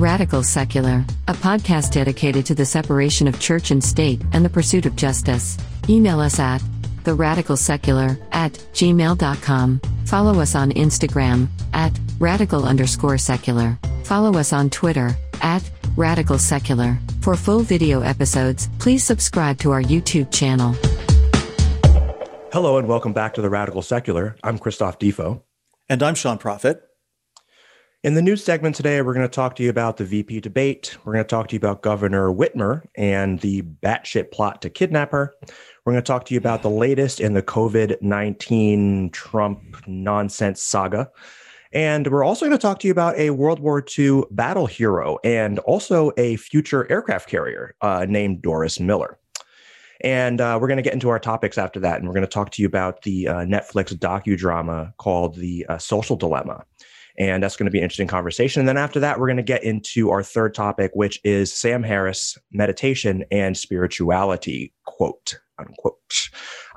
[0.00, 4.86] Radical Secular, a podcast dedicated to the separation of church and state and the pursuit
[4.86, 5.58] of justice.
[5.90, 6.62] Email us at
[7.02, 9.80] theradicalsecular at gmail.com.
[10.06, 13.78] Follow us on Instagram at radical underscore secular.
[14.04, 16.98] Follow us on Twitter at radical secular.
[17.20, 20.72] For full video episodes, please subscribe to our YouTube channel.
[22.54, 24.34] Hello and welcome back to the Radical Secular.
[24.42, 25.42] I'm Christophe Difo.
[25.90, 26.89] And I'm Sean Prophet.
[28.02, 30.96] In the news segment today, we're going to talk to you about the VP debate.
[31.04, 35.10] We're going to talk to you about Governor Whitmer and the batshit plot to kidnap
[35.10, 35.34] her.
[35.84, 40.62] We're going to talk to you about the latest in the COVID 19 Trump nonsense
[40.62, 41.10] saga.
[41.74, 45.18] And we're also going to talk to you about a World War II battle hero
[45.22, 49.18] and also a future aircraft carrier uh, named Doris Miller.
[50.00, 51.98] And uh, we're going to get into our topics after that.
[51.98, 55.76] And we're going to talk to you about the uh, Netflix docudrama called The uh,
[55.76, 56.64] Social Dilemma.
[57.20, 58.60] And that's going to be an interesting conversation.
[58.60, 61.82] And then after that, we're going to get into our third topic, which is Sam
[61.82, 66.30] Harris, meditation and spirituality, quote unquote.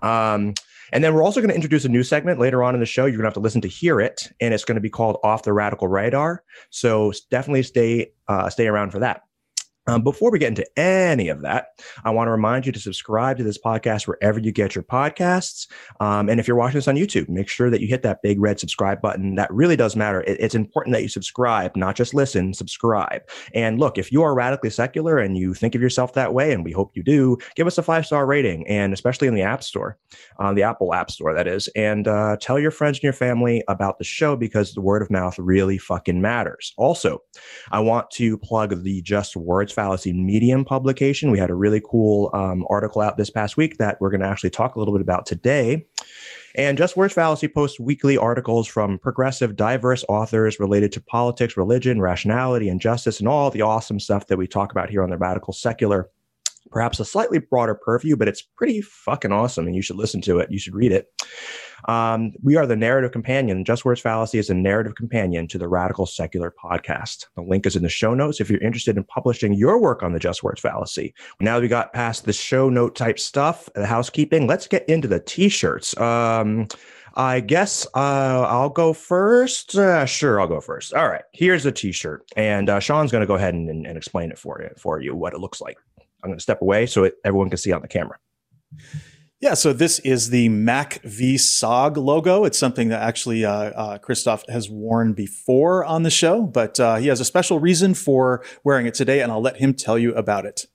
[0.04, 0.54] Um,
[0.92, 3.06] and then we're also going to introduce a new segment later on in the show.
[3.06, 5.18] You're going to have to listen to hear it, and it's going to be called
[5.24, 6.44] Off the Radical Radar.
[6.70, 9.22] So definitely stay uh, stay around for that.
[9.88, 13.38] Um, before we get into any of that, I want to remind you to subscribe
[13.38, 15.68] to this podcast wherever you get your podcasts.
[16.00, 18.40] Um, and if you're watching this on YouTube, make sure that you hit that big
[18.40, 19.36] red subscribe button.
[19.36, 20.22] That really does matter.
[20.22, 23.24] It, it's important that you subscribe, not just listen, subscribe.
[23.54, 26.64] And look, if you are radically secular and you think of yourself that way, and
[26.64, 29.64] we hope you do, give us a five star rating, and especially in the App
[29.64, 29.98] Store,
[30.40, 31.68] uh, the Apple App Store, that is.
[31.76, 35.12] And uh, tell your friends and your family about the show because the word of
[35.12, 36.74] mouth really fucking matters.
[36.78, 37.20] Also,
[37.72, 41.32] I want to plug the Just Words Fallacy Medium publication.
[41.32, 44.28] We had a really cool um, article out this past week that we're going to
[44.28, 45.86] actually talk a little bit about today.
[46.56, 52.00] And Just Words Fallacy posts weekly articles from progressive, diverse authors related to politics, religion,
[52.00, 55.18] rationality, and justice, and all the awesome stuff that we talk about here on the
[55.18, 56.10] Radical Secular
[56.72, 60.40] perhaps a slightly broader purview, but it's pretty fucking awesome and you should listen to
[60.40, 60.52] it.
[60.52, 61.08] You should read it.
[61.86, 63.66] Um, we are the narrative companion.
[63.66, 67.28] Just Words Fallacy is a narrative companion to the Radical Secular podcast.
[67.36, 70.14] The link is in the show notes if you're interested in publishing your work on
[70.14, 71.14] the Just Words Fallacy.
[71.40, 75.08] Now that we got past the show note type stuff, the housekeeping, let's get into
[75.08, 75.98] the t shirts.
[75.98, 76.68] Um,
[77.16, 79.76] I guess uh, I'll go first.
[79.76, 80.94] Uh, sure, I'll go first.
[80.94, 83.98] All right, here's a T-shirt, and uh, Sean's going to go ahead and, and, and
[83.98, 85.78] explain it for you for you what it looks like.
[86.24, 88.18] I'm going to step away so it, everyone can see on the camera.
[89.44, 92.46] Yeah, so this is the MACV-SOG logo.
[92.46, 96.96] It's something that actually uh, uh, Christophe has worn before on the show, but uh,
[96.96, 100.14] he has a special reason for wearing it today, and I'll let him tell you
[100.16, 100.68] about it.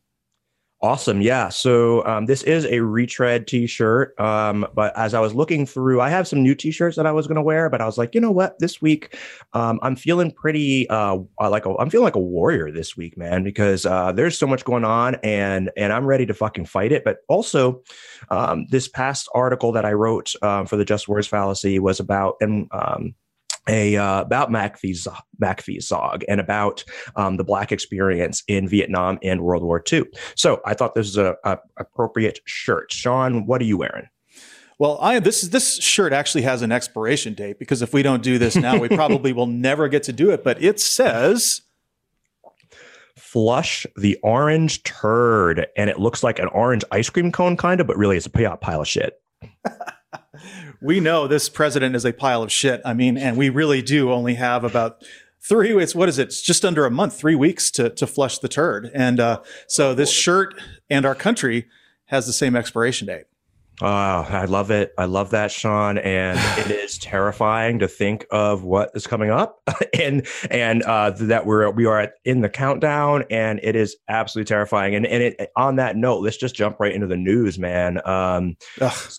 [0.80, 1.20] Awesome.
[1.20, 1.48] Yeah.
[1.48, 4.18] So um, this is a retread t-shirt.
[4.20, 7.26] Um, but as I was looking through, I have some new t-shirts that I was
[7.26, 8.56] going to wear, but I was like, you know what?
[8.60, 9.18] This week,
[9.54, 13.86] um, I'm feeling pretty uh, like I'm feeling like a warrior this week, man, because
[13.86, 17.02] uh, there's so much going on, and and I'm ready to fucking fight it.
[17.02, 17.82] But also,
[18.30, 22.36] um, this past article that I wrote um, for the Just Words Fallacy was about
[22.40, 23.16] and um,
[23.68, 25.06] a uh, about McPhee's
[25.42, 26.84] MACV-SOG and about
[27.16, 30.04] um, the black experience in Vietnam and World War II.
[30.34, 32.92] So I thought this was a, a appropriate shirt.
[32.92, 34.08] Sean, what are you wearing?
[34.78, 38.38] Well, I this this shirt actually has an expiration date because if we don't do
[38.38, 40.44] this now, we probably will never get to do it.
[40.44, 41.62] But it says
[43.16, 47.86] flush the orange turd and it looks like an orange ice cream cone kind of
[47.86, 49.20] but really it's a pile of shit
[50.80, 52.80] we know this president is a pile of shit.
[52.84, 55.02] I mean, and we really do only have about
[55.40, 58.38] three it's what is it it's just under a month three weeks to to flush
[58.38, 61.66] the turd and uh, so this shirt and our country
[62.06, 63.24] has the same expiration date
[63.80, 64.92] Oh, I love it.
[64.98, 65.98] I love that, Sean.
[65.98, 69.60] And it is terrifying to think of what is coming up
[69.98, 74.94] and and uh, that we're we are in the countdown and it is absolutely terrifying.
[74.94, 78.00] And and it, on that note, let's just jump right into the news, man.
[78.06, 78.56] Um,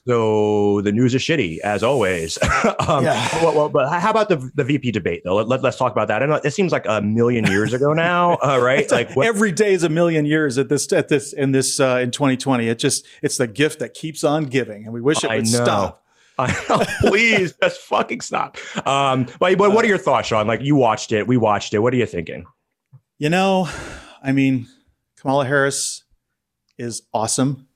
[0.05, 2.37] so the news is shitty as always.
[2.87, 3.43] um, yeah.
[3.43, 5.35] well, well, but how about the the VP debate though?
[5.35, 6.23] Let, let, us talk about that.
[6.23, 8.89] And it seems like a million years ago now, uh, right?
[8.91, 11.99] like what- every day is a million years at this at this in this uh,
[12.01, 12.67] in 2020.
[12.67, 16.03] It just it's the gift that keeps on giving, and we wish it would stop.
[16.47, 16.83] Know.
[17.01, 18.57] Please, just fucking stop.
[18.87, 20.47] Um, but, but what are your thoughts, Sean?
[20.47, 21.79] Like you watched it, we watched it.
[21.79, 22.45] What are you thinking?
[23.17, 23.69] You know,
[24.23, 24.67] I mean,
[25.17, 26.03] Kamala Harris
[26.77, 27.67] is awesome.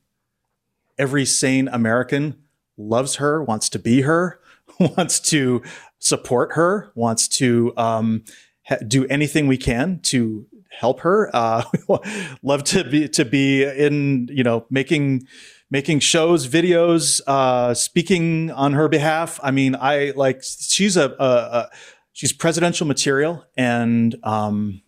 [0.97, 2.35] Every sane American
[2.77, 4.39] loves her, wants to be her,
[4.79, 5.61] wants to
[5.99, 8.23] support her, wants to um,
[8.65, 11.29] ha- do anything we can to help her.
[11.33, 11.63] Uh,
[12.43, 15.27] love to be to be in, you know, making
[15.73, 19.39] making shows, videos, uh, speaking on her behalf.
[19.41, 21.69] I mean, I like she's a, a, a
[22.13, 24.83] she's presidential material, and um,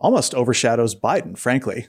[0.00, 1.86] almost overshadows Biden, frankly.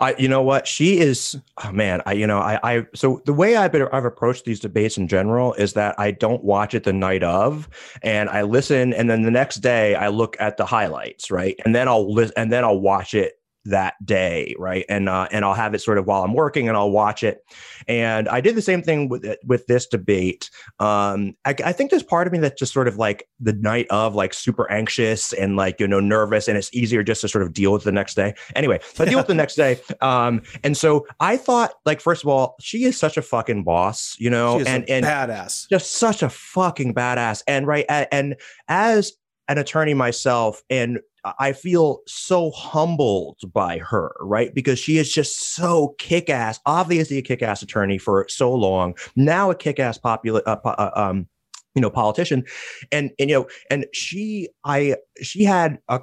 [0.00, 1.38] I, you know what, she is.
[1.64, 2.86] Oh man, I, you know, I, I.
[2.94, 6.42] So the way I've been, I've approached these debates in general is that I don't
[6.42, 7.68] watch it the night of,
[8.02, 11.72] and I listen, and then the next day I look at the highlights, right, and
[11.72, 14.84] then I'll listen, and then I'll watch it that day, right?
[14.88, 17.44] And uh, and I'll have it sort of while I'm working, and I'll watch it.
[17.88, 20.50] And I did the same thing with with this debate.
[20.78, 23.86] Um, I, I think there's part of me that just sort of like the night
[23.90, 27.42] of, like super anxious and like you know nervous, and it's easier just to sort
[27.42, 28.34] of deal with the next day.
[28.54, 29.80] Anyway, so I deal with the next day.
[30.00, 34.16] Um, and so I thought, like, first of all, she is such a fucking boss,
[34.18, 37.42] you know, and and badass, just such a fucking badass.
[37.46, 38.36] And right, and
[38.68, 39.12] as
[39.50, 41.00] an attorney myself and
[41.38, 44.54] I feel so humbled by her, right?
[44.54, 48.96] Because she is just so kick ass, obviously a kick ass attorney for so long,
[49.16, 51.26] now a kick ass popular, uh, uh, um,
[51.74, 52.44] you know, politician.
[52.90, 56.00] And, and, you know, and she, I, she had a,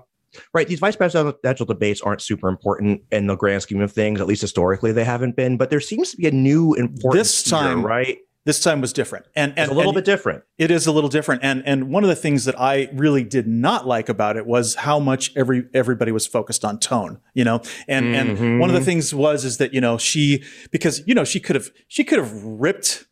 [0.54, 0.68] right.
[0.68, 4.42] These vice presidential debates aren't super important in the grand scheme of things, at least
[4.42, 7.88] historically they haven't been, but there seems to be a new importance this time, here,
[7.88, 8.18] right?
[8.48, 10.46] This time was different, and, and it's a little and bit different.
[10.58, 13.46] It is a little different, and and one of the things that I really did
[13.46, 17.62] not like about it was how much every everybody was focused on tone, you know.
[17.90, 18.42] And mm-hmm.
[18.42, 21.42] and one of the things was is that you know she because you know she
[21.42, 23.06] could have she could have ripped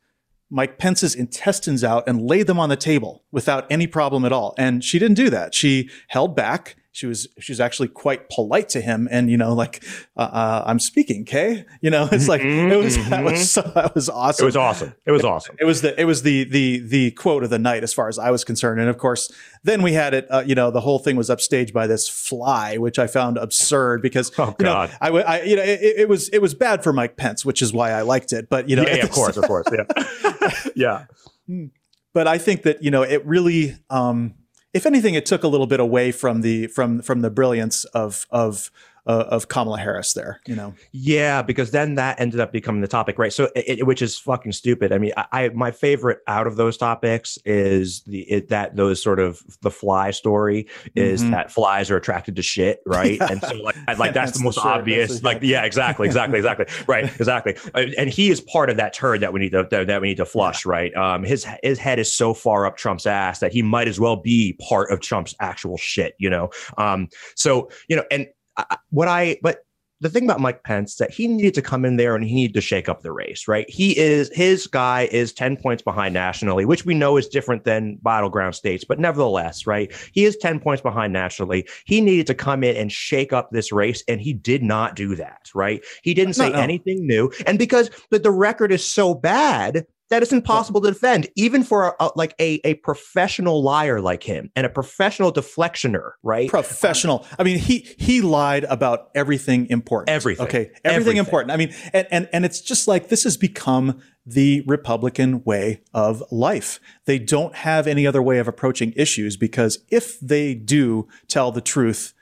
[0.49, 4.55] Mike Pence's intestines out and laid them on the table without any problem at all,
[4.57, 5.53] and she didn't do that.
[5.53, 9.53] She held back she was she was actually quite polite to him and you know
[9.53, 9.83] like
[10.15, 13.61] uh, uh, i'm speaking kay you know it's like mm-hmm, it was that was so,
[13.75, 14.43] that was awesome.
[14.43, 14.93] It was awesome.
[15.05, 15.55] It was awesome.
[15.59, 18.17] It was the it was the the the quote of the night as far as
[18.17, 18.79] i was concerned.
[18.79, 19.31] And of course
[19.63, 22.77] then we had it uh, you know the whole thing was upstaged by this fly
[22.77, 24.97] which i found absurd because oh, you know God.
[25.01, 27.73] I, I you know it, it, was it was bad for mike pence which is
[27.73, 28.49] why i liked it.
[28.49, 29.67] But you know yeah, yeah of course of course.
[29.71, 29.85] Yeah.
[30.75, 31.05] Yeah.
[31.47, 31.65] Hmm.
[32.13, 34.33] but i think that you know it really um
[34.75, 38.27] if anything, it took a little bit away from the from from the brilliance of
[38.29, 38.69] of
[39.07, 40.73] uh, of Kamala Harris there, you know?
[40.91, 43.31] Yeah, because then that ended up becoming the topic, right?
[43.31, 44.91] So, it, which is fucking stupid.
[44.91, 49.01] I mean, I, I, my favorite out of those topics is the it, that those
[49.01, 51.31] sort of the fly story is mm-hmm.
[51.31, 53.17] that flies are attracted to shit, right?
[53.17, 53.27] Yeah.
[53.31, 55.21] And so, like, like that's, that's the most the obvious.
[55.23, 57.55] Like, yeah, exactly, exactly, exactly, right, exactly.
[57.75, 60.25] And he is part of that turd that we need to that we need to
[60.25, 60.71] flush, yeah.
[60.71, 60.95] right?
[60.95, 64.15] Um, his his head is so far up Trump's ass that he might as well
[64.15, 66.49] be part of Trump's actual shit, you know.
[66.77, 69.59] Um, so you know, and I, what I but
[70.01, 72.53] the thing about Mike Pence that he needed to come in there and he needed
[72.55, 73.69] to shake up the race, right?
[73.69, 77.97] He is his guy is 10 points behind nationally, which we know is different than
[78.03, 79.91] battleground states, but nevertheless, right?
[80.11, 81.67] He is 10 points behind nationally.
[81.85, 85.15] He needed to come in and shake up this race, and he did not do
[85.15, 85.83] that, right?
[86.03, 86.61] He didn't say no, no.
[86.61, 87.31] anything new.
[87.47, 91.95] And because the, the record is so bad, that is impossible to defend, even for
[91.99, 96.49] a, like a, a professional liar like him and a professional deflectioner, right?
[96.49, 97.25] Professional.
[97.39, 100.09] I mean, he he lied about everything important.
[100.09, 100.45] Everything.
[100.45, 101.17] Okay, everything, everything.
[101.17, 101.51] important.
[101.51, 106.23] I mean, and, and and it's just like this has become the Republican way of
[106.31, 106.79] life.
[107.05, 111.61] They don't have any other way of approaching issues because if they do tell the
[111.61, 112.13] truth,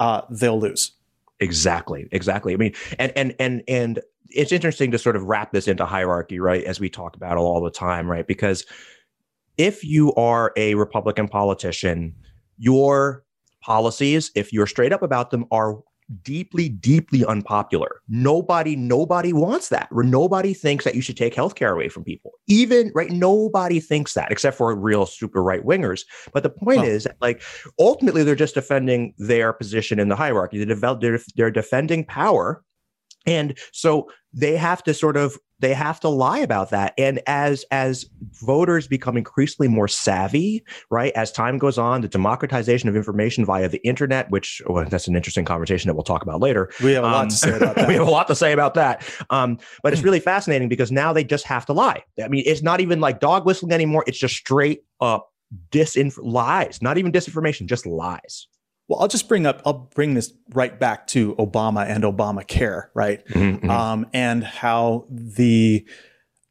[0.00, 0.92] uh, they'll lose.
[1.40, 2.08] Exactly.
[2.12, 2.54] Exactly.
[2.54, 4.00] I mean, and and and and
[4.34, 6.64] it's interesting to sort of wrap this into hierarchy, right?
[6.64, 8.26] As we talk about all the time, right?
[8.26, 8.64] Because
[9.56, 12.14] if you are a Republican politician,
[12.58, 13.24] your
[13.62, 15.78] policies, if you're straight up about them, are
[16.22, 18.02] deeply, deeply unpopular.
[18.08, 19.88] Nobody, nobody wants that.
[19.90, 22.32] Nobody thinks that you should take healthcare away from people.
[22.46, 26.02] Even right, nobody thinks that, except for real super right wingers.
[26.32, 27.42] But the point is, like,
[27.78, 30.62] ultimately, they're just defending their position in the hierarchy.
[30.62, 32.62] They're, they're, they're defending power
[33.26, 36.92] and so they have to sort of they have to lie about that.
[36.98, 38.06] And as as
[38.42, 43.68] voters become increasingly more savvy right as time goes on the democratization of information via
[43.68, 46.70] the internet which well, that's an interesting conversation that we'll talk about later.
[46.82, 47.88] We have a lot um, to say about that.
[47.88, 49.08] we have a lot to say about that.
[49.30, 52.02] Um, but it's really fascinating because now they just have to lie.
[52.22, 54.04] I mean it's not even like dog whistling anymore.
[54.06, 55.30] It's just straight up
[55.70, 58.48] disinf lies not even disinformation just lies
[58.88, 63.26] well, I'll just bring up, I'll bring this right back to Obama and Obamacare, right?
[63.28, 63.70] Mm-hmm, mm-hmm.
[63.70, 65.86] Um, and how the,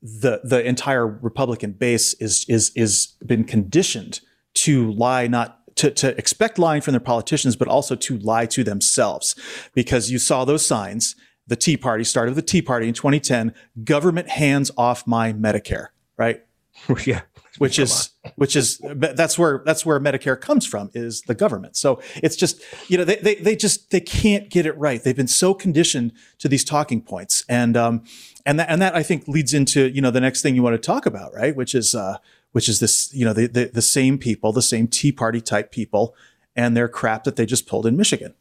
[0.01, 4.21] the, the entire Republican base is, is, is been conditioned
[4.55, 8.63] to lie, not to, to expect lying from their politicians, but also to lie to
[8.63, 9.35] themselves.
[9.73, 11.15] Because you saw those signs.
[11.45, 15.87] The Tea Party started the Tea Party in 2010, government hands off my Medicare,
[16.17, 16.41] right?
[17.05, 17.21] yeah
[17.57, 21.75] which is which is that's where that's where Medicare comes from is the government.
[21.75, 25.03] So it's just you know they they, they just they can't get it right.
[25.03, 28.03] They've been so conditioned to these talking points, and um
[28.45, 30.73] and that and that I think leads into you know the next thing you want
[30.73, 31.55] to talk about, right?
[31.55, 32.17] Which is uh
[32.53, 35.71] which is this you know the the, the same people, the same Tea Party type
[35.71, 36.15] people,
[36.55, 38.33] and their crap that they just pulled in Michigan.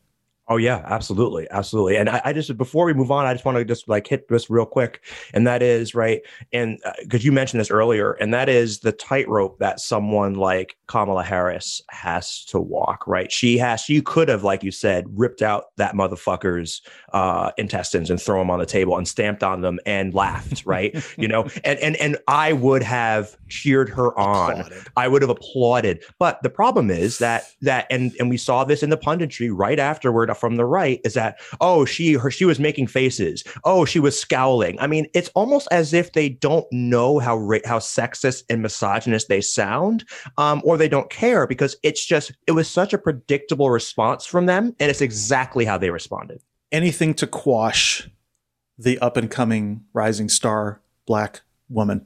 [0.53, 1.97] Oh yeah, absolutely, absolutely.
[1.97, 4.29] And I, I, just before we move on, I just want to just like hit
[4.29, 6.21] this real quick, and that is right,
[6.53, 10.77] and because uh, you mentioned this earlier, and that is the tightrope that someone like
[10.89, 13.07] Kamala Harris has to walk.
[13.07, 16.83] Right, she has, she could have, like you said, ripped out that motherfucker's
[17.15, 20.65] uh, intestines and throw them on the table and stamped on them and laughed.
[20.73, 24.61] Right, you know, and and and I would have cheered her on.
[24.61, 24.83] Applauded.
[24.97, 26.05] I would have applauded.
[26.19, 29.79] But the problem is that that and and we saw this in the punditry right
[29.79, 33.45] afterward from the right is that oh she her she was making faces.
[33.63, 34.77] Oh she was scowling.
[34.81, 39.41] I mean it's almost as if they don't know how how sexist and misogynist they
[39.41, 40.05] sound
[40.39, 44.47] um, or they don't care because it's just it was such a predictable response from
[44.47, 46.43] them and it's exactly how they responded.
[46.73, 48.11] Anything to quash
[48.77, 52.05] the up and coming rising star black woman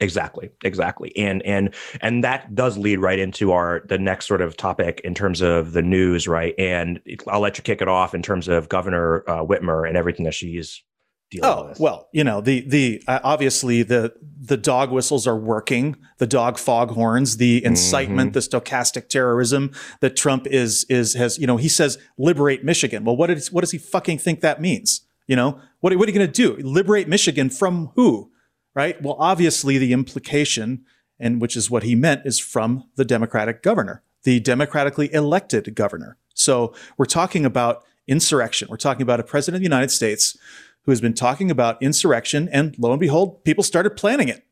[0.00, 4.56] Exactly, exactly, and and and that does lead right into our the next sort of
[4.56, 6.54] topic in terms of the news, right?
[6.56, 10.24] And I'll let you kick it off in terms of Governor uh, Whitmer and everything
[10.24, 10.82] that she's
[11.30, 11.80] dealing oh, with.
[11.80, 16.58] well, you know the the uh, obviously the the dog whistles are working, the dog
[16.58, 18.58] foghorns, the incitement, mm-hmm.
[18.58, 23.04] the stochastic terrorism that Trump is is has you know he says liberate Michigan.
[23.04, 25.02] Well, what is what does he fucking think that means?
[25.26, 26.56] You know what what are you going to do?
[26.62, 28.30] Liberate Michigan from who?
[28.78, 29.02] Right?
[29.02, 30.84] Well, obviously, the implication,
[31.18, 36.16] and which is what he meant, is from the Democratic governor, the democratically elected governor.
[36.34, 38.68] So we're talking about insurrection.
[38.70, 40.36] We're talking about a president of the United States
[40.84, 44.46] who has been talking about insurrection, and lo and behold, people started planning it.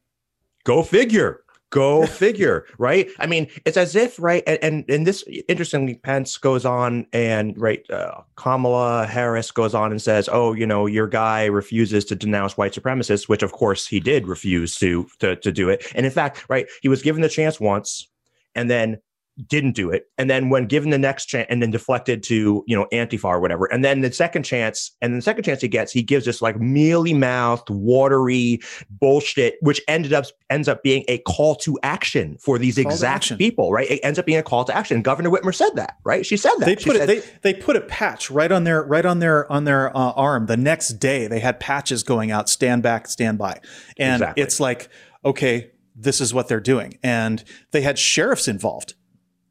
[0.65, 1.45] Go figure.
[1.71, 3.11] Go figure, right?
[3.19, 4.43] I mean, it's as if, right?
[4.47, 9.91] And, and, and this interestingly, Pence goes on and, right, uh, Kamala Harris goes on
[9.91, 13.87] and says, oh, you know, your guy refuses to denounce white supremacists, which of course
[13.87, 15.85] he did refuse to, to, to do it.
[15.95, 18.09] And in fact, right, he was given the chance once
[18.55, 18.99] and then
[19.47, 20.07] didn't do it.
[20.17, 23.41] And then when given the next chance and then deflected to you know antifa or
[23.41, 23.67] whatever.
[23.67, 26.59] And then the second chance and the second chance he gets he gives this like
[26.59, 32.59] mealy mouthed watery bullshit which ended up ends up being a call to action for
[32.59, 33.91] these call exact people right?
[33.91, 35.03] It ends up being a call to action.
[35.03, 36.25] Governor whitmer said that right?
[36.25, 36.67] She said that.
[36.67, 39.65] They put it they, they put a patch right on their right on their on
[39.65, 41.27] their uh, arm the next day.
[41.27, 43.61] They had patches going out stand back stand by.
[43.99, 44.43] And exactly.
[44.43, 44.89] it's like
[45.25, 46.99] okay this is what they're doing.
[47.03, 48.95] And they had sheriffs involved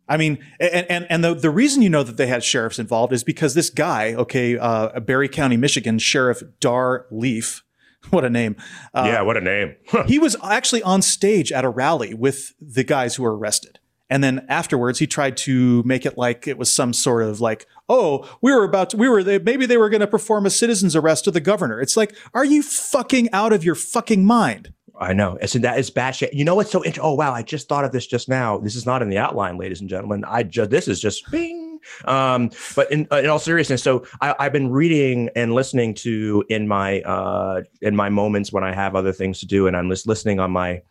[0.08, 3.12] I mean, and and and the the reason you know that they had sheriffs involved
[3.12, 7.64] is because this guy, okay, uh, Barry County, Michigan, Sheriff Dar Leaf,
[8.12, 8.56] what a name!
[8.94, 9.76] Uh, yeah, what a name!
[10.06, 14.24] he was actually on stage at a rally with the guys who were arrested, and
[14.24, 18.30] then afterwards he tried to make it like it was some sort of like, oh,
[18.42, 20.96] we were about to, we were they, maybe they were going to perform a citizen's
[20.96, 21.82] arrest of the governor.
[21.82, 24.72] It's like, are you fucking out of your fucking mind?
[25.00, 25.38] I know.
[25.42, 26.34] It's that is bad shit.
[26.34, 27.04] You know what's so interesting?
[27.04, 28.58] Oh wow, I just thought of this just now.
[28.58, 30.24] This is not in the outline, ladies and gentlemen.
[30.26, 31.80] I just this is just bing.
[32.06, 36.44] Um, but in, uh, in all seriousness, so I, have been reading and listening to
[36.50, 39.90] in my uh in my moments when I have other things to do, and I'm
[39.90, 40.82] just listening on my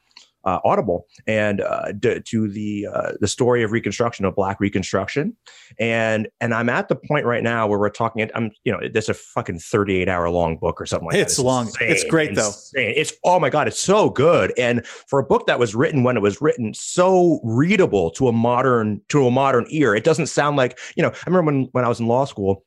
[0.45, 5.37] uh, Audible and uh, d- to the uh, the story of Reconstruction of Black Reconstruction,
[5.79, 8.29] and and I'm at the point right now where we're talking.
[8.35, 11.43] I'm you know it's a fucking 38 hour long book or something like it's that.
[11.43, 11.67] It's long.
[11.67, 12.53] Insane, it's great insane.
[12.75, 12.81] though.
[12.81, 14.53] It's oh my god, it's so good.
[14.59, 18.33] And for a book that was written when it was written, so readable to a
[18.33, 19.95] modern to a modern ear.
[19.95, 21.11] It doesn't sound like you know.
[21.11, 22.65] I remember when when I was in law school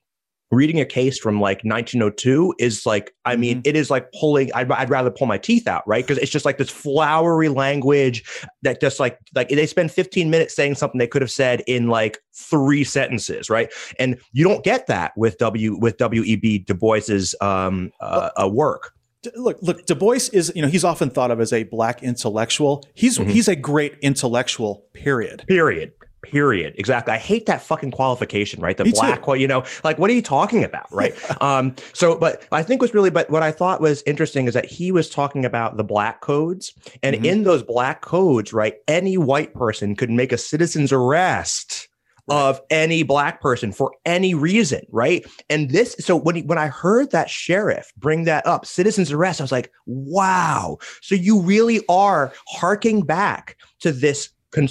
[0.52, 3.70] reading a case from like 1902 is like i mean mm-hmm.
[3.70, 6.06] it is like pulling I'd, I'd rather pull my teeth out right?
[6.06, 8.24] Because it's just like this flowery language
[8.62, 11.88] that just like like they spend 15 minutes saying something they could have said in
[11.88, 13.72] like three sentences right?
[14.00, 18.94] And you don't get that with w with w.e.b du bois's um uh, uh, work.
[19.36, 22.86] look look du bois is you know he's often thought of as a black intellectual.
[22.94, 23.30] He's mm-hmm.
[23.30, 25.46] he's a great intellectual period.
[25.48, 29.36] Period period exactly i hate that fucking qualification right the Me black too.
[29.36, 32.94] you know like what are you talking about right um so but i think was
[32.94, 36.22] really but what i thought was interesting is that he was talking about the black
[36.22, 37.26] codes and mm-hmm.
[37.26, 41.88] in those black codes right any white person could make a citizen's arrest
[42.30, 45.26] of any black person for any reason, right?
[45.50, 49.40] And this, so when he, when I heard that sheriff bring that up, citizens arrest,
[49.40, 50.78] I was like, wow.
[51.02, 54.66] So you really are harking back to this to,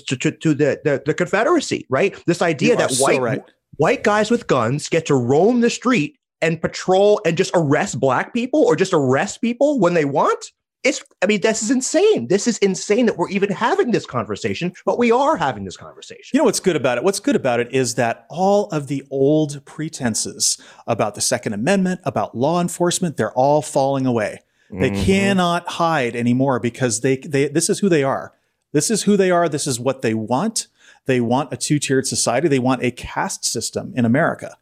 [0.54, 2.20] the, the, the Confederacy, right?
[2.26, 3.42] This idea that white so right.
[3.76, 8.34] white guys with guns get to roam the street and patrol and just arrest black
[8.34, 10.52] people or just arrest people when they want.
[10.84, 12.28] It's, I mean, this is insane.
[12.28, 16.30] This is insane that we're even having this conversation, but we are having this conversation.
[16.32, 17.02] You know what's good about it?
[17.02, 22.02] What's good about it is that all of the old pretenses about the Second Amendment,
[22.04, 24.42] about law enforcement, they're all falling away.
[24.70, 25.04] They mm-hmm.
[25.04, 28.32] cannot hide anymore because they, they this is who they are.
[28.76, 29.48] This is who they are.
[29.48, 30.68] This is what they want.
[31.06, 32.46] They want a two tiered society.
[32.46, 34.58] They want a caste system in America.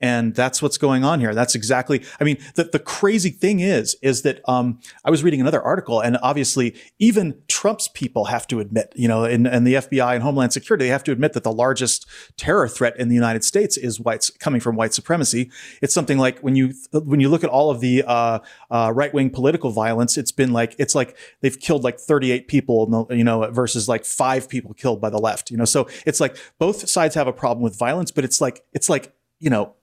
[0.00, 1.34] And that's what's going on here.
[1.34, 2.02] That's exactly.
[2.20, 6.00] I mean, the the crazy thing is, is that um, I was reading another article,
[6.00, 10.22] and obviously, even Trump's people have to admit, you know, and, and the FBI and
[10.22, 13.76] Homeland Security, they have to admit that the largest terror threat in the United States
[13.76, 15.50] is whites coming from white supremacy.
[15.82, 18.38] It's something like when you when you look at all of the uh,
[18.70, 23.06] uh, right wing political violence, it's been like it's like they've killed like 38 people,
[23.10, 25.64] you know, versus like five people killed by the left, you know.
[25.66, 29.12] So it's like both sides have a problem with violence, but it's like it's like
[29.38, 29.74] you know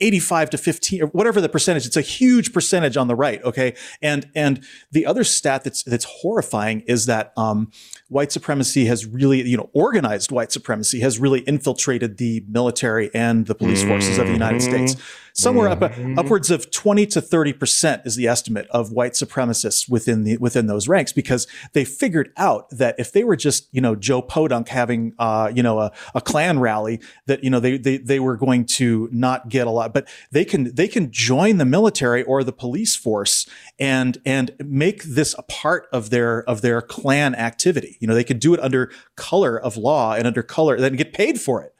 [0.00, 3.74] 85 to 15 or whatever the percentage it's a huge percentage on the right okay
[4.00, 7.70] and and the other stat that's that's horrifying is that um,
[8.08, 13.46] white supremacy has really you know organized white supremacy has really infiltrated the military and
[13.46, 14.86] the police forces of the united mm-hmm.
[14.86, 16.18] states somewhere up, mm-hmm.
[16.18, 20.66] upwards of 20 to 30 percent is the estimate of white supremacists within the within
[20.66, 24.68] those ranks because they figured out that if they were just you know Joe Podunk
[24.68, 28.36] having uh, you know a, a Klan rally that you know they, they they were
[28.36, 32.44] going to not get a lot but they can they can join the military or
[32.44, 33.46] the police force
[33.78, 38.24] and and make this a part of their of their Klan activity you know they
[38.24, 41.74] could do it under color of law and under color then get paid for it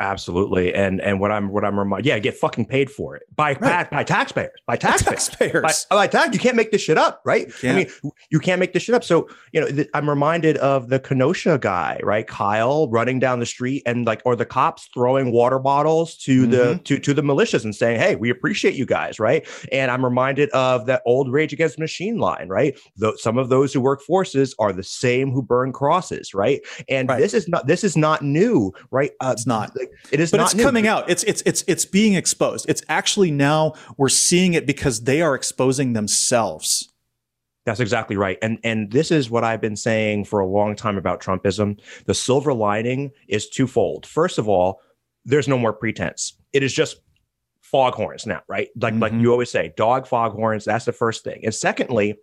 [0.00, 3.54] Absolutely, and and what I'm what I'm reminded, yeah, get fucking paid for it by
[3.54, 3.90] right.
[3.90, 5.86] by, taxpayers, by taxpayers, taxpayers.
[5.90, 6.32] By, by tax.
[6.32, 7.52] You can't make this shit up, right?
[7.64, 9.02] I mean, you can't make this shit up.
[9.02, 12.24] So you know, th- I'm reminded of the Kenosha guy, right?
[12.28, 16.50] Kyle running down the street and like, or the cops throwing water bottles to mm-hmm.
[16.52, 19.48] the to to the militias and saying, "Hey, we appreciate you guys," right?
[19.72, 22.78] And I'm reminded of that old Rage Against Machine line, right?
[22.96, 26.60] Though some of those who work forces are the same who burn crosses, right?
[26.88, 27.18] And right.
[27.18, 29.10] this is not this is not new, right?
[29.20, 29.72] Uh, it's not.
[29.76, 30.62] Like, it is, but it's new.
[30.62, 31.08] coming out.
[31.08, 32.66] It's it's it's it's being exposed.
[32.68, 36.92] It's actually now we're seeing it because they are exposing themselves.
[37.64, 38.38] That's exactly right.
[38.40, 41.78] And and this is what I've been saying for a long time about Trumpism.
[42.06, 44.06] The silver lining is twofold.
[44.06, 44.80] First of all,
[45.24, 46.34] there's no more pretense.
[46.52, 47.00] It is just
[47.60, 48.68] foghorns now, right?
[48.80, 49.02] Like mm-hmm.
[49.02, 51.42] like you always say, dog foghorns, that's the first thing.
[51.44, 52.14] And secondly,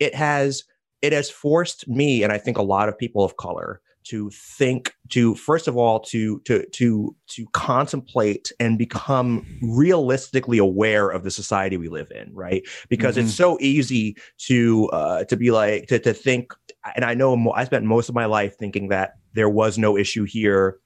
[0.00, 0.64] it has
[1.00, 4.94] it has forced me and I think a lot of people of color to think
[5.10, 11.30] to first of all to to to to contemplate and become realistically aware of the
[11.30, 13.26] society we live in right because mm-hmm.
[13.26, 16.54] it's so easy to uh to be like to, to think
[16.96, 20.24] and i know i spent most of my life thinking that there was no issue
[20.24, 20.78] here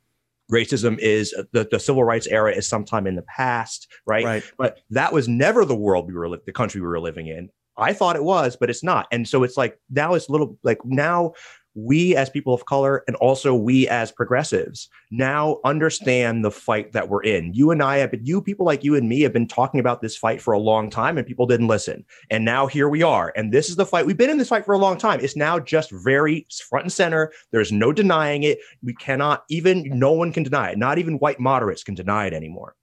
[0.50, 4.24] racism is the, the civil rights era is sometime in the past right?
[4.24, 7.28] right but that was never the world we were li- the country we were living
[7.28, 9.06] in I thought it was, but it's not.
[9.10, 11.32] And so it's like now it's a little like now
[11.74, 17.08] we as people of color and also we as progressives now understand the fight that
[17.08, 17.52] we're in.
[17.54, 20.02] You and I have been, you people like you and me have been talking about
[20.02, 22.04] this fight for a long time and people didn't listen.
[22.30, 23.32] And now here we are.
[23.36, 24.04] And this is the fight.
[24.04, 25.20] We've been in this fight for a long time.
[25.20, 27.32] It's now just very front and center.
[27.52, 28.58] There's no denying it.
[28.82, 30.78] We cannot even, no one can deny it.
[30.78, 32.76] Not even white moderates can deny it anymore.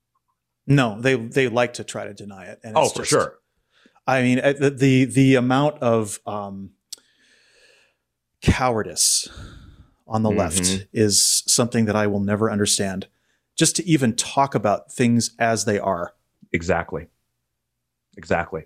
[0.66, 2.60] No, they, they like to try to deny it.
[2.64, 3.40] And oh, for just, sure.
[4.08, 6.72] I mean, uh, the, the, the amount of, um,
[8.42, 9.28] cowardice
[10.08, 10.40] on the mm-hmm.
[10.40, 13.08] left is something that I will never understand.
[13.56, 16.14] Just to even talk about things as they are.
[16.52, 17.08] Exactly.
[18.18, 18.64] Exactly.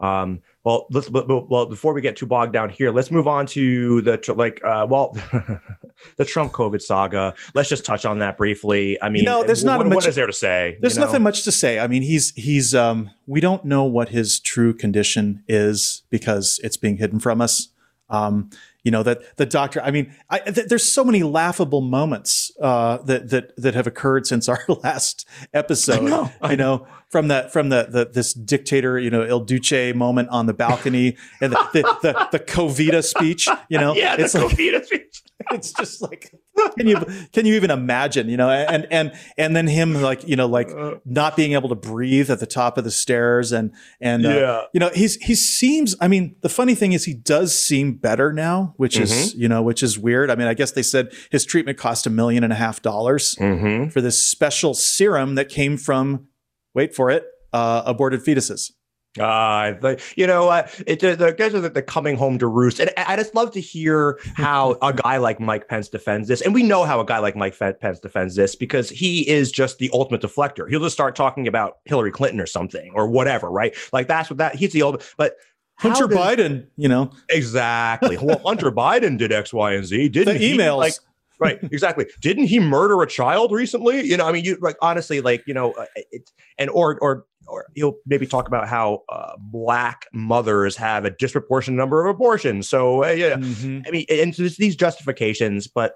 [0.00, 4.00] Um, well, let's well before we get too bogged down here, let's move on to
[4.00, 5.12] the like uh, well
[6.16, 7.34] the Trump COVID saga.
[7.54, 9.00] Let's just touch on that briefly.
[9.00, 10.78] I mean, no, there's what, not much, what is there to say?
[10.80, 11.06] There's you know?
[11.06, 11.78] nothing much to say.
[11.78, 16.76] I mean, he's he's um, we don't know what his true condition is because it's
[16.76, 17.68] being hidden from us.
[18.08, 18.50] Um,
[18.84, 22.98] you know that the doctor i mean I, th- there's so many laughable moments uh,
[22.98, 27.28] that that that have occurred since our last episode I know, I you know from
[27.28, 31.52] that from the, the this dictator you know il duce moment on the balcony and
[31.52, 33.94] the the, the, the covita speech you know?
[34.04, 35.22] Yeah the it's covita like, speech.
[35.50, 36.32] it's just like
[36.78, 36.96] can you
[37.32, 40.70] can you even imagine you know and and and then him like you know like
[40.70, 40.94] uh.
[41.04, 44.62] not being able to breathe at the top of the stairs and and uh, yeah.
[44.72, 48.32] you know he's he seems i mean the funny thing is he does seem better
[48.32, 49.04] now which mm-hmm.
[49.04, 52.06] is you know which is weird i mean i guess they said his treatment cost
[52.06, 53.88] a million and a half dollars mm-hmm.
[53.88, 56.26] for this special serum that came from
[56.74, 58.72] wait for it uh, aborted fetuses
[59.20, 62.46] uh, the, you know, uh, it, the, the guys are the, the coming home to
[62.46, 62.80] roost.
[62.80, 66.40] And I, I just love to hear how a guy like Mike Pence defends this.
[66.40, 69.78] And we know how a guy like Mike Pence defends this because he is just
[69.78, 70.68] the ultimate deflector.
[70.68, 73.74] He'll just start talking about Hillary Clinton or something or whatever, right?
[73.92, 75.36] Like that's what that he's the old, but
[75.76, 78.16] Hunter does, Biden, you know, exactly.
[78.16, 80.08] well, Hunter Biden did X, Y, and Z.
[80.10, 80.58] Didn't the emails.
[80.58, 80.94] He, like,
[81.40, 85.20] right exactly didn't he murder a child recently you know i mean you like honestly
[85.20, 89.32] like you know uh, it and or or or he'll maybe talk about how uh,
[89.38, 92.68] black mothers have a disproportionate number of abortions.
[92.68, 93.80] So uh, yeah, mm-hmm.
[93.86, 95.94] I mean, and so these justifications, but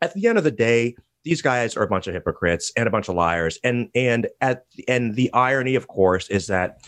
[0.00, 2.90] at the end of the day, these guys are a bunch of hypocrites and a
[2.90, 3.58] bunch of liars.
[3.64, 6.78] And and at and the irony, of course, is that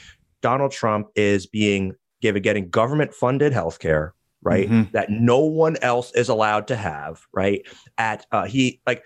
[0.43, 4.69] Donald Trump is being given getting government funded health care, right?
[4.69, 4.93] Mhm.
[4.93, 7.63] That no one else is allowed to have, right?
[7.99, 9.03] At uh, he like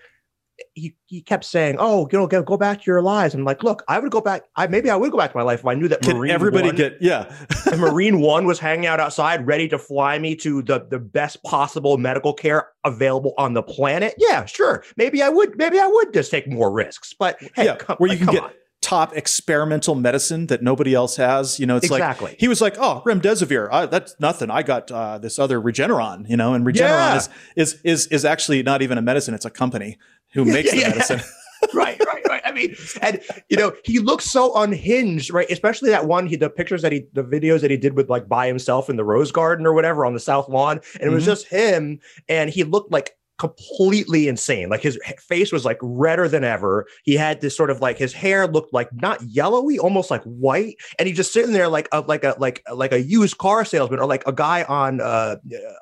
[0.73, 3.63] he, he kept saying, "Oh, you know, go, go back to your lives." I'm like,
[3.63, 4.43] "Look, I would go back.
[4.55, 6.67] I maybe I would go back to my life if I knew that Marine everybody
[6.67, 7.33] One, get yeah?
[7.77, 11.97] Marine One was hanging out outside, ready to fly me to the the best possible
[11.97, 14.15] medical care available on the planet.
[14.17, 14.83] Yeah, sure.
[14.97, 15.57] Maybe I would.
[15.57, 17.13] Maybe I would just take more risks.
[17.17, 18.51] But hey, Yeah, come, where you like, can come get on.
[18.81, 21.59] top experimental medicine that nobody else has.
[21.59, 22.29] You know, it's exactly.
[22.31, 24.49] like he was like, "Oh, remdesivir, uh, that's nothing.
[24.49, 27.15] I got uh, this other Regeneron." You know, and Regeneron Yeah.
[27.17, 29.97] is is is is actually not even a medicine; it's a company
[30.33, 31.21] who Yeah, makes yeah, the medicine.
[31.75, 32.41] right, right, right.
[32.43, 35.47] I mean, and you know, he looks so unhinged, right?
[35.51, 38.27] Especially that one, he the pictures that he, the videos that he did with like
[38.27, 41.21] by himself in the rose garden or whatever on the south lawn, and it was
[41.23, 41.27] Mhm.
[41.27, 44.69] just him, and he looked like completely insane.
[44.69, 46.85] Like his face was like redder than ever.
[47.03, 50.75] He had this sort of like his hair looked like not yellowy, almost like white,
[50.97, 53.99] and he just sitting there like a like a like like a used car salesman
[53.99, 55.35] or like a guy on uh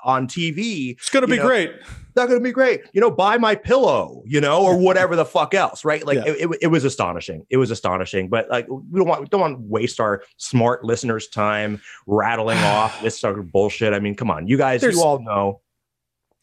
[0.04, 1.72] on TV It's gonna be know, great.
[2.20, 2.82] Not going to be great.
[2.94, 6.06] You know, buy my pillow, you know, or whatever the fuck else, right?
[6.06, 6.34] Like Yeah.
[6.34, 7.46] it, it, it was astonishing.
[7.50, 8.30] It was astonishing.
[8.30, 12.58] But like we don't want we don't want to waste our smart listeners' time rattling
[12.60, 13.94] off this sort of bullshit.
[13.94, 15.62] I mean, come on, you guys, There's- you all know.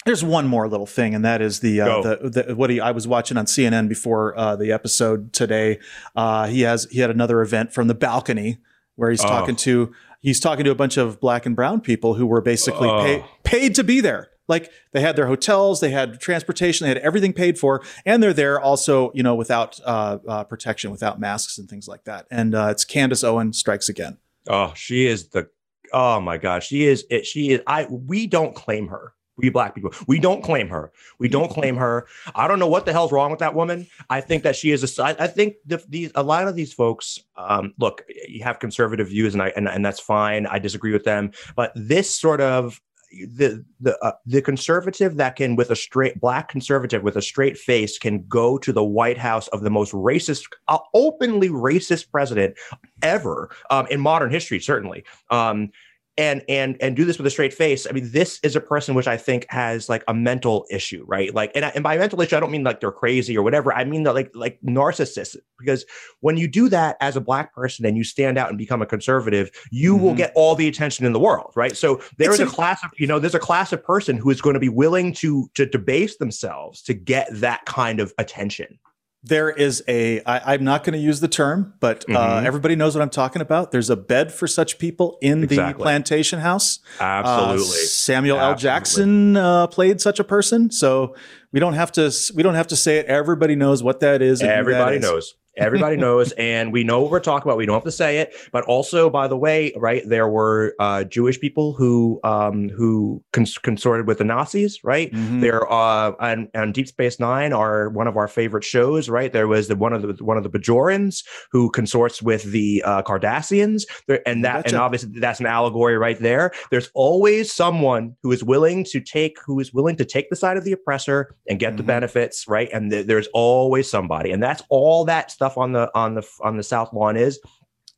[0.05, 2.93] There's one more little thing, and that is the uh, the, the what he I
[2.93, 5.81] was watching on CNN before uh, the episode today.
[6.15, 8.59] Uh, he has he had another event from the balcony
[8.95, 9.27] where he's Oh.
[9.27, 12.89] talking to he's talking to a bunch of black and brown people who were basically
[12.89, 13.03] Oh.
[13.03, 14.29] pay, paid to be there.
[14.49, 18.33] Like they had their hotels, they had transportation, they had everything paid for, and they're
[18.33, 22.27] there also, you know, without uh, uh, protection, without masks and things like that.
[22.31, 24.19] And uh, it's Candace Owen strikes again.
[24.49, 25.49] Oh, she is the.
[25.93, 27.05] Oh my God, she is.
[27.11, 27.61] It, she is.
[27.67, 27.87] I.
[27.91, 29.13] We don't claim her.
[29.37, 29.93] We black people.
[30.07, 30.93] We don't claim her.
[31.19, 32.07] We don't claim her.
[32.35, 33.87] I don't know what the hell's wrong with that woman.
[34.09, 35.03] I think that she is a.
[35.03, 37.19] I, I think the, these a lot of these folks.
[37.37, 40.47] Um, look, you have conservative views, and I and, and that's fine.
[40.47, 45.57] I disagree with them, but this sort of the the uh, the conservative that can
[45.57, 49.49] with a straight black conservative with a straight face can go to the White House
[49.49, 52.57] of the most racist, uh, openly racist president
[53.03, 55.05] ever um, in modern history, certainly.
[55.31, 55.71] Um,
[56.19, 57.87] and and and do this with a straight face.
[57.89, 61.35] I mean, this is a person which I think has like a mental issue, right?
[61.35, 63.73] Like, and, I- and by mental issue, I don't mean like they're crazy or whatever.
[63.73, 65.37] I mean that like like narcissists.
[65.59, 65.85] Because
[66.21, 68.87] when you do that as a black person and you stand out and become a
[68.87, 70.17] conservative, you will Mhm.
[70.19, 71.77] get all the attention in the world, right?
[71.77, 74.17] So there It's is a a- class of you know there's a class of person
[74.17, 78.13] who is going to be willing to to debase themselves to get that kind of
[78.19, 78.79] attention.
[79.29, 82.45] There is a, I, I'm not going to use the term, but uh, Mhm.
[82.45, 83.73] everybody knows what I'm talking about.
[83.73, 86.79] There's a bed for such people in the plantation house.
[87.01, 87.65] Uh, Absolutely.
[87.87, 88.55] Samuel L.
[88.55, 91.17] Jackson uh, played such a person, so
[91.53, 92.13] we don't have to.
[92.35, 93.07] We don't have to say it.
[93.07, 94.41] Everybody knows what that is.
[94.41, 95.35] and who that Everybody is.
[95.57, 97.59] Everybody knows, and we know what we're talking about.
[97.59, 100.03] We don't have to say it, but also, by the way, right?
[100.07, 105.13] There were uh, Jewish people who um, who cons- consorted with the Nazis, right?
[105.13, 105.41] Mhm.
[105.41, 109.33] There, uh, and, and Deep Space Nine are one of our favorite shows, right?
[109.33, 113.03] There was the one of the one of the Bajorans who consorts with the uh,
[113.03, 114.75] Cardassians, there, and that, Betcha.
[114.77, 116.53] and obviously that's an allegory right there.
[116.71, 120.57] There's always someone who is willing to take who is willing to take the side
[120.57, 121.87] of the oppressor and get the Mhm.
[121.87, 122.69] benefits, right?
[122.73, 126.57] And th- there's always somebody, and that's all that stuff on the on the on
[126.57, 127.39] the South Lawn is.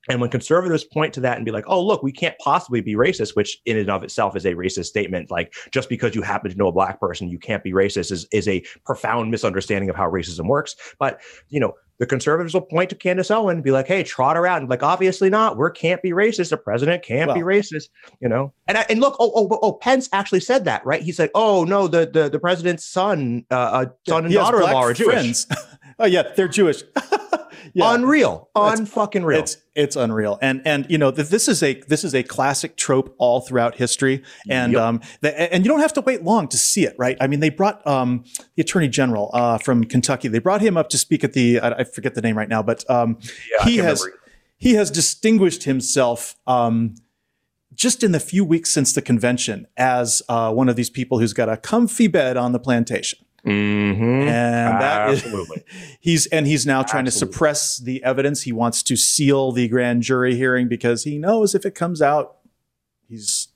[0.09, 2.95] And when conservatives point to that and be like, oh, look, we can't possibly be
[2.95, 5.31] racist, which in and of itself is a racist statement.
[5.31, 8.27] Like, just because you happen to know a black person, you can't be racist is,
[8.33, 10.77] is a profound misunderstanding of how racism works.
[10.99, 14.37] But, you know, the conservatives will point to Candace Owen and be like, hey, trot
[14.37, 14.61] her out.
[14.61, 15.59] And like, obviously not.
[15.59, 16.51] We can't be racist.
[16.51, 17.89] The president can't be racist,
[18.21, 18.53] you know?
[18.67, 21.03] And I, and look, oh, oh, oh, Pence actually said that, right?
[21.03, 24.85] He said, oh, no, the, the, the president's son, uh, son and daughter in law
[24.85, 25.45] are Jewish.
[25.99, 26.83] oh yeah, they're Jewish.
[27.75, 27.95] yeah.
[27.95, 28.49] Unreal.
[28.57, 29.41] Unfucking real.
[29.41, 32.77] It's it's unreal, and and you know th- this is a this is a classic
[32.77, 34.83] trope all throughout history, and Yep.
[34.83, 37.17] um the, and you don't have to wait long to see it, right?
[37.21, 38.25] I mean, they brought um
[38.57, 40.29] the Attorney General uh from Kentucky.
[40.29, 42.63] They brought him up to speak at the I, I forget the name right now,
[42.63, 43.19] but um
[43.51, 44.21] Yeah, he has remember.
[44.57, 46.95] he has distinguished himself um
[47.75, 51.33] just in the few weeks since the convention as uh, one of these people who's
[51.33, 54.27] got a comfy bed on the plantation, Mhm.
[54.27, 55.65] and that is Absolutely.
[56.01, 58.43] he's and he's now trying to suppress the evidence.
[58.43, 62.39] He wants to seal the grand jury hearing because he knows if it comes out,
[63.09, 63.49] he's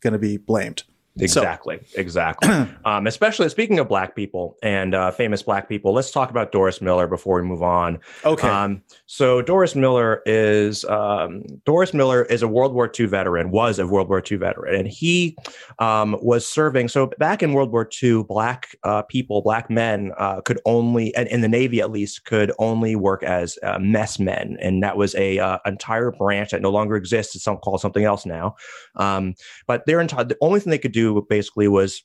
[0.00, 0.84] going to be blamed.
[1.18, 2.00] Exactly, so.
[2.00, 2.48] exactly.
[2.84, 6.80] um, especially speaking of black people and uh, famous black people, let's talk about Doris
[6.80, 7.98] Miller before we move on.
[8.24, 8.48] Okay.
[8.48, 13.78] Um, so Doris Miller is um, Doris Miller is a World War II veteran, was
[13.78, 15.36] a World War II veteran, and he
[15.78, 16.88] um, was serving.
[16.88, 21.28] So back in World War II, black uh, people, black men, uh, could only, and
[21.28, 25.14] in the Navy at least, could only work as uh, mess men, and that was
[25.14, 27.34] a uh, entire branch that no longer exists.
[27.34, 28.56] It's some, called something else now.
[28.96, 29.34] Um,
[29.66, 32.02] but their entire the only thing they could do basically was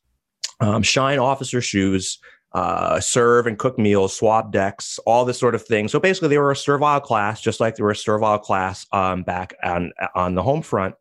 [0.59, 2.19] um, shine officer shoes,
[2.53, 5.87] uh, serve and cook meals, swab decks, all this sort of thing.
[5.87, 9.23] So basically, they were a servile class, just like they were a servile class um,
[9.23, 10.95] back on on the home front.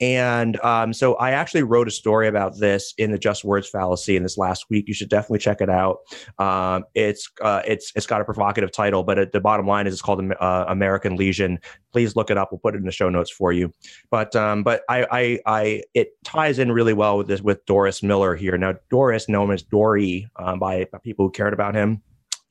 [0.00, 4.16] And um, so I actually wrote a story about this in the Just Words Fallacy
[4.16, 4.86] in this last week.
[4.88, 5.98] You should definitely check it out.
[6.38, 9.94] Um, it's uh, it's it's got a provocative title, but it, the bottom line is
[9.94, 11.58] it's called uh, American Legion.
[11.92, 12.50] Please look it up.
[12.50, 13.72] We'll put it in the show notes for you.
[14.10, 18.02] But um, but I, I I it ties in really well with this with Doris
[18.02, 18.56] Miller here.
[18.56, 22.02] Now Doris, known as Dory um, by by, people who cared about him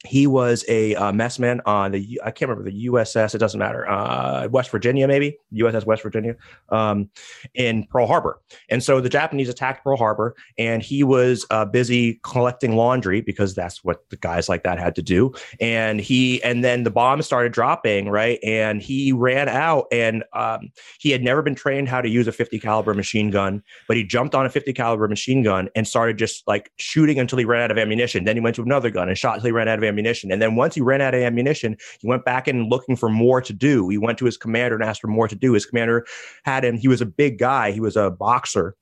[0.05, 3.33] he was a uh, messman on the I can't remember the USS.
[3.33, 3.89] It doesn't matter.
[3.89, 6.35] Uh, West Virginia, maybe USS West Virginia,
[6.69, 7.09] um,
[7.53, 8.41] in Pearl Harbor.
[8.69, 13.55] And so the Japanese attacked Pearl Harbor, and he was uh, busy collecting laundry because
[13.55, 15.33] that's what the guys like that had to do.
[15.61, 18.39] And he and then the bombs started dropping, right?
[18.43, 22.33] And he ran out, and um, he had never been trained how to use a
[22.33, 26.17] 50 caliber machine gun, but he jumped on a 50 caliber machine gun and started
[26.17, 28.25] just like shooting until he ran out of ammunition.
[28.25, 30.31] Then he went to another gun and shot until he ran out of ammunition ammunition.
[30.31, 33.41] And then once he ran out of ammunition, he went back in looking for more
[33.41, 33.87] to do.
[33.89, 35.53] He went to his commander and asked for more to do.
[35.53, 36.05] His commander
[36.43, 38.75] had him, he was a big guy, he was a boxer.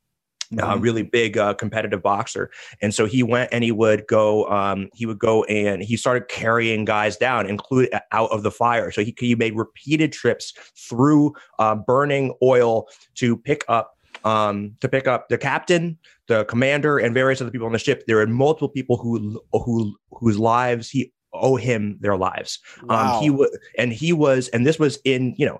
[0.51, 0.81] A mm-hmm.
[0.81, 4.49] really big uh, competitive boxer, and so he went and he would go.
[4.49, 8.91] Um, he would go and he started carrying guys down, include out of the fire.
[8.91, 14.89] So he he made repeated trips through uh, burning oil to pick up um, to
[14.89, 18.03] pick up the captain, the commander, and various other people on the ship.
[18.07, 22.59] There are multiple people who who whose lives he owe him their lives.
[22.83, 23.15] Wow.
[23.15, 25.59] Um, he was, and he was, and this was in you know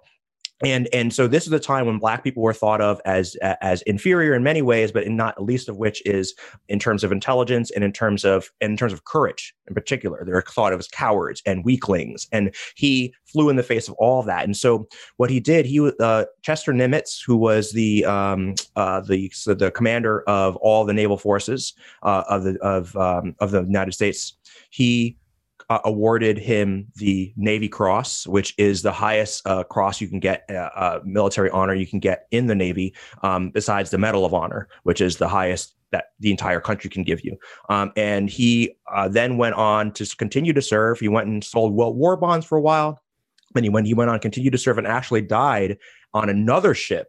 [0.64, 3.82] and and so this is a time when black people were thought of as as
[3.84, 6.34] inferior in many ways but in not least of which is
[6.70, 10.24] in terms of intelligence and in terms of in terms of courage in particular.
[10.26, 14.20] They're thought of as cowards and weaklings and he flew in the face of all
[14.20, 14.44] of that.
[14.44, 19.30] And so what he did he uh, chester nimitz who was the um, uh, the
[19.34, 23.64] so the commander of all the naval forces uh, of the of um, of the
[23.64, 24.38] united states
[24.70, 25.18] he
[25.72, 30.44] uh, awarded him the Navy Cross, which is the highest uh, cross you can get,
[30.50, 34.34] uh, uh, military honor you can get in the Navy, um, besides the Medal of
[34.34, 37.38] Honor, which is the highest that the entire country can give you.
[37.70, 41.00] Um, and he uh, then went on to continue to serve.
[41.00, 43.02] He went and sold war bonds for a while.
[43.56, 45.78] And he went, he went on, continued to serve, and actually died
[46.14, 47.08] on another ship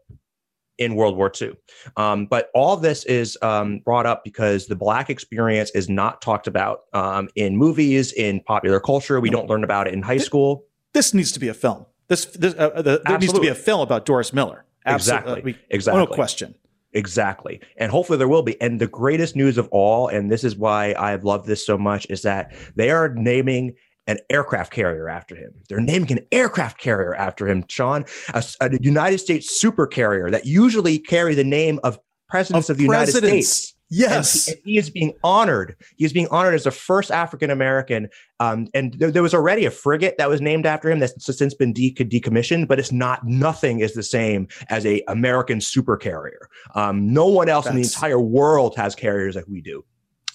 [0.82, 1.52] in World War II.
[1.96, 6.46] Um, but all this is um, brought up because the Black experience is not talked
[6.46, 9.20] about um, in movies, in popular culture.
[9.20, 10.64] We don't learn about it in high school.
[10.92, 11.86] This needs to be a film.
[12.08, 14.64] This, this uh, uh the, there needs to be a film about Doris Miller.
[14.84, 15.32] Absolutely.
[15.32, 15.52] Exactly.
[15.54, 16.00] Uh, exactly.
[16.00, 16.54] No question.
[16.94, 17.60] Exactly.
[17.78, 18.60] And hopefully there will be.
[18.60, 22.06] And the greatest news of all, and this is why I've loved this so much,
[22.10, 23.74] is that they are naming
[24.06, 25.52] an aircraft carrier after him.
[25.68, 30.46] They're naming an aircraft carrier after him, Sean, a, a United States super carrier that
[30.46, 33.74] usually carry the name of presidents of, of the United States.
[33.94, 35.76] Yes, and he, and he, is being honored.
[35.98, 38.08] He is being honored as the first African American.
[38.40, 41.52] Um, and there, there, was already a frigate that was named after him that's since
[41.52, 43.22] been de- decommissioned, but it's not.
[43.26, 46.48] Nothing is the same as a American super carrier.
[46.74, 49.84] Um, no one else that's, in the entire world has carriers like we do.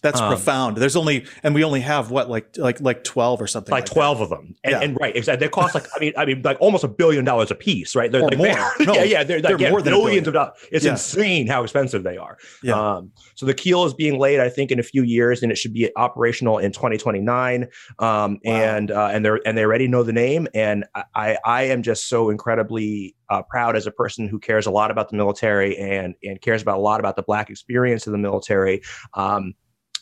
[0.02, 0.78] That's um, profound.
[0.78, 3.72] There's only, and we only have what, like, like, like twelve or something.
[3.72, 4.26] Like, like twelve that.
[4.26, 4.80] of them, and, yeah.
[4.82, 5.46] and, right, exactly.
[5.46, 8.12] They cost like, I mean, I mean, like almost a billion dollars a piece, right?
[8.12, 8.48] They're or like, more.
[8.86, 10.54] no, yeah, yeah, they're, they're yeah, more than billions of dollars.
[10.72, 10.92] It's yeah.
[10.92, 12.38] insane how expensive they are.
[12.64, 12.98] Yeah.
[12.98, 15.58] Um, so the keel is being laid, I think, in a few years, and it
[15.58, 17.64] should be operational in 2029.
[17.64, 18.38] Um, wow.
[18.44, 22.08] and uh, and they're and they already know the name, and I I am just
[22.08, 26.16] so incredibly uh, proud as a person who cares a lot about the military and
[26.24, 28.82] and cares about a lot about the black experience of the military.
[29.14, 29.54] Um,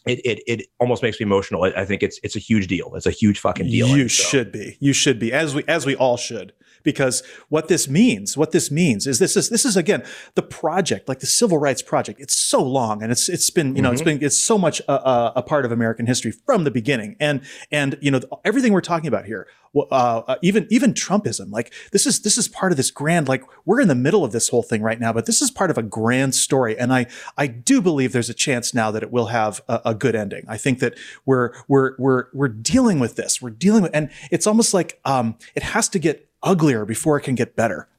[0.06, 1.64] it, it, it almost makes me emotional.
[1.64, 2.94] I think it's it's a huge deal.
[2.96, 3.88] It's a huge fucking deal.
[3.88, 4.24] You so.
[4.24, 4.78] should be.
[4.80, 6.54] You should be as we as we all should
[6.86, 11.10] because what this means, what this means is this is this is again the project,
[11.10, 12.22] like the civil rights project.
[12.22, 13.94] It's so long and it's it's been you know mm-hmm.
[13.94, 17.18] it's been it's so much a, a, a, part of American history from the beginning.
[17.20, 19.82] And and you know everything we're talking about here, uh,
[20.28, 23.82] uh, even even Trumpism, like this is this is part of this grand like we're
[23.82, 25.84] in the middle of this whole thing right now, but this is part of a
[25.84, 26.78] grand story.
[26.78, 29.96] And I I do believe there's a chance now that it will have a, a
[29.96, 30.46] good ending.
[30.48, 33.42] I think that we're we're we're we're dealing with this.
[33.42, 37.24] We're dealing with and it's almost like um, it has to get uglier before it
[37.24, 37.90] can get better.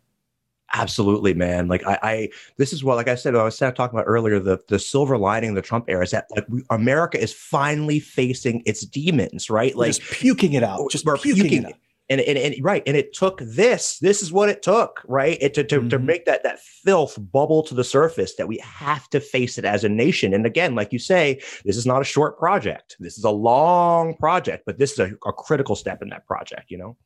[0.73, 1.69] Absolutely, man.
[1.69, 4.41] Like I, I, this is what, like I said, I was talking about earlier.
[4.41, 8.01] The the silver lining of the Trump era is that like we, America is finally
[8.01, 9.77] facing its demons, right?
[9.77, 11.67] Like just puking it out, just we're puking, puking it.
[11.67, 11.75] Out.
[12.09, 14.01] And, and, and right, and it took this.
[14.01, 15.39] This is what it took, right?
[15.41, 15.89] It to to, mm-hmm.
[15.89, 18.35] to make that that filth bubble to the surface.
[18.35, 20.35] That we have to face it as a nation.
[20.35, 22.97] And again, like you say, this is not a short project.
[22.99, 26.73] This is a long project, but this is a, a critical step in that project.
[26.73, 26.97] You know.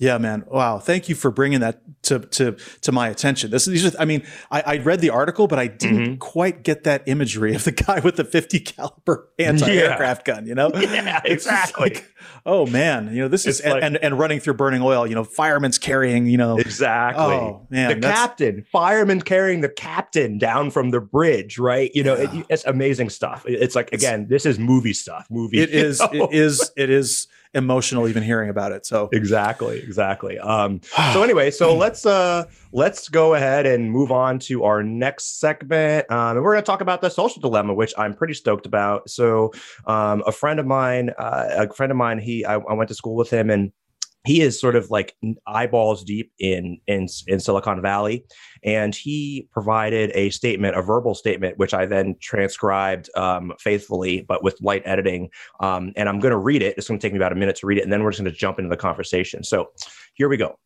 [0.00, 0.44] Yeah, man.
[0.46, 0.78] Wow.
[0.78, 3.50] Thank you for bringing that to to to my attention.
[3.50, 6.14] This these are, I mean, I, I read the article, but I didn't mm-hmm.
[6.18, 10.34] quite get that imagery of the guy with the 50 caliber anti-aircraft yeah.
[10.34, 10.70] gun, you know?
[10.88, 11.90] Yeah, exactly.
[11.90, 12.14] Like,
[12.46, 15.24] oh man, you know, this is like, and, and running through burning oil, you know,
[15.24, 16.58] firemen's carrying, you know.
[16.58, 17.24] Exactly.
[17.24, 18.00] Oh man.
[18.00, 21.90] The captain, firemen carrying the captain down from the bridge, right?
[21.94, 22.40] You know, yeah.
[22.40, 23.44] it, it's amazing stuff.
[23.46, 25.26] It's like again, this is movie stuff.
[25.30, 25.60] Movie.
[25.60, 28.86] It is, it is, it is emotional even hearing about it.
[28.86, 30.38] So exactly, exactly.
[30.38, 30.80] Um,
[31.12, 36.10] so anyway, so let's uh, let's go ahead and move on to our next segment,
[36.10, 39.10] um, and we're going to talk about the social dilemma, which I'm pretty stoked about.
[39.10, 39.52] So
[39.86, 42.94] um, a friend of mine, uh, a friend of mine, he I, I went to
[42.94, 43.72] school with him and
[44.28, 45.14] he is sort of like
[45.46, 48.24] eyeballs deep in in in Silicon Valley,
[48.62, 54.42] and he provided a statement, a verbal statement, which I then transcribed um, faithfully, but
[54.42, 55.30] with light editing.
[55.60, 56.76] Um, and I'm going to read it.
[56.76, 58.20] It's going to take me about a minute to read it, and then we're just
[58.20, 59.44] going to jump into the conversation.
[59.44, 59.70] So
[60.14, 60.58] here we go.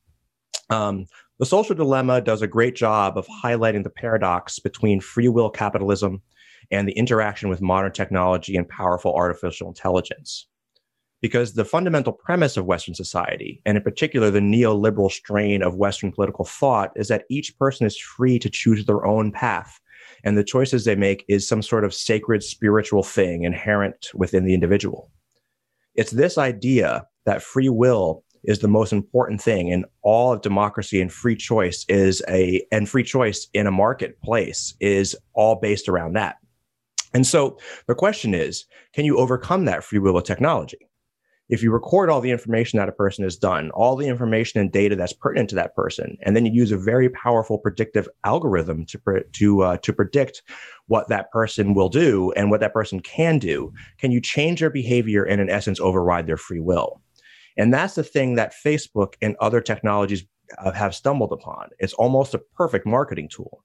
[0.70, 1.06] Um,
[1.38, 6.22] the social dilemma does a great job of highlighting the paradox between free will capitalism
[6.70, 10.46] and the interaction with modern technology and powerful artificial intelligence
[11.22, 16.12] because the fundamental premise of Western society, and in particular the neoliberal strain of Western
[16.12, 19.80] political thought, is that each person is free to choose their own path.
[20.24, 24.52] And the choices they make is some sort of sacred spiritual thing inherent within the
[24.52, 25.10] individual.
[25.94, 31.00] It's this idea that free will is the most important thing in all of democracy
[31.00, 36.14] and free choice is a and free choice in a marketplace is all based around
[36.14, 36.38] that.
[37.14, 40.88] And so the question is, can you overcome that free will with technology?
[41.52, 44.72] If you record all the information that a person has done, all the information and
[44.72, 48.86] data that's pertinent to that person, and then you use a very powerful predictive algorithm
[48.86, 50.42] to pre- to uh, to predict
[50.86, 54.70] what that person will do and what that person can do, can you change their
[54.70, 57.02] behavior and in essence override their free will?
[57.58, 60.24] And that's the thing that Facebook and other technologies
[60.56, 61.68] uh, have stumbled upon.
[61.78, 63.62] It's almost a perfect marketing tool.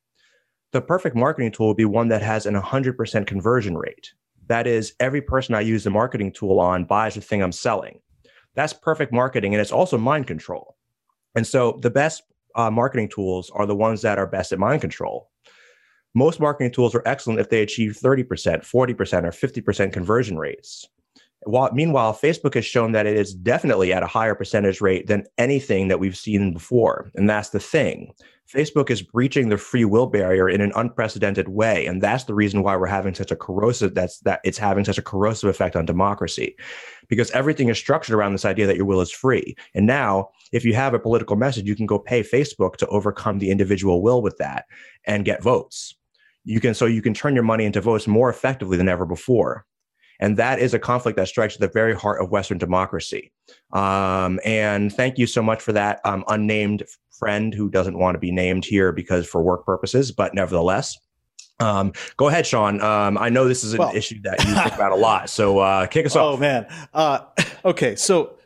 [0.73, 4.11] The perfect marketing tool would be one that has an 100% conversion rate.
[4.47, 7.99] That is, every person I use the marketing tool on buys the thing I'm selling.
[8.55, 9.53] That's perfect marketing.
[9.53, 10.75] And it's also mind control.
[11.35, 12.23] And so the best
[12.55, 15.29] uh, marketing tools are the ones that are best at mind control.
[16.15, 20.87] Most marketing tools are excellent if they achieve 30%, 40%, or 50% conversion rates.
[21.43, 25.25] While, meanwhile, Facebook has shown that it is definitely at a higher percentage rate than
[25.37, 27.11] anything that we've seen before.
[27.15, 28.13] And that's the thing.
[28.51, 31.85] Facebook is breaching the free will barrier in an unprecedented way.
[31.85, 34.97] And that's the reason why we're having such a corrosive, that's that it's having such
[34.97, 36.55] a corrosive effect on democracy.
[37.09, 39.55] Because everything is structured around this idea that your will is free.
[39.75, 43.39] And now, if you have a political message, you can go pay Facebook to overcome
[43.39, 44.65] the individual will with that
[45.05, 45.93] and get votes.
[46.45, 49.65] You can so you can turn your money into votes more effectively than ever before.
[50.19, 53.31] And that is a conflict that strikes at the very heart of Western democracy.
[53.73, 56.83] Um, and thank you so much for that um, unnamed
[57.17, 60.97] friend who doesn't want to be named here because for work purposes, but nevertheless.
[61.59, 62.81] Um, go ahead, Sean.
[62.81, 65.29] Um, I know this is an well, issue that you think about a lot.
[65.29, 66.35] So uh, kick us oh, off.
[66.35, 66.67] Oh, man.
[66.93, 67.19] Uh,
[67.65, 67.95] okay.
[67.95, 68.37] So,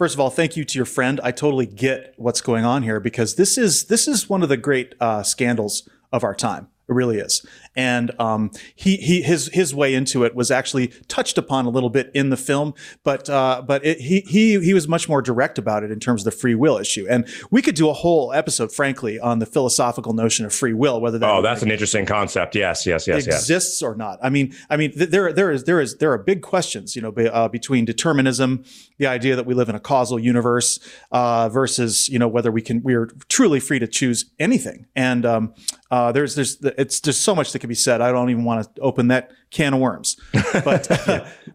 [0.00, 1.20] First of all, thank you to your friend.
[1.22, 4.56] I totally get what's going on here because this is this is one of the
[4.56, 6.68] great uh, scandals of our time.
[6.88, 7.44] It really is.
[7.76, 11.90] And um, he, he his his way into it was actually touched upon a little
[11.90, 15.56] bit in the film, but uh, but it, he he he was much more direct
[15.56, 17.06] about it in terms of the free will issue.
[17.08, 21.00] And we could do a whole episode, frankly, on the philosophical notion of free will,
[21.00, 22.56] whether that oh that's an interesting concept.
[22.56, 23.82] Yes, yes, yes, exists yes.
[23.82, 24.18] or not.
[24.20, 27.02] I mean, I mean, th- there there is there is there are big questions, you
[27.02, 28.64] know, be, uh, between determinism,
[28.98, 30.80] the idea that we live in a causal universe,
[31.12, 34.86] uh, versus you know whether we can we are truly free to choose anything.
[34.96, 35.54] And um,
[35.90, 38.00] uh, there's there's it's just so much that can be said.
[38.00, 40.16] I don't even want to open that can of worms.
[40.52, 40.88] But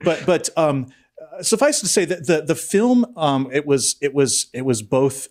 [0.04, 0.88] but but um,
[1.41, 5.28] suffice to say that the the film um, it was it was it was both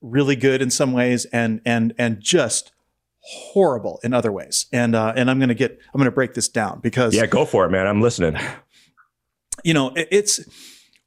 [0.00, 2.72] really good in some ways and and and just
[3.20, 4.66] horrible in other ways.
[4.72, 7.64] And uh, and I'm gonna get I'm gonna break this down because yeah, go for
[7.66, 7.86] it, man.
[7.86, 8.40] I'm listening.
[9.64, 10.40] You know, it, it's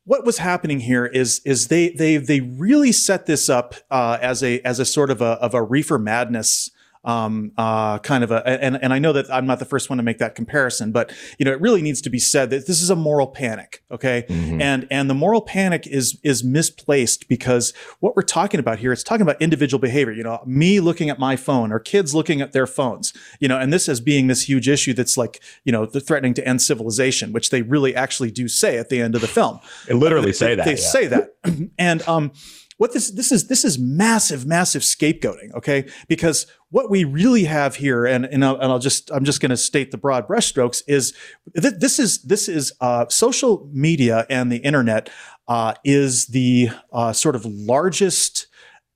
[0.05, 4.43] what was happening here is is they they they really set this up uh, as
[4.43, 6.69] a as a sort of a of a reefer madness
[7.05, 9.97] um, uh, kind of a, and, and I know that I'm not the first one
[9.97, 12.81] to make that comparison, but you know, it really needs to be said that this
[12.81, 13.83] is a moral panic.
[13.91, 14.25] Okay.
[14.27, 14.61] Mm-hmm.
[14.61, 19.03] And, and the moral panic is, is misplaced because what we're talking about here, it's
[19.03, 22.51] talking about individual behavior, you know, me looking at my phone or kids looking at
[22.51, 25.85] their phones, you know, and this as being this huge issue that's like, you know,
[25.85, 29.27] threatening to end civilization, which they really actually do say at the end of the
[29.27, 29.59] film.
[29.87, 30.65] They literally say that.
[30.65, 30.77] They yeah.
[30.77, 31.35] say that.
[31.77, 32.31] and, um,
[32.77, 35.87] what this this is this is massive massive scapegoating okay?
[36.07, 39.51] Because what we really have here and and I'll, and I'll just i'm just going
[39.51, 41.13] to state the broad brushstrokes is
[41.59, 45.09] th- this is this is uh, social media and the internet
[45.47, 48.47] uh, is the uh, sort of largest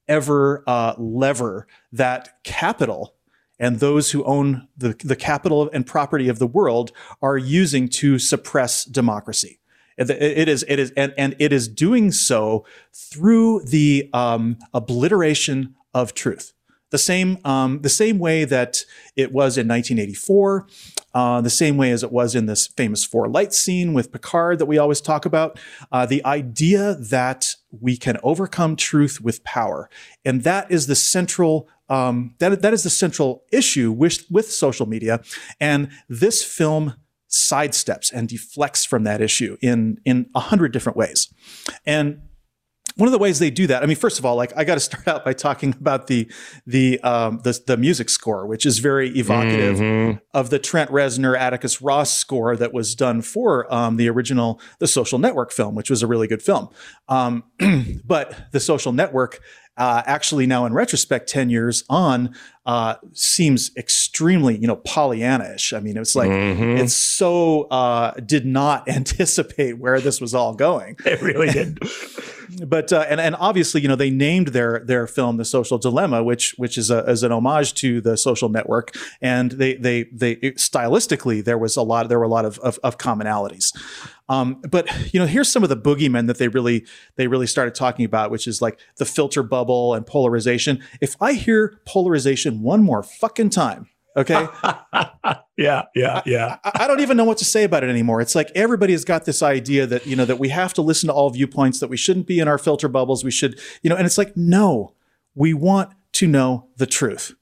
[0.09, 3.15] ever uh, lever that capital
[3.59, 8.17] and those who own the, the capital and property of the world are using to
[8.17, 9.58] suppress democracy
[9.99, 16.13] it is, it is, and, and it is doing so through the um, obliteration of
[16.13, 16.53] truth.
[16.91, 18.83] The same, um, the same way that
[19.15, 20.67] it was in 1984,
[21.13, 24.57] uh, the same way as it was in this famous four light scene with Picard
[24.57, 25.59] that we always talk about.
[25.91, 29.87] Uh, the idea that we can overcome truth with power,
[30.25, 34.87] and that is the central um, that that is the central issue with with social
[34.87, 35.21] media,
[35.59, 36.95] and this film
[37.29, 41.31] sidesteps and deflects from that issue in in a hundred different ways.
[41.85, 42.21] And
[42.95, 44.73] one of the ways they do that, I mean, first of all, like I got
[44.73, 46.29] to start out by talking about the
[46.65, 50.17] the um, the, the music score, which is very evocative mm-hmm.
[50.33, 54.87] of the Trent Reznor Atticus Ross score that was done for um, the original The
[54.87, 56.69] Social Network film, which was a really good film.
[57.07, 57.43] Um,
[58.05, 59.39] but The Social Network
[59.79, 65.73] uh, actually now in retrospect 10 years on uh, seems extremely you know pollyanna-ish.
[65.73, 66.77] I mean it's like mm-hmm.
[66.77, 70.97] it's so uh, did not anticipate where this was all going.
[71.05, 71.79] It really did
[72.65, 76.23] but uh, and and obviously you know they named their their film the social dilemma
[76.23, 78.91] which which is a is an homage to the social network
[79.21, 82.79] and they they they stylistically there was a lot there were a lot of of,
[82.83, 83.73] of commonalities
[84.29, 86.85] um, but you know, here's some of the boogeymen that they really
[87.15, 90.81] they really started talking about, which is like the filter bubble and polarization.
[91.01, 93.89] If I hear polarization one more fucking time,
[94.19, 94.47] okay,
[95.57, 98.21] yeah, yeah, yeah, I, I, don't even know what to say about it anymore.
[98.21, 101.07] It's like everybody has got this idea that you know that we have to listen
[101.07, 103.95] to all viewpoints, that we shouldn't be in our filter bubbles, we should, you know,
[103.95, 104.93] and it's like no,
[105.35, 107.33] we want to know the truth.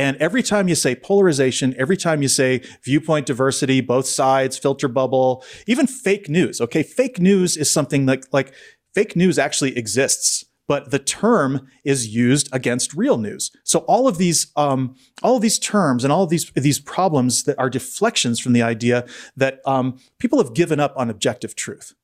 [0.00, 4.88] And every time you say polarization, every time you say viewpoint diversity, both sides, filter
[4.88, 6.58] bubble, even fake news.
[6.58, 6.82] Okay.
[6.82, 8.54] Fake news is something like, like
[8.94, 13.50] fake news actually exists, but the term is used against real news.
[13.64, 17.42] So all of these, um, all of these terms and all of these, these problems
[17.42, 19.04] that are deflections from the idea
[19.36, 21.94] that um, people have given up on objective truth.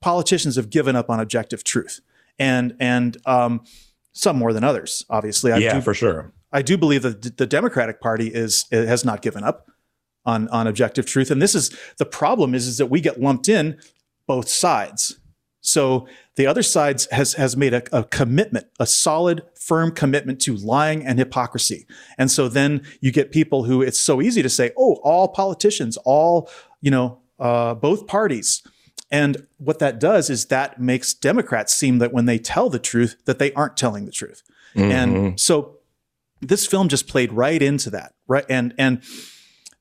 [0.00, 1.98] Politicians have given up on objective truth.
[2.38, 3.64] And, and, um,
[4.12, 5.50] some more than others, obviously.
[5.50, 6.32] I yeah, do, for sure.
[6.52, 9.68] I do believe that the Democratic Party is has not given up
[10.24, 13.48] on on objective truth, and this is the problem is is that we get lumped
[13.48, 13.78] in
[14.26, 15.20] both sides.
[15.60, 16.08] So
[16.38, 21.04] the other side has has made a, a, commitment, a solid, firm commitment to lying
[21.04, 21.84] and hypocrisy.
[22.16, 25.98] And so then you get people who it's so easy to say, oh, all politicians,
[26.04, 26.48] all
[26.80, 28.62] you know, uh, both parties.
[29.10, 33.16] And what that does is that makes Democrats seem that when they tell the truth,
[33.24, 34.44] that they aren't telling the truth.
[34.76, 34.92] Mm-hmm.
[34.92, 35.78] And so
[36.40, 38.46] this film just played right into that, right?
[38.48, 39.02] And and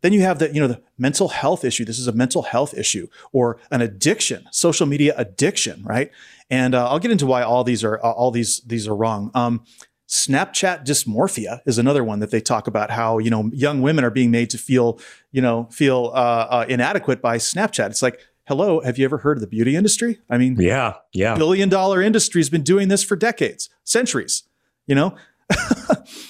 [0.02, 1.86] then you have the you know the mental health issue.
[1.86, 6.12] This is a mental health issue or an addiction, social media addiction, right?
[6.50, 9.32] And uh, I'll get into why all these are uh, all these these are wrong.
[9.34, 9.64] Um,
[10.08, 14.10] Snapchat dysmorphia is another one that they talk about how you know young women are
[14.10, 15.00] being made to feel
[15.32, 17.90] you know feel uh, uh, inadequate by Snapchat.
[17.90, 20.20] It's like hello, have you ever heard of the beauty industry?
[20.30, 24.44] I mean, yeah, yeah, billion dollar industry has been doing this for decades, centuries.
[24.86, 25.16] You know,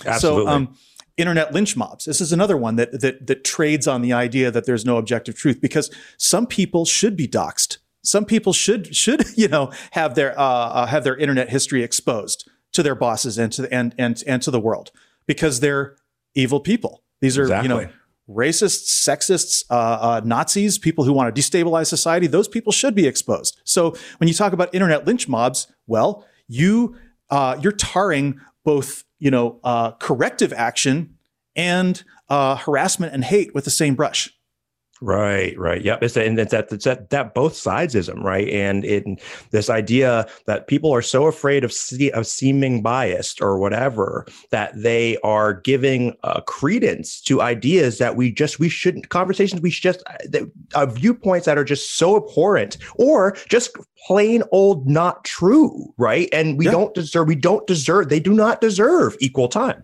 [0.05, 0.07] Absolutely.
[0.19, 0.75] So, um,
[1.17, 2.05] internet lynch mobs.
[2.05, 5.35] This is another one that, that that trades on the idea that there's no objective
[5.35, 7.79] truth because some people should be doxxed.
[8.03, 12.49] Some people should should you know have their uh, uh, have their internet history exposed
[12.73, 14.91] to their bosses and to the, and and and to the world
[15.25, 15.97] because they're
[16.35, 17.03] evil people.
[17.21, 17.69] These are exactly.
[17.69, 17.89] you know
[18.29, 22.27] racists, sexists, uh, uh, Nazis, people who want to destabilize society.
[22.27, 23.59] Those people should be exposed.
[23.63, 26.95] So when you talk about internet lynch mobs, well, you
[27.29, 31.17] uh, you're tarring both you know, uh, corrective action
[31.55, 34.33] and uh, harassment and hate with the same brush.
[35.01, 35.81] Right, right.
[35.81, 36.03] Yep.
[36.03, 38.47] It's, and it's that, it's that, that both sidesism, right?
[38.49, 39.17] And in
[39.51, 44.71] this idea that people are so afraid of, see, of seeming biased or whatever, that
[44.75, 50.03] they are giving uh, credence to ideas that we just, we shouldn't, conversations we just,
[50.29, 53.75] that, uh, viewpoints that are just so abhorrent or just
[54.07, 56.27] plain old not true, right?
[56.33, 56.71] And we yeah.
[56.71, 59.83] don't deserve, we don't deserve, they do not deserve equal time.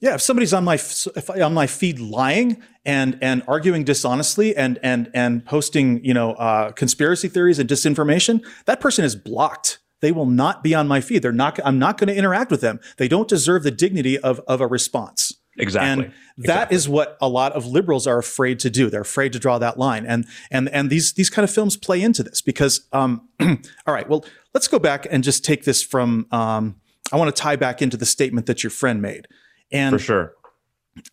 [0.00, 4.78] Yeah, if somebody's on my if on my feed lying and and arguing dishonestly and
[4.82, 9.78] and and posting you know uh, conspiracy theories and disinformation, that person is blocked.
[10.00, 11.20] They will not be on my feed.
[11.20, 11.60] They're not.
[11.64, 12.80] I'm not going to interact with them.
[12.96, 15.34] They don't deserve the dignity of of a response.
[15.58, 15.90] Exactly.
[15.90, 16.76] And that exactly.
[16.76, 18.88] is what a lot of liberals are afraid to do.
[18.88, 20.06] They're afraid to draw that line.
[20.06, 24.08] And and and these these kind of films play into this because um, all right,
[24.08, 24.24] well,
[24.54, 26.76] let's go back and just take this from um,
[27.12, 29.26] I want to tie back into the statement that your friend made.
[29.72, 30.34] And for sure.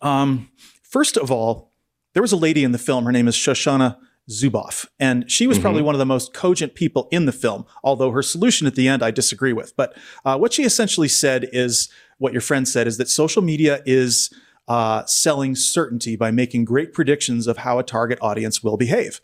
[0.02, 0.50] Um,
[0.82, 1.72] first of all,
[2.14, 3.04] there was a lady in the film.
[3.04, 3.96] Her name is Shoshana
[4.28, 5.62] Zuboff, and she was mm-hmm.
[5.62, 7.64] probably one of the most cogent people in the film.
[7.82, 9.74] Although her solution at the end, I disagree with.
[9.76, 11.88] But uh, what she essentially said is
[12.18, 14.30] what your friend said is that social media is
[14.66, 19.20] uh, selling certainty by making great predictions of how a target audience will behave,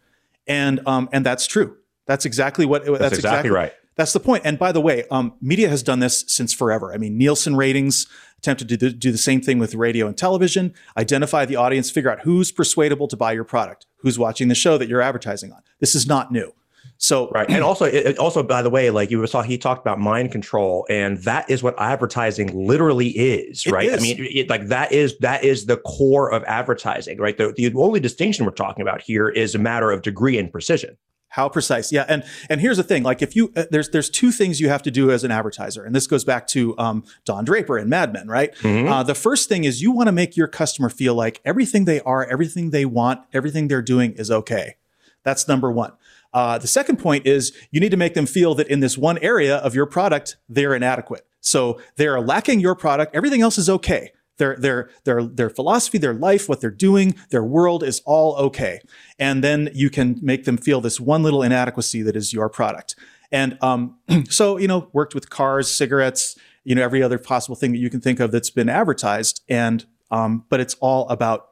[0.47, 1.77] and um, and that's true.
[2.07, 2.87] That's exactly what.
[2.87, 3.73] That's, that's exactly, exactly right.
[3.97, 4.43] That's the point.
[4.45, 6.93] And by the way, um, media has done this since forever.
[6.93, 8.07] I mean, Nielsen ratings
[8.45, 12.21] attempted to do the same thing with radio and television, identify the audience, figure out
[12.21, 15.63] who's persuadable to buy your product, who's watching the show that you're advertising on.
[15.81, 16.53] This is not new.
[16.99, 19.99] So right, and also, it, also by the way, like you saw, he talked about
[19.99, 23.89] mind control, and that is what advertising literally is, right?
[23.89, 23.99] Is.
[23.99, 27.37] I mean, it, like that is that is the core of advertising, right?
[27.37, 30.97] The, the only distinction we're talking about here is a matter of degree and precision.
[31.35, 31.91] How precise?
[31.91, 34.69] Yeah, and and here's the thing: like if you uh, there's there's two things you
[34.69, 37.91] have to do as an advertiser, and this goes back to um, Don Draper and
[37.91, 38.55] Mad Men, right?
[38.57, 38.87] Mm-hmm.
[38.87, 42.01] Uh, the first thing is you want to make your customer feel like everything they
[42.03, 44.77] are, everything they want, everything they're doing is okay.
[45.25, 45.95] That's number one.
[46.33, 49.19] Uh, the second point is you need to make them feel that in this one
[49.19, 51.27] area of your product they're inadequate.
[51.41, 53.17] So they're lacking your product.
[53.17, 54.13] Everything else is okay.
[54.39, 58.81] Their, their, their, their philosophy, their life, what they're doing, their world is all okay.
[59.19, 62.97] And then you can make them feel this one little inadequacy that is your product.
[63.31, 67.73] And um, so, you know, worked with cars, cigarettes, you know, every other possible thing
[67.73, 69.43] that you can think of that's been advertised.
[69.49, 71.49] And, um, but it's all about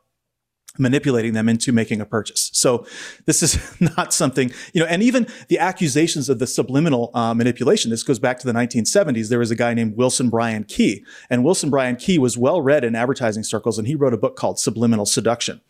[0.79, 2.51] manipulating them into making a purchase.
[2.53, 2.87] So
[3.27, 3.59] this is
[3.97, 8.19] not something, you know, and even the accusations of the subliminal uh, manipulation, this goes
[8.19, 9.29] back to the 1970s.
[9.29, 12.85] There was a guy named Wilson Bryan Key, and Wilson Bryan Key was well read
[12.85, 15.61] in advertising circles, and he wrote a book called Subliminal Seduction.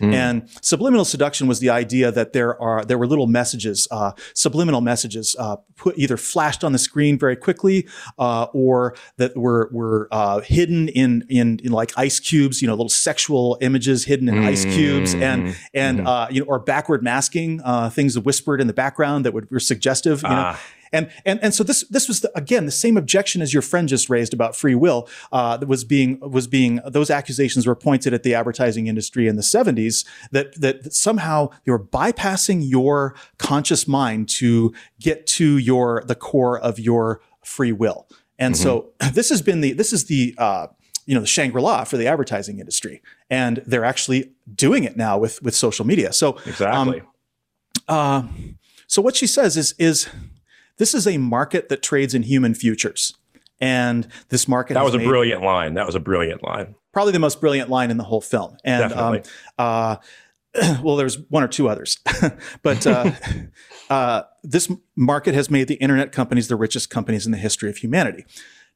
[0.00, 0.14] Mm.
[0.14, 4.80] And subliminal seduction was the idea that there are there were little messages, uh, subliminal
[4.80, 7.86] messages, uh, put either flashed on the screen very quickly,
[8.18, 12.62] uh, or that were were uh, hidden in, in, in like ice cubes.
[12.62, 14.46] You know, little sexual images hidden in mm.
[14.46, 16.32] ice cubes, and and mm.
[16.32, 20.22] you know, or backward masking uh, things whispered in the background that would, were suggestive.
[20.22, 20.60] You know, ah.
[20.92, 23.88] And and and so this this was the, again the same objection as your friend
[23.88, 28.12] just raised about free will uh, that was being was being those accusations were pointed
[28.12, 33.86] at the advertising industry in the 70s that that somehow they were bypassing your conscious
[33.86, 38.08] mind to get to your the core of your free will.
[38.38, 38.62] And mm-hmm.
[38.62, 40.68] so this has been the this is the uh,
[41.06, 45.42] you know the Shangri-La for the advertising industry, and they're actually doing it now with
[45.42, 46.12] with social media.
[46.12, 47.00] So exactly.
[47.00, 47.06] Um,
[47.88, 48.22] uh,
[48.86, 50.08] so what she says is is
[50.80, 53.14] this is a market that trades in human futures.
[53.60, 55.74] And this market That was a brilliant line.
[55.74, 56.74] That was a brilliant line.
[56.94, 58.56] Probably the most brilliant line in the whole film.
[58.64, 59.20] And um,
[59.58, 59.96] uh,
[60.82, 61.98] well, there's one or two others,
[62.62, 63.12] but uh,
[63.90, 67.76] uh, this market has made the internet companies the richest companies in the history of
[67.76, 68.24] humanity.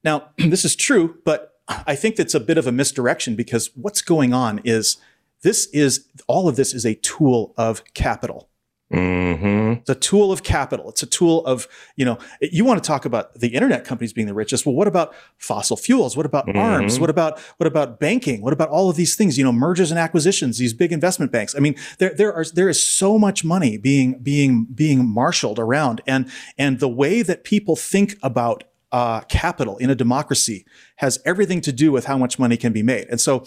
[0.05, 4.03] Now, this is true, but I think that's a bit of a misdirection because what's
[4.03, 4.99] going on is
[5.41, 8.51] this is all of this is a tool of capital.
[8.95, 9.73] Mm-hmm.
[9.81, 10.89] It's a tool of capital.
[10.89, 11.67] It's a tool of,
[11.97, 14.65] you know, you want to talk about the internet companies being the richest.
[14.65, 16.17] Well, what about fossil fuels?
[16.17, 16.59] What about mm-hmm.
[16.59, 17.01] arms?
[17.01, 18.41] What about what about banking?
[18.43, 19.37] What about all of these things?
[19.37, 21.55] You know, mergers and acquisitions, these big investment banks.
[21.57, 26.01] I mean, there there are there is so much money being being being marshaled around,
[26.07, 30.65] and and the way that people think about uh, capital in a democracy
[30.97, 33.09] has everything to do with how much money can be made.
[33.11, 33.45] And so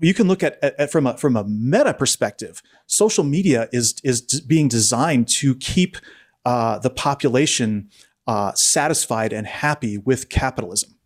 [0.00, 2.62] you can look at, at, from a from a meta perspective.
[2.86, 5.96] Social media is is being designed to keep
[6.44, 7.90] uh, the population
[8.26, 10.96] uh, satisfied and happy with capitalism.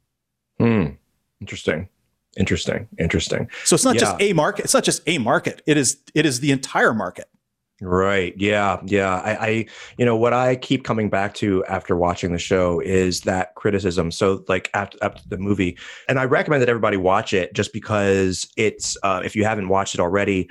[0.59, 0.86] Hmm.
[1.41, 1.88] Interesting.
[2.36, 2.88] Interesting.
[2.99, 3.49] Interesting.
[3.64, 4.01] So it's not yeah.
[4.01, 4.64] just a market.
[4.64, 5.62] It's not just a market.
[5.66, 7.28] It is it is the entire market.
[7.82, 8.34] Right.
[8.36, 8.78] Yeah.
[8.84, 9.20] Yeah.
[9.20, 9.66] I, I,
[9.96, 14.10] you know, what I keep coming back to after watching the show is that criticism.
[14.10, 18.46] So, like after, after the movie, and I recommend that everybody watch it just because
[18.58, 20.50] it's, uh, if you haven't watched it already,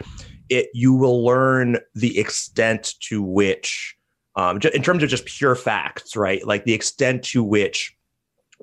[0.49, 3.95] it you will learn the extent to which,
[4.35, 6.45] um, in terms of just pure facts, right?
[6.47, 7.95] Like the extent to which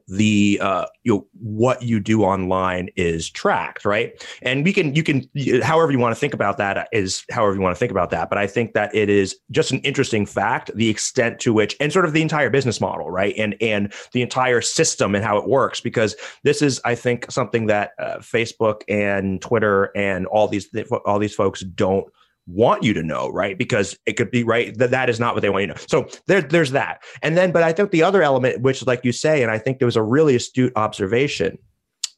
[0.09, 4.25] the uh, you know what you do online is tracked, right?
[4.43, 5.29] And we can you can
[5.63, 8.29] however you want to think about that is however you want to think about that.
[8.29, 11.93] But I think that it is just an interesting fact the extent to which and
[11.93, 13.35] sort of the entire business model, right?
[13.37, 17.67] And and the entire system and how it works because this is I think something
[17.67, 20.69] that uh, Facebook and Twitter and all these
[21.05, 22.07] all these folks don't
[22.47, 23.59] want you to know, right?
[23.59, 25.81] Because it could be right that that is not what they want you to know.
[25.89, 27.03] So there, there's that.
[27.23, 29.79] And then, but I think the other element, which like you say, and I think
[29.79, 31.59] there was a really astute observation,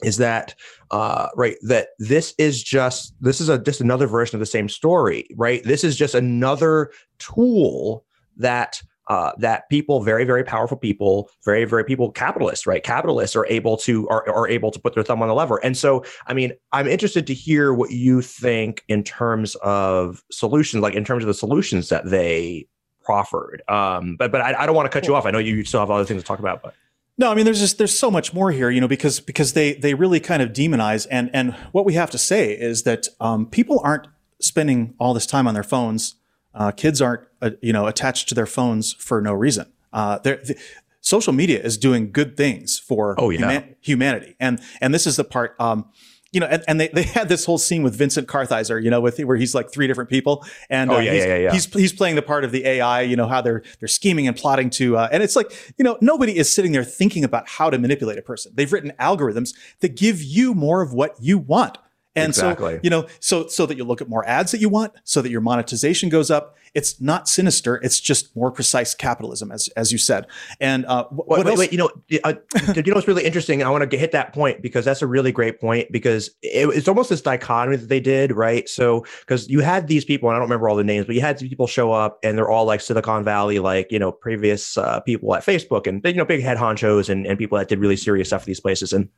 [0.03, 0.55] is that
[0.91, 4.69] uh, right that this is just this is a just another version of the same
[4.69, 5.63] story, right?
[5.65, 8.05] This is just another tool
[8.37, 12.83] that uh, that people, very, very powerful people, very, very people, capitalists, right?
[12.83, 15.57] Capitalists are able to are, are able to put their thumb on the lever.
[15.65, 20.83] And so, I mean, I'm interested to hear what you think in terms of solutions,
[20.83, 22.67] like in terms of the solutions that they
[23.03, 23.63] proffered.
[23.69, 25.25] Um, but but I, I don't want to cut you off.
[25.25, 26.75] I know you still have other things to talk about, but.
[27.21, 29.73] No, I mean there's just there's so much more here, you know, because because they
[29.75, 33.47] they really kind of demonize and and what we have to say is that um,
[33.47, 34.07] people aren't
[34.41, 36.15] spending all this time on their phones
[36.55, 39.73] uh, kids aren't, uh, you know, attached to their phones for no reason.
[39.93, 40.59] Uh, the,
[41.01, 43.63] social media is doing good things for oh, yeah.
[43.81, 45.55] humanity, and and this is the part.
[45.59, 45.87] Um,
[46.31, 49.01] you know, and, and, they, they had this whole scene with Vincent Kartheiser, you know,
[49.01, 51.53] with where he's like three different people, and oh, uh, yeah, he's, yeah, yeah.
[51.53, 54.37] he's he's playing the part of the AI, you know, how they're they're scheming and
[54.37, 57.71] plotting to, uh, and it's like, you know, nobody is sitting there thinking about how
[57.71, 58.53] to manipulate a person.
[58.55, 61.79] They've written algorithms that give you more of what you want.
[62.17, 62.75] And exactly.
[62.75, 65.23] so, you know, so so that you look at more ads that you want, so
[65.23, 66.57] that your monetization goes up.
[66.75, 67.77] It's not sinister.
[67.77, 70.27] It's just more precise capitalism, as as you said.
[70.61, 71.91] And uh, what, wait, wait, you know,
[72.25, 72.35] uh,
[72.75, 73.63] you know, what's really interesting.
[73.63, 76.89] I want to hit that point because that's a really great point because it, it's
[76.89, 78.69] almost this dichotomy that they did, right?
[78.69, 81.21] So because you had these people, and I don't remember all the names, but you
[81.21, 85.01] had people show up, and they're all like Silicon Valley, like you know, previous uh,
[85.01, 87.97] people at Facebook, and you know, big head honchos and and people that did really
[87.97, 89.09] serious stuff for these places, and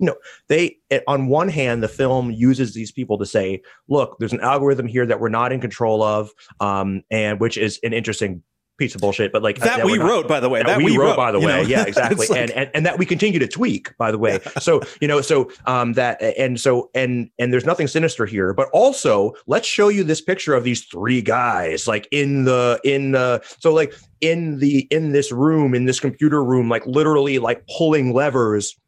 [0.00, 0.16] you know,
[0.48, 4.86] they, on one hand, the film uses these people to say, look, there's an algorithm
[4.86, 6.30] here that we're not in control of,
[6.60, 8.42] um, and which is an interesting
[8.80, 10.78] piece of bullshit, but like that, that we not, wrote, by the way, that, that
[10.78, 11.68] we, we wrote, by the way, know?
[11.68, 14.40] yeah, exactly, like, and, and and that we continue to tweak, by the way.
[14.58, 18.68] So you know, so um, that and so and and there's nothing sinister here, but
[18.72, 23.42] also let's show you this picture of these three guys, like in the in the
[23.60, 28.12] so like in the in this room in this computer room, like literally like pulling
[28.14, 28.79] levers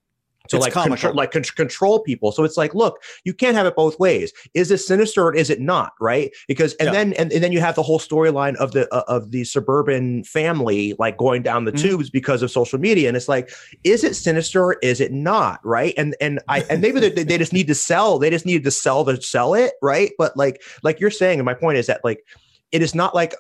[0.53, 2.33] to it's like control, like con- control people.
[2.33, 4.33] So it's like, look, you can't have it both ways.
[4.55, 5.93] Is it sinister or is it not?
[6.01, 6.31] Right?
[6.49, 6.93] Because and yeah.
[6.93, 10.25] then and, and then you have the whole storyline of the uh, of the suburban
[10.25, 11.89] family like going down the mm-hmm.
[11.89, 13.51] tubes because of social media, and it's like,
[13.85, 15.61] is it sinister or is it not?
[15.65, 15.95] Right?
[15.97, 18.19] And and I and maybe they, they just need to sell.
[18.19, 20.13] They just needed to sell to sell it, right?
[20.19, 22.25] But like like you're saying, and my point is that like
[22.73, 23.35] it is not like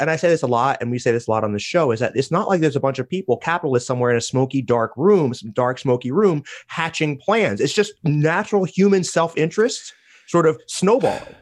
[0.00, 1.90] and I say this a lot, and we say this a lot on the show,
[1.90, 4.62] is that it's not like there's a bunch of people, capitalists somewhere in a smoky,
[4.62, 7.60] dark room, some dark, smoky room, hatching plans.
[7.60, 9.92] It's just natural human self interest
[10.26, 11.34] sort of snowballing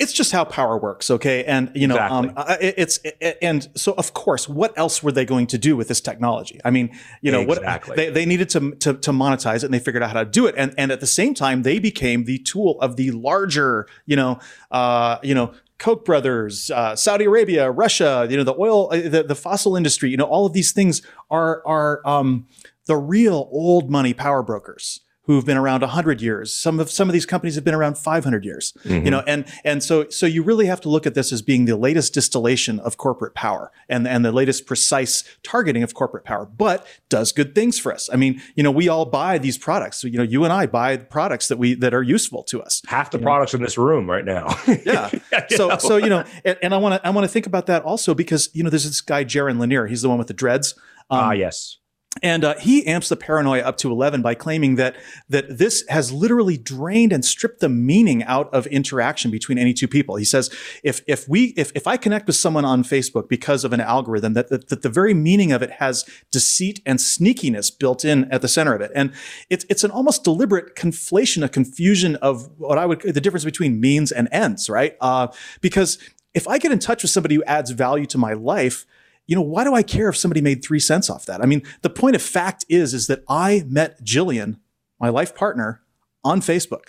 [0.00, 2.30] it's just how power works okay and you know exactly.
[2.30, 5.76] um, it, it's it, and so of course what else were they going to do
[5.76, 6.90] with this technology i mean
[7.20, 7.90] you know exactly.
[7.90, 10.28] what they, they needed to, to, to monetize it and they figured out how to
[10.28, 13.86] do it and and at the same time they became the tool of the larger
[14.06, 14.38] you know
[14.70, 19.24] uh, you know Koch brothers, uh, Saudi Arabia, Russia, you know, the oil, uh, the,
[19.24, 22.46] the fossil industry, you know, all of these things are, are um,
[22.86, 25.00] the real old money power brokers
[25.30, 26.52] who've been around 100 years.
[26.52, 28.72] Some of some of these companies have been around 500 years.
[28.84, 29.04] Mm-hmm.
[29.04, 31.66] You know, and and so so you really have to look at this as being
[31.66, 36.46] the latest distillation of corporate power and and the latest precise targeting of corporate power,
[36.46, 38.10] but does good things for us.
[38.12, 39.98] I mean, you know, we all buy these products.
[39.98, 42.82] So, you know, you and I buy products that we that are useful to us.
[42.86, 43.58] Half the products know?
[43.58, 44.48] in this room right now.
[44.84, 45.10] yeah.
[45.50, 45.78] So know?
[45.78, 48.14] so you know, and, and I want to I want to think about that also
[48.14, 49.86] because you know, there's this guy Jaron Lanier.
[49.86, 50.74] He's the one with the dreads.
[51.08, 51.78] Ah, um, yes.
[52.22, 54.96] And uh, he amps the paranoia up to 11 by claiming that
[55.28, 59.86] that this has literally drained and stripped the meaning out of interaction between any two
[59.86, 60.16] people.
[60.16, 60.50] He says,
[60.82, 64.32] if if we if, if I connect with someone on Facebook because of an algorithm,
[64.34, 68.42] that, that, that the very meaning of it has deceit and sneakiness built in at
[68.42, 68.90] the center of it.
[68.92, 69.12] And
[69.48, 73.80] it's it's an almost deliberate conflation, a confusion of what I would the difference between
[73.80, 74.96] means and ends, right?
[75.00, 75.28] Uh,
[75.60, 75.96] because
[76.34, 78.84] if I get in touch with somebody who adds value to my life,
[79.30, 81.40] you know, why do I care if somebody made three cents off that?
[81.40, 84.58] I mean, the point of fact is, is that I met Jillian,
[84.98, 85.82] my life partner,
[86.24, 86.86] on Facebook.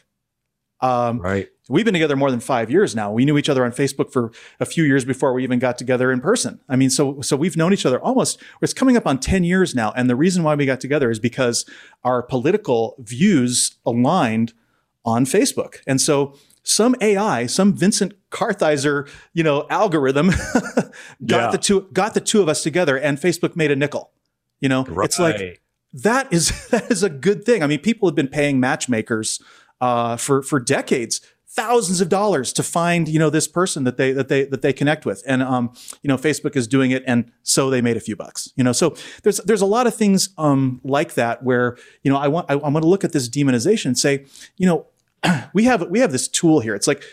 [0.79, 1.47] Um, right.
[1.69, 3.11] We've been together more than five years now.
[3.11, 6.11] We knew each other on Facebook for a few years before we even got together
[6.11, 6.59] in person.
[6.67, 8.41] I mean, so so we've known each other almost.
[8.59, 11.19] It's coming up on ten years now, and the reason why we got together is
[11.19, 11.63] because
[12.03, 14.53] our political views aligned
[15.05, 15.75] on Facebook.
[15.85, 20.27] And so some AI, some Vincent Kartheiser, you know, algorithm
[21.25, 21.51] got yeah.
[21.51, 24.11] the two got the two of us together and Facebook made a nickel.
[24.59, 25.05] You know, right.
[25.05, 25.61] it's like
[25.93, 27.63] that is that is a good thing.
[27.63, 29.41] I mean, people have been paying matchmakers
[29.79, 31.21] uh, for for decades
[31.53, 34.71] thousands of dollars to find you know this person that they that they that they
[34.71, 37.99] connect with and um you know facebook is doing it and so they made a
[37.99, 41.75] few bucks you know so there's there's a lot of things um like that where
[42.03, 44.65] you know i want I, i'm going to look at this demonization and say you
[44.65, 44.87] know
[45.53, 46.75] we have we have this tool here.
[46.75, 47.03] It's like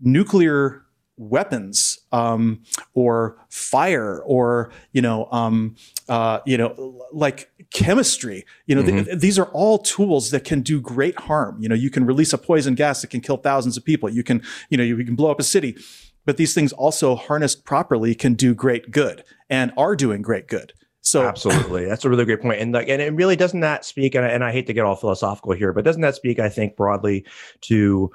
[0.00, 0.82] nuclear
[1.16, 2.62] weapons um,
[2.94, 5.76] or fire or you know um,
[6.08, 8.44] uh, you know like chemistry.
[8.66, 9.04] You know mm-hmm.
[9.04, 11.58] th- these are all tools that can do great harm.
[11.60, 14.08] You know you can release a poison gas that can kill thousands of people.
[14.08, 15.76] You can you know you, you can blow up a city.
[16.24, 20.72] But these things also harnessed properly can do great good and are doing great good
[21.02, 24.14] so absolutely, that's a really great point, and like, and it really doesn't that speak,
[24.14, 26.48] and I, and I hate to get all philosophical here, but doesn't that speak, I
[26.48, 27.24] think, broadly
[27.62, 28.10] to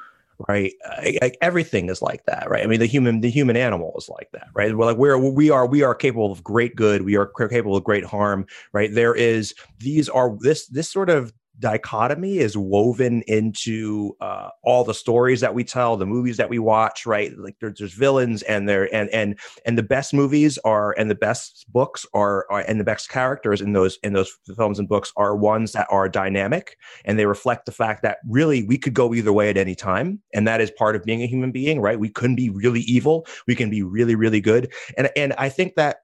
[0.48, 2.64] right uh, like everything is like that right?
[2.64, 4.76] I mean the human the human animal is like that right?
[4.78, 7.02] We're like we're we are we are capable of great good.
[7.04, 8.94] We are capable of great harm right?
[8.94, 14.94] There is these are this this sort of dichotomy is woven into uh, all the
[14.94, 17.06] stories that we tell, the movies that we watch.
[17.06, 21.10] Right, like there, there's villains, and there and and and the best movies are, and
[21.10, 24.88] the best books are, are, and the best characters in those in those films and
[24.88, 28.94] books are ones that are dynamic, and they reflect the fact that really we could
[28.94, 31.82] go either way at any time, and that is part of being a human being.
[31.82, 35.50] Right, we couldn't be really evil, we can be really really good, and and I
[35.50, 35.98] think that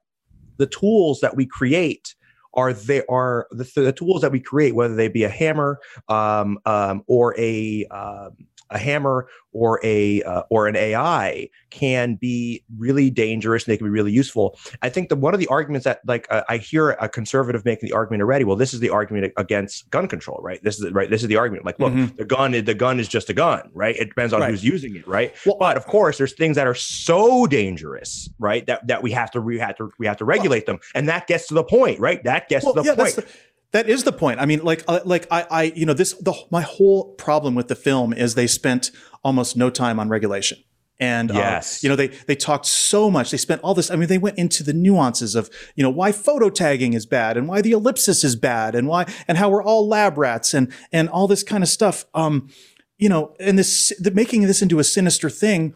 [0.56, 2.14] the tools that we create
[2.54, 5.78] are they are the, the tools that we create, whether they be a hammer
[6.08, 8.36] um, um, or a um,
[8.70, 13.86] a hammer or a uh, or an AI can be really dangerous and they can
[13.86, 14.58] be really useful.
[14.82, 17.88] I think that one of the arguments that like uh, I hear a conservative making
[17.88, 18.44] the argument already.
[18.44, 20.62] Well, this is the argument against gun control, right?
[20.62, 21.08] This is the, right.
[21.08, 21.64] This is the argument.
[21.64, 22.16] Like, look, mm-hmm.
[22.16, 23.96] the gun the gun is just a gun, right?
[23.96, 24.50] It depends on right.
[24.50, 25.32] who's using it, right?
[25.46, 28.66] Well, but of course, there's things that are so dangerous, right?
[28.66, 31.08] That that we have to we have to we have to regulate well, them, and
[31.08, 32.22] that gets to the point, right?
[32.24, 33.26] That gets well, the yeah, point.
[33.72, 34.38] That is the point.
[34.38, 37.66] I mean, like, uh, like I, I, you know, this the my whole problem with
[37.66, 38.92] the film is they spent
[39.24, 40.58] almost no time on regulation.
[41.00, 41.82] And um, yes.
[41.82, 43.32] you know, they they talked so much.
[43.32, 43.90] They spent all this.
[43.90, 47.36] I mean, they went into the nuances of you know why photo tagging is bad
[47.36, 50.72] and why the ellipsis is bad and why and how we're all lab rats and
[50.92, 52.04] and all this kind of stuff.
[52.14, 52.48] Um,
[52.96, 55.74] you know, and this the, making this into a sinister thing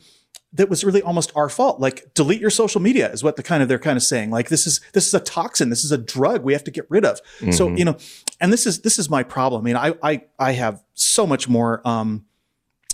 [0.53, 1.81] that was really almost our fault.
[1.81, 4.31] Like delete your social media is what the kind of they're kind of saying.
[4.31, 5.71] Like this is this is a toxin.
[5.71, 7.21] This is a drug we have to get rid of.
[7.41, 7.51] Mm-hmm.
[7.53, 7.97] So you know,
[8.41, 9.63] and this is this is my problem.
[9.63, 12.25] I mean, I I I have so much more um,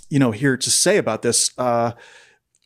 [0.09, 1.51] you know, here to say about this.
[1.57, 1.91] Uh,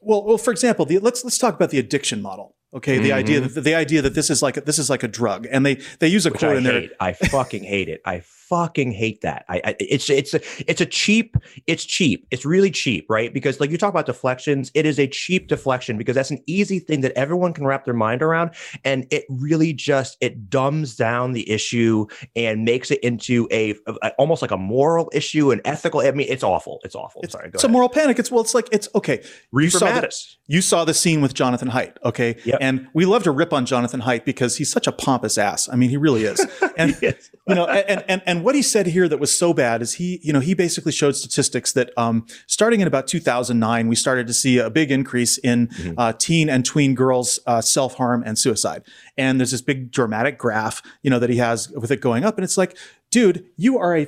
[0.02, 2.56] well, well, for example, the, let's let's talk about the addiction model.
[2.74, 3.04] Okay, mm-hmm.
[3.04, 5.48] the idea that the idea that this is like a, this is like a drug,
[5.50, 6.90] and they they use a Which quote I in there.
[7.00, 8.02] I fucking hate it.
[8.06, 9.46] I fucking hate that.
[9.48, 11.38] I, I, it's it's a it's a cheap.
[11.68, 12.28] It's cheap.
[12.32, 13.34] It's really cheap, right?
[13.34, 16.80] Because like you talk about deflections, it is a cheap deflection because that's an easy
[16.80, 18.52] thing that everyone can wrap their mind around,
[18.84, 24.10] and it really just it dumbs down the issue and makes it into a, a
[24.18, 26.02] almost like a moral issue, an ethical.
[26.02, 26.80] I mean, it's awful.
[26.84, 27.22] It's awful.
[27.22, 27.70] It's, Sorry, it's ahead.
[27.70, 28.20] a moral panic.
[28.20, 29.24] It's well, it's like it's okay.
[29.52, 32.36] Reefer you saw, the, you saw the scene with Jonathan Haidt, okay?
[32.44, 32.58] Yep.
[32.62, 35.70] And we love to rip on Jonathan Haidt because he's such a pompous ass.
[35.72, 36.46] I mean, he really is.
[36.78, 39.94] And you know, and, and and what he said here that was so bad is
[39.94, 44.28] he, you know, he basically showed statistics that um, starting in about 2009, we started
[44.28, 45.94] to see a big increase in mm-hmm.
[45.98, 48.84] uh, teen and tween girls uh, self harm and suicide.
[49.18, 52.38] And there's this big dramatic graph, you know, that he has with it going up,
[52.38, 52.78] and it's like,
[53.12, 54.08] dude, you are a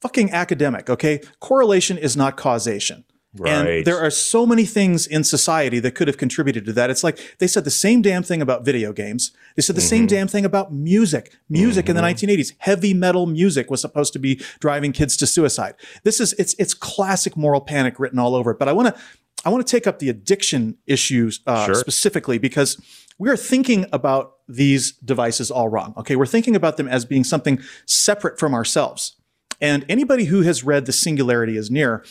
[0.00, 1.20] fucking academic, okay?
[1.40, 3.04] Correlation is not causation.
[3.38, 3.52] Right.
[3.52, 6.90] And there are so many things in society that could have contributed to that.
[6.90, 9.32] It's like they said the same damn thing about video games.
[9.56, 9.88] They said the mm-hmm.
[9.88, 11.36] same damn thing about music.
[11.48, 11.96] Music mm-hmm.
[11.96, 12.56] in the 1980s, mm-hmm.
[12.58, 15.74] heavy metal music was supposed to be driving kids to suicide.
[16.02, 18.58] This is it's it's classic moral panic written all over it.
[18.58, 19.00] But I want to
[19.44, 21.74] I want to take up the addiction issues uh, sure.
[21.76, 22.80] specifically because
[23.18, 25.94] we are thinking about these devices all wrong.
[25.96, 29.16] Okay, we're thinking about them as being something separate from ourselves.
[29.60, 32.04] And anybody who has read The Singularity is Near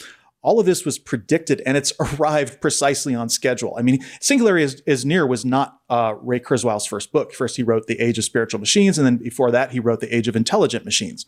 [0.48, 3.76] all of this was predicted and it's arrived precisely on schedule.
[3.78, 7.34] I mean, Singularity is, is Near was not uh, Ray Kurzweil's first book.
[7.34, 10.16] First, he wrote The Age of Spiritual Machines, and then before that, he wrote The
[10.16, 11.26] Age of Intelligent Machines.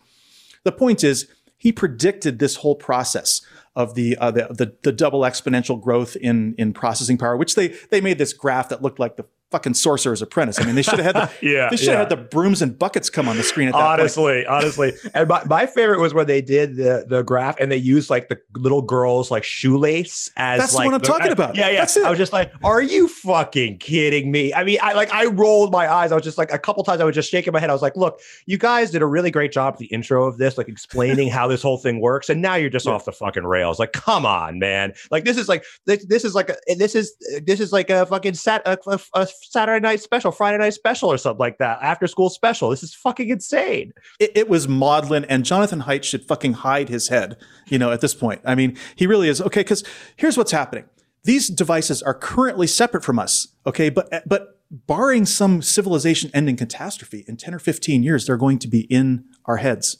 [0.64, 3.42] The point is, he predicted this whole process
[3.76, 7.68] of the, uh, the, the, the double exponential growth in in processing power, which they
[7.92, 10.60] they made this graph that looked like the fucking Sorcerer's Apprentice.
[10.60, 12.00] I mean, they should have had the yeah, they should yeah.
[12.00, 14.48] have had the brooms and buckets come on the screen at that honestly, point.
[14.48, 18.10] Honestly, and my, my favorite was when they did the the graph and they used
[18.10, 21.56] like the little girl's like shoelace as that's like what I'm the, talking about.
[21.56, 21.86] Yeah, yeah.
[22.06, 24.54] I was just like, are you fucking kidding me?
[24.54, 26.12] I mean, I like I rolled my eyes.
[26.12, 27.70] I was just like a couple times I was just shaking my head.
[27.70, 30.38] I was like, look, you guys did a really great job at the intro of
[30.38, 32.94] this, like explaining how this whole thing works, and now you're just yeah.
[32.94, 33.80] off the fucking rails.
[33.80, 34.94] Like, come on, man.
[35.12, 38.06] Like this is like this, this is like a, this is this is like a
[38.06, 41.80] fucking set a, a, a Saturday night special, Friday night special, or something like that.
[41.82, 42.70] After school special.
[42.70, 43.94] This is fucking insane.
[44.20, 47.38] It, it was maudlin, and Jonathan Haidt should fucking hide his head.
[47.68, 49.62] You know, at this point, I mean, he really is okay.
[49.62, 49.84] Because
[50.16, 50.86] here's what's happening:
[51.24, 53.48] these devices are currently separate from us.
[53.66, 58.68] Okay, but but barring some civilization-ending catastrophe in ten or fifteen years, they're going to
[58.68, 59.98] be in our heads.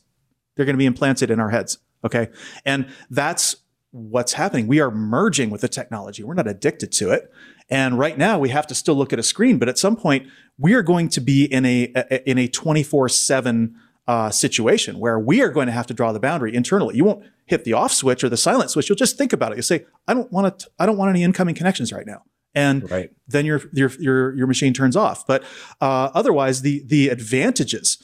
[0.56, 1.78] They're going to be implanted in our heads.
[2.04, 2.30] Okay,
[2.66, 3.56] and that's
[3.92, 4.68] what's happening.
[4.68, 6.24] We are merging with the technology.
[6.24, 7.32] We're not addicted to it.
[7.70, 10.28] And right now we have to still look at a screen, but at some point
[10.58, 11.84] we are going to be in a,
[12.26, 13.76] in a 24 seven
[14.08, 16.96] uh, situation where we are going to have to draw the boundary internally.
[16.96, 18.90] You won't hit the off switch or the silent switch.
[18.90, 19.58] You'll just think about it.
[19.58, 22.24] You say, I don't want to, I don't want any incoming connections right now.
[22.56, 23.12] And right.
[23.28, 25.28] then your, your, your, your machine turns off.
[25.28, 25.44] But
[25.80, 28.04] uh, otherwise the, the advantages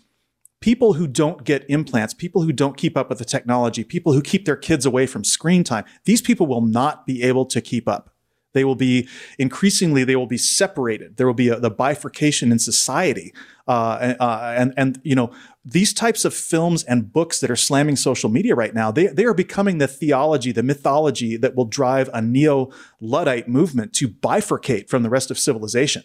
[0.62, 4.22] people who don't get implants, people who don't keep up with the technology, people who
[4.22, 7.88] keep their kids away from screen time, these people will not be able to keep
[7.88, 8.15] up.
[8.56, 11.18] They will be increasingly, they will be separated.
[11.18, 13.34] There will be a, the bifurcation in society.
[13.68, 15.32] Uh, uh, and, and, you know,
[15.64, 19.26] these types of films and books that are slamming social media right now, they, they
[19.26, 22.70] are becoming the theology, the mythology that will drive a neo
[23.02, 26.04] Luddite movement to bifurcate from the rest of civilization.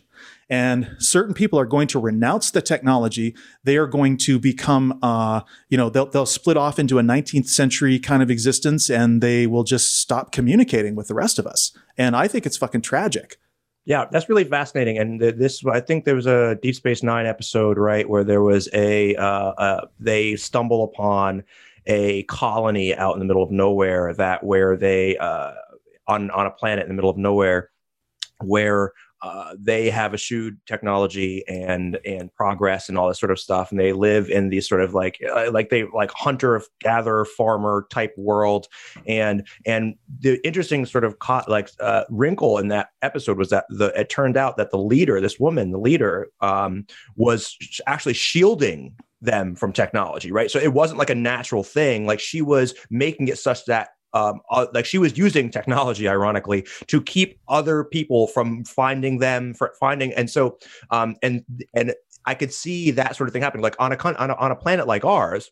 [0.49, 3.37] And certain people are going to renounce the technology.
[3.63, 7.49] They are going to become, uh, you know, they'll, they'll split off into a 19th
[7.49, 11.77] century kind of existence and they will just stop communicating with the rest of us.
[12.01, 13.37] And I think it's fucking tragic.
[13.85, 14.97] Yeah, that's really fascinating.
[14.97, 18.71] And this, I think there was a Deep Space Nine episode, right, where there was
[18.73, 21.45] a, uh, uh, they stumble upon
[21.85, 25.53] a colony out in the middle of nowhere that where they, uh,
[26.07, 27.71] on on a planet in the middle of nowhere,
[28.41, 28.93] where
[29.23, 33.79] uh, they have eschewed technology and and progress and all this sort of stuff, and
[33.79, 38.14] they live in these sort of like uh, like they like hunter gatherer farmer type
[38.16, 38.66] world,
[39.07, 43.66] and and the interesting sort of co- like uh, wrinkle in that episode was that
[43.68, 47.57] the it turned out that the leader, this woman, the leader, um, was
[47.87, 50.51] actually shielding them from technology, right?
[50.51, 52.07] So it wasn't like a natural thing.
[52.07, 56.67] Like she was making it such that um, uh, like she was using technology, ironically,
[56.87, 60.59] to keep other people from finding them, finding, and so,
[60.91, 61.45] um, and
[61.75, 61.95] and
[62.27, 64.57] I could see that sort of thing happening, like on a on a, on a
[64.57, 65.51] planet like ours,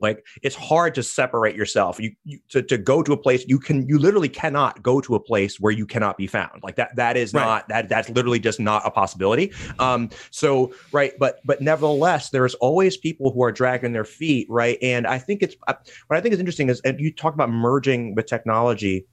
[0.00, 1.98] like it's hard to separate yourself.
[2.00, 5.14] You, you, to, to go to a place you can you literally cannot go to
[5.14, 6.62] a place where you cannot be found.
[6.62, 7.44] Like that that is right.
[7.44, 9.52] not that that's literally just not a possibility.
[9.78, 14.78] Um so right but but nevertheless there's always people who are dragging their feet right?
[14.82, 15.74] And i think it's uh,
[16.06, 19.06] what i think is interesting is and you talk about merging with technology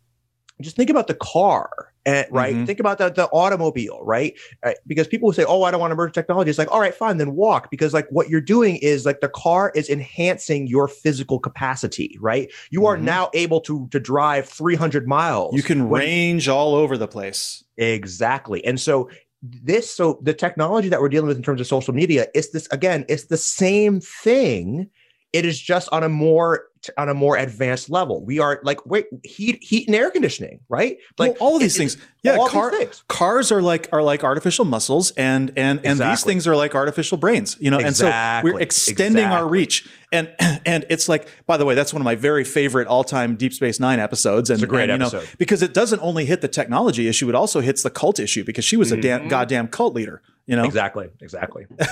[0.62, 2.66] just think about the car and, right mm-hmm.
[2.66, 4.38] think about the, the automobile right?
[4.64, 6.80] right uh, because people say oh i don't want to merge technology it's like all
[6.80, 10.68] right fine then walk because like what you're doing is like the car is enhancing
[10.68, 12.88] your physical capacity right you mm-hmm.
[12.88, 17.08] are now able to to drive 300 miles you can when, range all over the
[17.08, 19.10] place exactly and so
[19.42, 22.68] this so the technology that we're dealing with in terms of social media is this
[22.72, 24.90] again it's the same thing
[25.36, 28.24] it is just on a more on a more advanced level.
[28.24, 30.98] We are like wait heat heat and air conditioning, right?
[31.18, 31.98] Like well, all of these it, things.
[32.24, 33.04] Yeah, car, things.
[33.10, 36.12] cars are like are like artificial muscles and and and exactly.
[36.12, 37.80] these things are like artificial brains, you know.
[37.80, 38.12] Exactly.
[38.12, 39.38] And so we're extending exactly.
[39.38, 39.90] our reach.
[40.14, 40.34] And
[40.66, 43.78] and it's like by the way, that's one of my very favorite all-time Deep Space
[43.78, 45.24] 9 episodes and it's a great and, episode.
[45.24, 48.46] Know, because it doesn't only hit the technology issue, it also hits the cult issue
[48.46, 49.00] because she was mm-hmm.
[49.00, 50.64] a damn, goddamn cult leader, you know.
[50.64, 51.10] Exactly.
[51.20, 51.66] Exactly.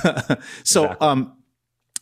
[0.63, 0.97] so exactly.
[1.01, 1.33] um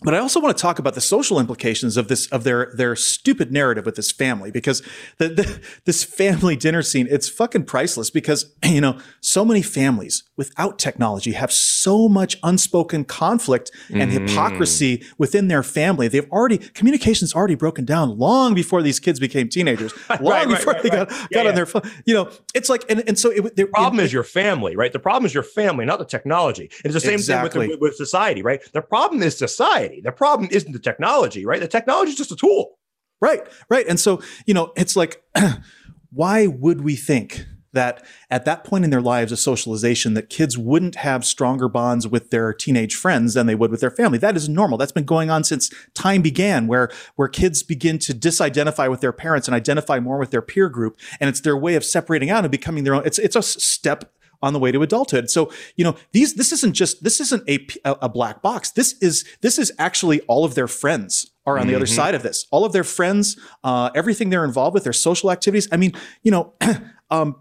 [0.02, 2.96] but I also want to talk about the social implications of this of their their
[2.96, 4.82] stupid narrative with this family because
[5.18, 10.24] the, the, this family dinner scene it's fucking priceless because you know so many families
[10.42, 14.28] without technology have so much unspoken conflict and mm.
[14.28, 16.08] hypocrisy within their family.
[16.08, 19.94] They've already communication's already broken down long before these kids became teenagers.
[20.20, 21.84] Long right, before right, they right, got, got yeah, on their phone.
[22.06, 24.92] You know, it's like and, and so it, the problem it, is your family, right?
[24.92, 26.72] The problem is your family, not the technology.
[26.84, 27.52] And it's the same exactly.
[27.52, 28.60] thing with, the, with society, right?
[28.74, 30.02] The problem is society.
[30.04, 31.60] The problem isn't the technology, right?
[31.60, 32.80] The technology is just a tool.
[33.22, 33.86] Right, right.
[33.88, 35.24] And so, you know, it's like,
[36.12, 40.58] why would we think that at that point in their lives of socialization that kids
[40.58, 44.36] wouldn't have stronger bonds with their teenage friends than they would with their family that
[44.36, 48.90] is normal that's been going on since time began where where kids begin to disidentify
[48.90, 51.84] with their parents and identify more with their peer group and it's their way of
[51.84, 54.12] separating out and becoming their own it's it's a step
[54.44, 55.30] on the way to adulthood.
[55.30, 58.72] So, you know, these this isn't just this isn't a a black box.
[58.72, 61.70] This is this is actually all of their friends are on mm-hmm.
[61.70, 61.96] the other mm-hmm.
[61.96, 62.48] side of this.
[62.52, 65.68] All of their friends, uh, everything they're involved with, their social activities.
[65.72, 65.94] I mean,
[66.24, 66.54] you know,
[67.10, 67.36] um,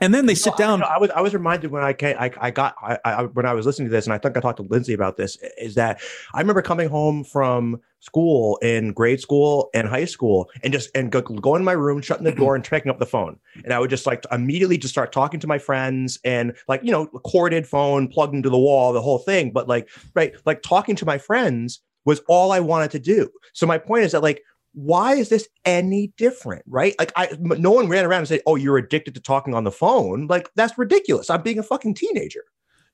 [0.00, 0.82] And then they sit down.
[0.82, 3.52] I, was I was reminded when I came, I, I got I, I, when I
[3.52, 5.38] was listening to this, and I think I talked to Lindsay about this.
[5.56, 6.00] Is that
[6.32, 11.12] I remember coming home from school in grade school and high school, and just and
[11.12, 13.78] go, go in my room, shutting the door, and picking up the phone, and I
[13.78, 17.64] would just like immediately just start talking to my friends, and like you know, corded
[17.64, 19.52] phone plugged into the wall, the whole thing.
[19.52, 23.30] But like right, like talking to my friends was all I wanted to do.
[23.52, 24.42] So my point is that like
[24.74, 28.56] why is this any different right like i no one ran around and said oh
[28.56, 32.42] you're addicted to talking on the phone like that's ridiculous i'm being a fucking teenager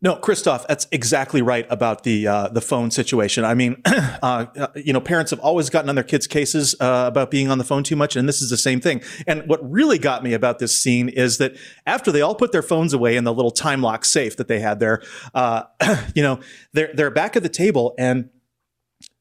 [0.03, 3.45] no, Christophe, that's exactly right about the uh, the phone situation.
[3.45, 7.31] I mean, uh, you know, parents have always gotten on their kids' cases uh, about
[7.31, 9.03] being on the phone too much, and this is the same thing.
[9.27, 11.55] And what really got me about this scene is that
[11.85, 14.61] after they all put their phones away in the little time lock safe that they
[14.61, 15.03] had there,
[15.35, 15.65] uh,
[16.15, 16.41] you know,
[16.73, 18.31] they're they're back at the table, and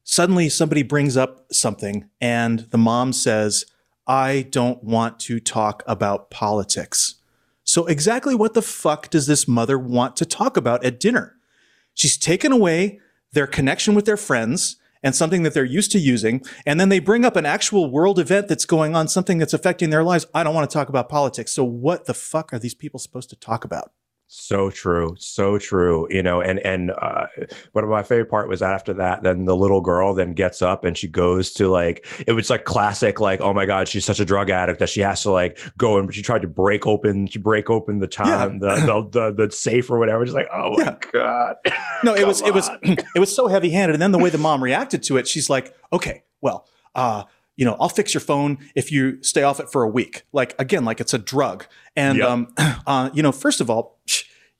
[0.09, 3.65] suddenly somebody brings up something and the mom says,
[4.07, 7.15] I don't want to talk about politics.
[7.63, 11.35] So, exactly what the fuck does this mother want to talk about at dinner?
[11.93, 12.99] She's taken away
[13.33, 16.41] their connection with their friends and something that they're used to using.
[16.65, 19.91] And then they bring up an actual world event that's going on, something that's affecting
[19.91, 20.25] their lives.
[20.33, 21.51] I don't want to talk about politics.
[21.51, 23.91] So, what the fuck are these people supposed to talk about?
[24.31, 26.07] So true, so true.
[26.11, 27.25] You know, and and uh,
[27.71, 29.23] one of my favorite part was after that.
[29.23, 32.63] Then the little girl then gets up and she goes to like it was like
[32.63, 35.57] classic, like oh my god, she's such a drug addict that she has to like
[35.79, 38.75] go and she tried to break open, she break open the time yeah.
[38.75, 40.23] the, the, the the safe or whatever.
[40.23, 40.95] Just like oh my yeah.
[41.11, 41.55] god.
[42.03, 42.49] No, it was on.
[42.49, 43.95] it was it was so heavy handed.
[43.95, 47.23] And then the way the mom reacted to it, she's like, okay, well, uh,
[47.59, 50.23] you know, I'll fix your phone if you stay off it for a week.
[50.31, 51.65] Like again, like it's a drug.
[51.93, 52.29] And yep.
[52.29, 52.53] um,
[52.87, 53.99] uh, you know, first of all,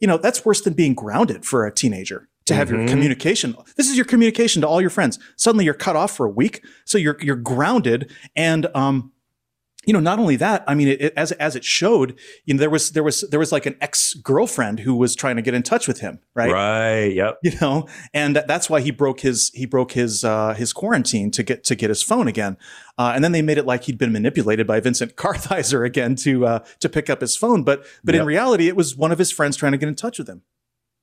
[0.02, 2.80] you know, that's worse than being grounded for a teenager to have mm-hmm.
[2.80, 3.56] your communication.
[3.78, 5.18] This is your communication to all your friends.
[5.38, 6.62] Suddenly you're cut off for a week.
[6.84, 8.12] So you're, you're grounded.
[8.36, 9.14] And, um,
[9.90, 12.16] you know, not only that, I mean, it, it, as as it showed,
[12.46, 15.36] you know, there was there was there was like an ex girlfriend who was trying
[15.38, 16.52] to get in touch with him, right?
[16.52, 17.08] Right.
[17.08, 17.40] Yep.
[17.42, 21.42] You know, and that's why he broke his he broke his uh, his quarantine to
[21.42, 22.56] get to get his phone again,
[23.00, 26.46] uh, and then they made it like he'd been manipulated by Vincent Kartheiser again to
[26.46, 28.22] uh, to pick up his phone, but but yep.
[28.22, 30.44] in reality, it was one of his friends trying to get in touch with him.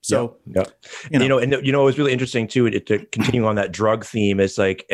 [0.01, 0.63] So, yeah,
[1.11, 1.23] You, know.
[1.23, 2.69] you know, and you know, it was really interesting too.
[2.69, 4.89] To continue on that drug theme, is like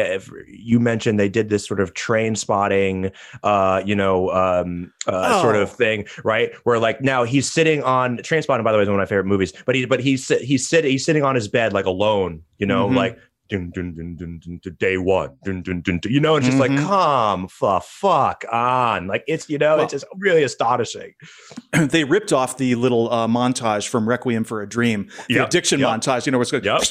[0.47, 3.11] you mentioned they did this sort of Trainspotting,
[3.43, 5.41] uh, you know, um, uh, oh.
[5.41, 5.73] sort of oh.
[5.73, 6.51] thing, right?
[6.63, 8.63] Where like now he's sitting on Trainspotting.
[8.63, 9.53] By the way, is one of my favorite movies.
[9.65, 12.87] But he, but he's he's sitting he's sitting on his bed like alone, you know,
[12.87, 12.97] mm-hmm.
[12.97, 13.19] like
[13.49, 16.45] dun, dun, dun, dun, dun, dun, day one, dun, dun, dun, dun, you know, it's
[16.45, 16.75] just mm-hmm.
[16.75, 19.07] like, come the fuck on.
[19.07, 21.13] Like it's, you know, well, it's just really astonishing.
[21.71, 25.79] they ripped off the little uh, montage from Requiem for a Dream, the yep, addiction
[25.79, 25.89] yep.
[25.89, 26.81] montage, you know, where it's going, yep.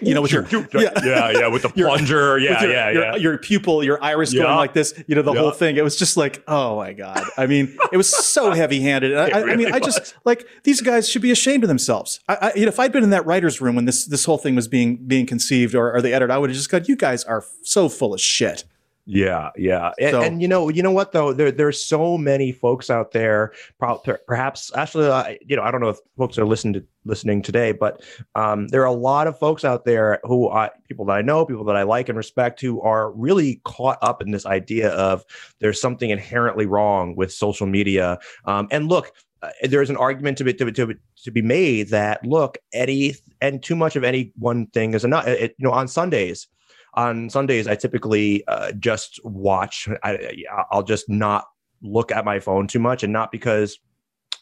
[0.00, 2.38] you know, with your, yeah, yeah, yeah, with the plunger.
[2.38, 3.16] yeah, your, yeah, your, yeah.
[3.16, 4.44] Your pupil, your iris yep.
[4.44, 5.76] going like this, you know, the whole thing.
[5.76, 7.22] It was just like, oh my God.
[7.36, 9.16] I mean, it was so heavy handed.
[9.16, 9.74] I, really I, mean, was.
[9.74, 12.20] I just like these guys should be ashamed of themselves.
[12.28, 14.38] I, I, you know, if I'd been in that writer's room when this, this whole
[14.38, 16.96] thing was being, being conceived or, or the editor, I would have just gone, you
[16.96, 18.64] guys are so full of shit.
[19.08, 22.50] Yeah, yeah, and, so, and, you know, you know what though, there there's so many
[22.50, 23.52] folks out there.
[23.78, 27.70] Perhaps actually, uh, you know, I don't know if folks are listening to listening today,
[27.70, 28.02] but
[28.34, 31.46] um, there are a lot of folks out there who I, people that I know,
[31.46, 35.24] people that I like and respect, who are really caught up in this idea of
[35.60, 38.18] there's something inherently wrong with social media.
[38.44, 39.12] Um, and look,
[39.42, 43.62] uh, there's an argument to be to, to, to be made that look, any and
[43.62, 45.26] too much of any one thing is enough.
[45.26, 46.48] It, you know, on Sundays
[46.96, 49.88] on Sundays, I typically uh, just watch.
[50.02, 51.44] I, I'll just not
[51.82, 53.78] look at my phone too much, and not because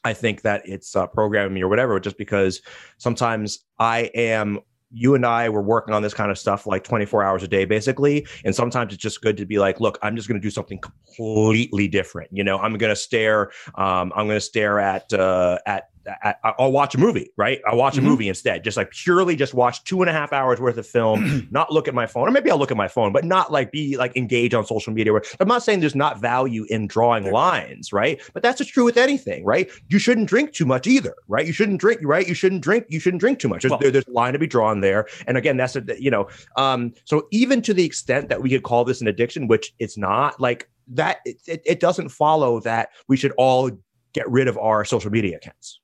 [0.05, 2.62] I think that it's uh, programming me or whatever, just because
[2.99, 4.61] sometimes I am.
[4.91, 7.64] You and I were working on this kind of stuff like 24 hours a day,
[7.64, 8.26] basically.
[8.45, 10.78] And sometimes it's just good to be like, look, I'm just going to do something
[10.78, 12.30] completely different.
[12.32, 13.51] You know, I'm going to stare.
[13.74, 15.89] Um, I'm going to stare at uh, at
[16.22, 17.61] I, will watch a movie, right?
[17.66, 18.09] I'll watch a mm-hmm.
[18.09, 21.48] movie instead, just like purely just watch two and a half hours worth of film,
[21.50, 23.72] not look at my phone, or maybe I'll look at my phone, but not like
[23.72, 25.12] be like engaged on social media.
[25.40, 28.20] I'm not saying there's not value in drawing lines, right?
[28.32, 29.70] But that's just true with anything, right?
[29.88, 31.46] You shouldn't drink too much either, right?
[31.46, 32.26] You shouldn't drink, right?
[32.26, 32.86] You shouldn't drink.
[32.88, 33.62] You shouldn't drink too much.
[33.62, 36.11] There's, well, there, there's a line to be drawn there, and again, that's a you
[36.11, 39.72] know, um, so even to the extent that we could call this an addiction, which
[39.78, 43.70] it's not, like that, it, it, it doesn't follow that we should all
[44.12, 45.80] get rid of our social media accounts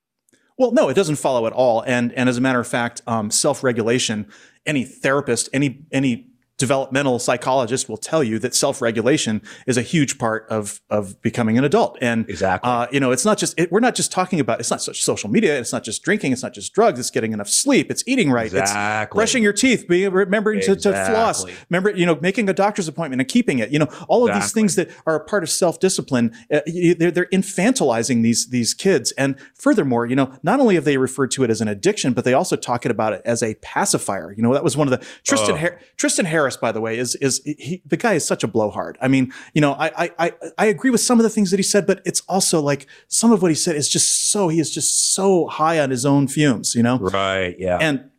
[0.61, 1.81] well, no, it doesn't follow at all.
[1.87, 4.31] And and as a matter of fact, um, self regulation.
[4.67, 6.30] Any therapist, any any
[6.61, 11.65] developmental psychologists will tell you that self-regulation is a huge part of of becoming an
[11.65, 11.97] adult.
[12.03, 14.71] And exactly, uh, you know, it's not just it, we're not just talking about it's
[14.71, 17.49] not such social media, it's not just drinking, it's not just drugs, it's getting enough
[17.49, 19.03] sleep, it's eating right, exactly.
[19.03, 20.93] it's brushing your teeth, being remembering exactly.
[20.93, 23.71] to, to, floss, remember you know making a doctor's appointment and keeping it.
[23.71, 27.27] You know, all of these things that are a part of self-discipline, uh, they're, they're
[27.27, 29.13] infantilizing these these kids.
[29.13, 32.25] And furthermore, you know, not only have they referred to it as an addiction, but
[32.25, 34.33] they also talk about it as a pacifier.
[34.33, 35.79] You know, that was one of the Tristan oh.
[35.97, 38.99] Tristan Harris, by the way, is is he, the guy is such a blowhard.
[39.01, 41.63] I mean, you know, I, I I agree with some of the things that he
[41.63, 44.71] said, but it's also like some of what he said is just so he is
[44.71, 46.75] just so high on his own fumes.
[46.75, 47.57] You know, right?
[47.59, 48.11] Yeah, and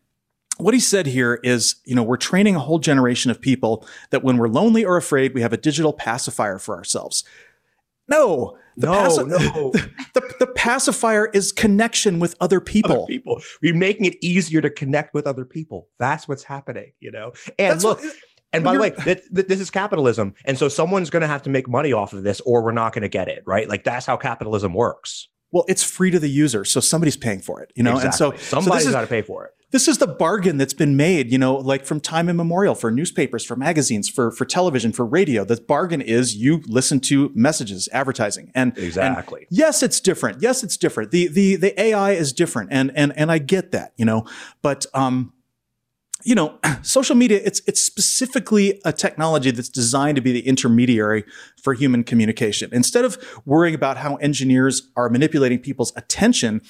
[0.58, 4.24] what he said here is, you know, we're training a whole generation of people that
[4.24, 7.24] when we're lonely or afraid, we have a digital pacifier for ourselves.
[8.08, 9.72] No, the no, paci- no.
[10.14, 13.04] The, the, pacifier is connection with other people.
[13.04, 13.42] Other people.
[13.62, 15.88] We're making it easier to connect with other people.
[16.00, 17.32] That's what's happening, you know.
[17.58, 18.18] And That's look, what, uh,
[18.54, 21.44] and by the way, th- th- this is capitalism, and so someone's going to have
[21.44, 23.70] to make money off of this, or we're not going to get it, right?
[23.70, 25.30] Like that's how capitalism works.
[25.52, 27.96] Well, it's free to the user, so somebody's paying for it, you know.
[27.96, 28.28] Exactly.
[28.30, 30.96] And so somebody's so got to pay for it this is the bargain that's been
[30.96, 35.06] made, you know, like from time immemorial for newspapers, for magazines, for for television, for
[35.06, 35.44] radio.
[35.44, 39.42] The bargain is you listen to messages, advertising, and exactly.
[39.42, 40.42] And yes, it's different.
[40.42, 41.12] Yes, it's different.
[41.12, 44.26] The the the AI is different, and and and I get that, you know,
[44.62, 45.34] but um,
[46.24, 51.24] you know, social media it's it's specifically a technology that's designed to be the intermediary
[51.62, 52.70] for human communication.
[52.74, 56.62] Instead of worrying about how engineers are manipulating people's attention,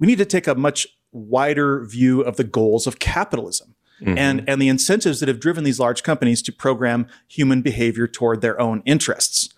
[0.00, 3.74] we need to take a much wider view of the goals of capitalism.
[4.00, 4.16] Mm-hmm.
[4.16, 8.42] and and the incentives that have driven these large companies to program human behavior toward
[8.42, 9.52] their own interests.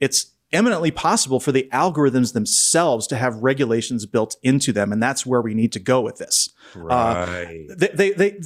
[0.00, 5.24] It's eminently possible for the algorithms themselves to have regulations built into them, and that's
[5.26, 6.48] where we need to go with this.
[6.74, 7.66] Right.
[7.70, 8.40] Uh, they, they, they,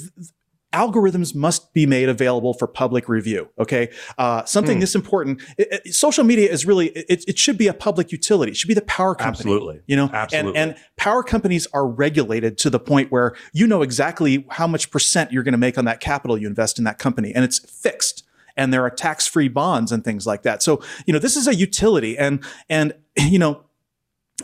[0.73, 3.49] algorithms must be made available for public review.
[3.59, 4.81] Okay, uh, something hmm.
[4.81, 5.43] this important.
[5.57, 8.53] It, it, social media is really it, it, should be a public utility.
[8.53, 9.51] It should be the power company.
[9.51, 10.59] Absolutely, you know, absolutely.
[10.61, 14.91] And, and power companies are regulated to the point where you know exactly how much
[14.91, 17.59] percent you're going to make on that capital you invest in that company, and it's
[17.59, 18.25] fixed.
[18.57, 20.65] And there are tax-free bonds and things like that.
[20.65, 23.65] So you know this is a utility, and and you know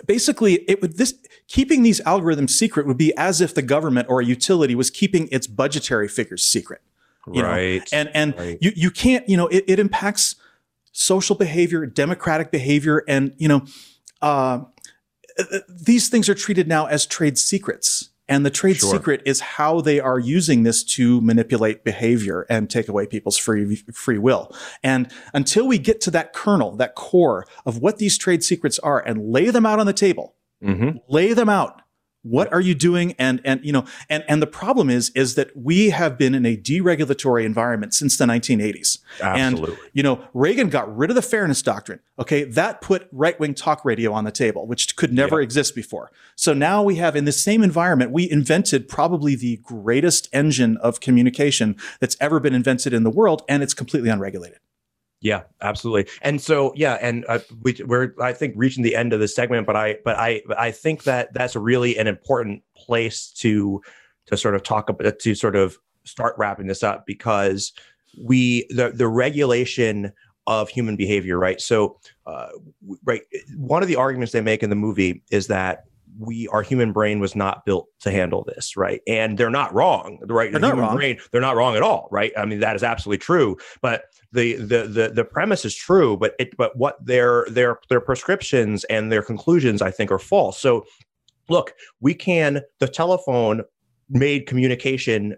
[0.06, 1.14] basically it would this
[1.48, 5.28] keeping these algorithms secret would be as if the government or a utility was keeping
[5.30, 6.80] its budgetary figures secret
[7.26, 7.98] right know?
[7.98, 8.58] and and right.
[8.60, 10.36] you you can't you know it, it impacts
[10.92, 13.64] social behavior democratic behavior and you know
[14.22, 14.60] uh,
[15.68, 18.90] these things are treated now as trade secrets and the trade sure.
[18.90, 23.76] secret is how they are using this to manipulate behavior and take away people's free
[23.92, 24.54] free will.
[24.82, 29.00] And until we get to that kernel, that core of what these trade secrets are
[29.00, 30.98] and lay them out on the table, mm-hmm.
[31.08, 31.82] lay them out,
[32.24, 33.14] what are you doing?
[33.18, 36.44] And and you know, and and the problem is is that we have been in
[36.46, 38.98] a deregulatory environment since the 1980s.
[39.20, 39.74] Absolutely.
[39.74, 42.00] And you know, Reagan got rid of the fairness doctrine.
[42.18, 45.44] Okay, that put right wing talk radio on the table, which could never yeah.
[45.44, 46.10] exist before.
[46.34, 51.00] So now we have in the same environment, we invented probably the greatest engine of
[51.00, 54.58] communication that's ever been invented in the world, and it's completely unregulated.
[55.24, 56.12] Yeah, absolutely.
[56.20, 59.66] And so, yeah, and uh, we, are I think reaching the end of the segment,
[59.66, 63.80] but I, but I, I think that that's really an important place to,
[64.26, 67.72] to sort of talk about, to sort of start wrapping this up because
[68.20, 70.12] we, the, the regulation
[70.46, 71.58] of human behavior, right?
[71.58, 72.48] So, uh,
[73.04, 73.22] right,
[73.56, 75.84] one of the arguments they make in the movie is that
[76.18, 80.18] we our human brain was not built to handle this right and they're not wrong
[80.28, 80.96] right they're the not wrong.
[80.96, 84.04] brain they're not wrong at all right i mean that is absolutely true but
[84.34, 88.84] the the the, the premise is true but it but what their their their prescriptions
[88.84, 90.84] and their conclusions i think are false so
[91.48, 93.62] look we can the telephone
[94.10, 95.36] made communication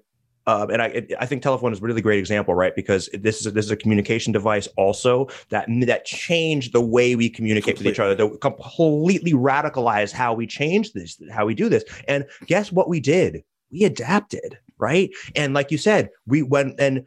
[0.48, 2.74] um, and I, I think telephone is a really great example, right?
[2.74, 7.16] Because this is a, this is a communication device also that that changed the way
[7.16, 7.90] we communicate completely.
[7.90, 11.82] with each other, that completely radicalized how we change this, how we do this.
[12.06, 13.42] And guess what we did?
[13.72, 15.10] We adapted, right?
[15.34, 17.04] And like you said, we went and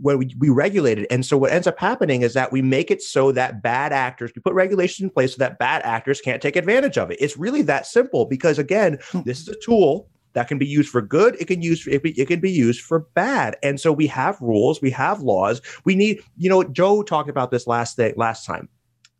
[0.00, 1.06] when we, we regulated.
[1.10, 4.32] And so what ends up happening is that we make it so that bad actors,
[4.34, 7.18] we put regulations in place so that bad actors can't take advantage of it.
[7.20, 9.20] It's really that simple because again, hmm.
[9.24, 12.40] this is a tool that can be used for good it can use it can
[12.40, 16.48] be used for bad and so we have rules we have laws we need you
[16.48, 18.66] know joe talked about this last day last time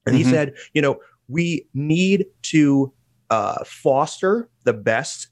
[0.06, 0.24] and mm-hmm.
[0.24, 2.92] he said you know we need to
[3.30, 5.28] uh, foster the best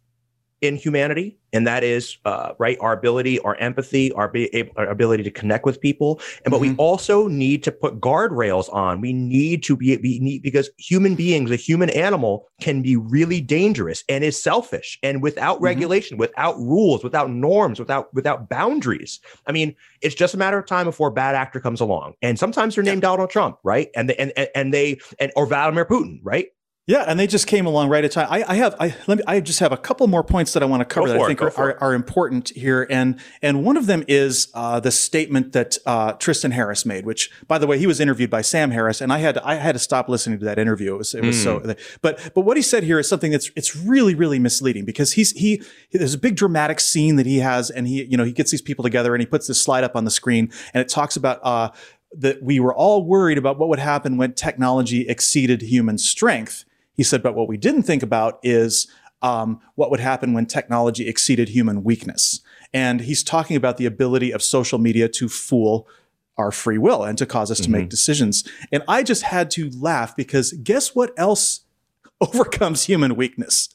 [0.61, 4.89] in humanity, and that is uh, right our ability, our empathy, our, be able, our
[4.89, 6.21] ability to connect with people.
[6.45, 6.73] And but mm-hmm.
[6.73, 9.01] we also need to put guardrails on.
[9.01, 13.41] We need to be we need because human beings, a human animal, can be really
[13.41, 14.99] dangerous and is selfish.
[15.03, 15.65] And without mm-hmm.
[15.65, 20.67] regulation, without rules, without norms, without without boundaries, I mean, it's just a matter of
[20.67, 22.15] time before a bad actor comes along.
[22.23, 23.11] And sometimes they're named yeah.
[23.11, 23.89] Donald Trump, right?
[23.97, 26.49] And they, and and they and or Vladimir Putin, right?
[26.87, 28.27] Yeah, and they just came along right at time.
[28.29, 30.67] I, I have I let me I just have a couple more points that I
[30.67, 33.87] want to cover that I think are, are, are, important here, and and one of
[33.87, 37.87] them is uh, the statement that uh, Tristan Harris made, which by the way he
[37.87, 40.59] was interviewed by Sam Harris, and I had I had to stop listening to that
[40.59, 40.95] interview.
[40.95, 41.45] It was it was mm.
[41.45, 45.13] so, but but what he said here is something that's it's really really misleading because
[45.13, 45.63] he's he
[45.93, 48.63] there's a big dramatic scene that he has, and he you know he gets these
[48.63, 51.39] people together and he puts this slide up on the screen, and it talks about.
[51.45, 51.71] Uh,
[52.13, 56.65] that we were all worried about what would happen when technology exceeded human strength.
[57.01, 58.87] He said, but what we didn't think about is
[59.23, 62.43] um, what would happen when technology exceeded human weakness.
[62.75, 65.89] And he's talking about the ability of social media to fool
[66.37, 67.65] our free will and to cause us mm-hmm.
[67.65, 67.89] to make mm-hmm.
[67.89, 68.47] decisions.
[68.71, 71.61] And I just had to laugh because guess what else
[72.21, 73.71] overcomes human weakness?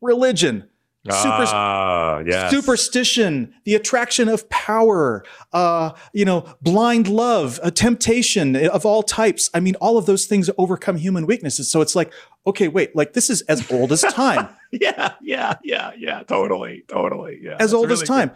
[0.00, 0.68] Religion.
[1.10, 2.50] Super, ah, yes.
[2.50, 5.24] superstition, the attraction of power,
[5.54, 9.48] uh, you know, blind love, a temptation of all types.
[9.54, 11.70] I mean, all of those things overcome human weaknesses.
[11.70, 12.12] So it's like,
[12.46, 14.48] okay, wait, like this is as old as time.
[14.72, 17.40] yeah, yeah, yeah, yeah, totally, totally.
[17.42, 18.30] Yeah, as old really as time.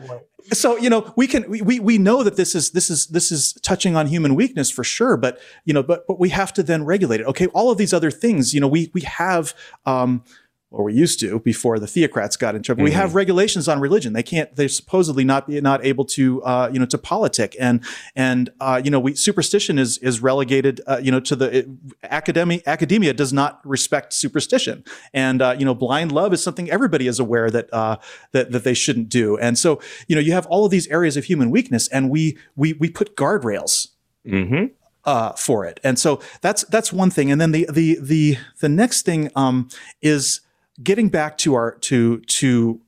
[0.53, 3.53] So you know, we can we we know that this is this is this is
[3.63, 6.85] touching on human weakness for sure, but you know, but but we have to then
[6.85, 7.27] regulate it.
[7.27, 9.55] Okay, all of these other things, you know, we we have.
[9.87, 10.25] Um,
[10.73, 12.81] or we used to before the theocrats got in trouble.
[12.81, 12.85] Mm-hmm.
[12.85, 14.13] We have regulations on religion.
[14.13, 14.55] They can't.
[14.57, 17.85] They're supposedly not be not able to uh, you know to politic and
[18.17, 21.69] and uh, you know we superstition is is relegated uh, you know to the it,
[22.03, 22.61] academia.
[22.67, 27.21] Academia does not respect superstition, and uh, you know blind love is something everybody is
[27.21, 27.97] aware that uh,
[28.33, 29.37] that that they shouldn't do.
[29.39, 32.39] And so you know you have all of these areas of human weakness, and we
[32.57, 33.89] we we put guardrails.
[34.27, 34.67] Mm-hmm.
[35.05, 38.69] Uh, for it, and so that's that's one thing, and then the the the the
[38.69, 39.69] next thing um,
[40.01, 40.43] is
[40.81, 42.81] getting back to our to to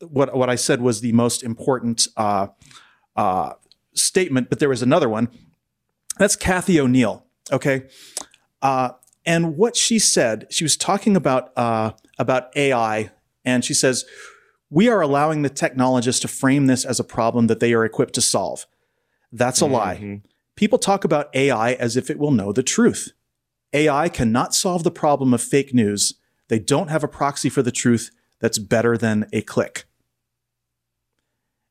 [0.00, 2.48] what what I said was the most important uh,
[3.16, 3.54] uh,
[3.94, 5.28] statement, but there was another one.
[6.18, 7.24] That's Cathy O'Neil.
[7.50, 7.88] Okay,
[8.62, 8.90] uh,
[9.24, 13.10] and what she said, she was talking about uh, about AI,
[13.44, 14.04] and she says
[14.70, 18.14] we are allowing the technologists to frame this as a problem that they are equipped
[18.14, 18.66] to solve.
[19.32, 19.74] That's a mm-hmm.
[19.74, 20.22] lie.
[20.56, 23.12] People talk about AI as if it will know the truth.
[23.72, 26.14] AI cannot solve the problem of fake news
[26.48, 28.10] they don't have a proxy for the truth
[28.40, 29.84] that's better than a click.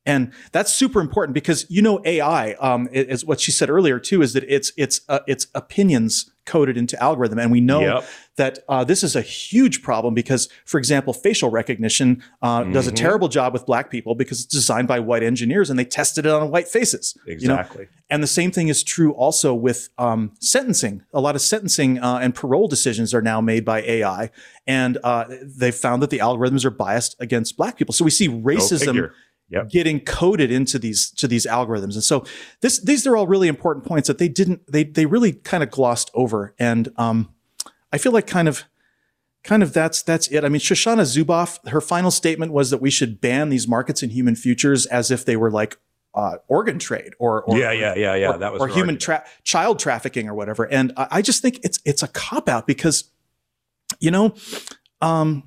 [0.06, 4.22] And that's super important because you know AI um, is what she said earlier too
[4.22, 8.04] is that it's it's uh, it's opinions coded into algorithm, and we know yep.
[8.36, 12.72] that uh, this is a huge problem because, for example, facial recognition uh, mm-hmm.
[12.72, 12.96] does a mm-hmm.
[12.96, 16.32] terrible job with black people because it's designed by white engineers and they tested it
[16.32, 17.16] on white faces.
[17.26, 17.82] Exactly.
[17.82, 17.90] You know?
[18.10, 21.02] And the same thing is true also with um, sentencing.
[21.12, 24.30] A lot of sentencing uh, and parole decisions are now made by AI,
[24.66, 27.92] and uh, they've found that the algorithms are biased against black people.
[27.92, 29.10] So we see racism
[29.48, 29.68] yep.
[29.70, 31.94] getting coded into these to these algorithms.
[31.94, 32.24] And so
[32.60, 35.70] this these are all really important points that they didn't they they really kind of
[35.70, 36.54] glossed over.
[36.58, 37.34] And um,
[37.92, 38.64] I feel like kind of
[39.44, 40.44] kind of that's that's it.
[40.44, 44.10] I mean, Shoshana Zuboff, her final statement was that we should ban these markets in
[44.10, 45.78] human futures as if they were like
[46.14, 49.24] uh, organ trade or, or yeah yeah yeah yeah or, that was or human tra-
[49.44, 50.64] child trafficking or whatever.
[50.64, 53.10] And I, I just think it's it's a cop out because
[54.00, 54.34] you know
[55.00, 55.44] um,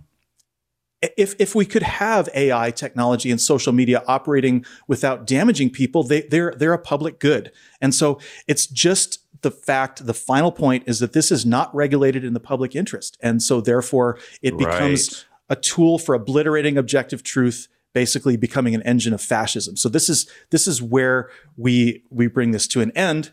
[1.01, 6.21] if if we could have AI technology and social media operating without damaging people, they,
[6.21, 7.51] they're they're a public good.
[7.81, 10.05] And so it's just the fact.
[10.05, 13.61] The final point is that this is not regulated in the public interest, and so
[13.61, 15.57] therefore it becomes right.
[15.57, 17.67] a tool for obliterating objective truth.
[17.93, 19.75] Basically, becoming an engine of fascism.
[19.75, 23.31] So this is this is where we we bring this to an end.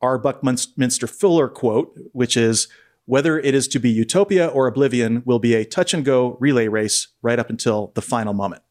[0.00, 2.68] Our Buckminster Fuller quote, which is
[3.10, 6.68] whether it is to be utopia or oblivion will be a touch and go relay
[6.68, 8.62] race right up until the final moment.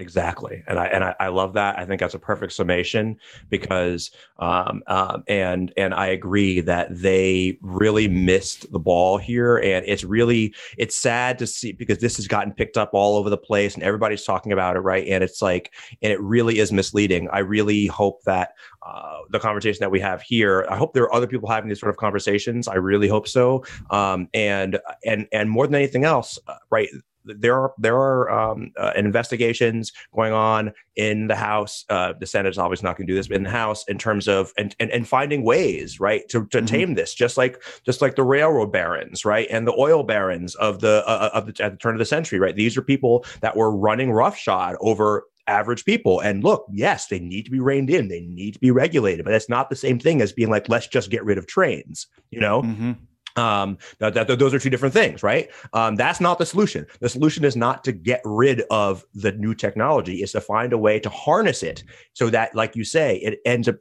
[0.00, 1.78] Exactly, and I and I, I, love that.
[1.78, 3.18] I think that's a perfect summation
[3.50, 9.84] because, um, um, and and I agree that they really missed the ball here, and
[9.86, 13.36] it's really it's sad to see because this has gotten picked up all over the
[13.36, 15.06] place, and everybody's talking about it, right?
[15.06, 15.70] And it's like,
[16.00, 17.28] and it really is misleading.
[17.30, 20.66] I really hope that uh, the conversation that we have here.
[20.70, 22.68] I hope there are other people having these sort of conversations.
[22.68, 23.66] I really hope so.
[23.90, 26.88] Um, and and and more than anything else, uh, right?
[27.24, 31.84] There are there are um, uh, investigations going on in the House.
[31.88, 33.98] Uh, the Senate is obviously not going to do this, but in the House, in
[33.98, 36.66] terms of and and, and finding ways, right, to, to mm-hmm.
[36.66, 40.80] tame this, just like just like the railroad barons, right, and the oil barons of
[40.80, 42.56] the uh, of the at the turn of the century, right.
[42.56, 46.20] These are people that were running roughshod over average people.
[46.20, 49.32] And look, yes, they need to be reined in, they need to be regulated, but
[49.32, 52.40] that's not the same thing as being like, let's just get rid of trains, you
[52.40, 52.62] know?
[52.62, 52.92] Mm-hmm.
[53.36, 55.48] Um, that, that, those are two different things, right?
[55.72, 56.86] Um, that's not the solution.
[57.00, 60.78] The solution is not to get rid of the new technology, is to find a
[60.78, 63.76] way to harness it so that, like you say, it ends up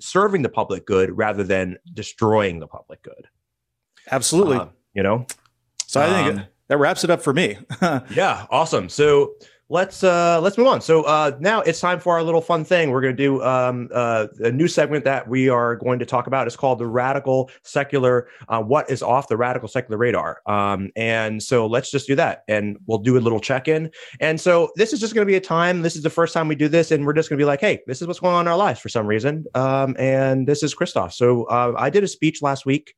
[0.00, 3.28] serving the public good rather than destroying the public good.
[4.10, 4.56] Absolutely.
[4.56, 5.26] Uh, you know?
[5.86, 7.56] So I think um, that wraps it up for me.
[8.10, 8.88] yeah, awesome.
[8.88, 9.34] So
[9.70, 10.80] let's uh let's move on.
[10.80, 12.90] So uh now it's time for our little fun thing.
[12.90, 16.26] We're going to do um uh a new segment that we are going to talk
[16.26, 16.46] about.
[16.46, 20.40] It's called the radical secular uh, what is off the radical secular radar.
[20.46, 23.90] Um and so let's just do that and we'll do a little check-in.
[24.20, 26.48] And so this is just going to be a time this is the first time
[26.48, 28.34] we do this and we're just going to be like hey this is what's going
[28.34, 29.44] on in our lives for some reason.
[29.54, 31.12] Um and this is Christophe.
[31.12, 32.94] So uh, i did a speech last week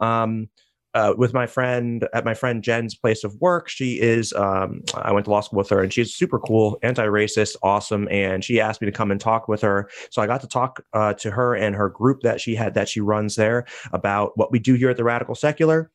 [0.00, 0.48] um
[0.94, 3.68] uh, with my friend at my friend Jen's place of work.
[3.68, 7.04] She is, um, I went to law school with her and she's super cool, anti
[7.04, 8.08] racist, awesome.
[8.10, 9.88] And she asked me to come and talk with her.
[10.10, 12.88] So I got to talk uh, to her and her group that she had that
[12.88, 15.90] she runs there about what we do here at the Radical Secular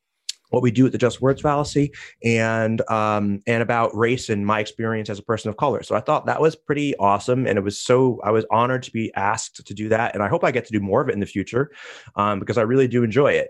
[0.49, 1.91] what we do at the Just Words Fallacy,
[2.23, 5.83] and um, and about race and my experience as a person of color.
[5.83, 8.91] So I thought that was pretty awesome, and it was so I was honored to
[8.91, 11.13] be asked to do that, and I hope I get to do more of it
[11.13, 11.71] in the future
[12.15, 13.49] um, because I really do enjoy it.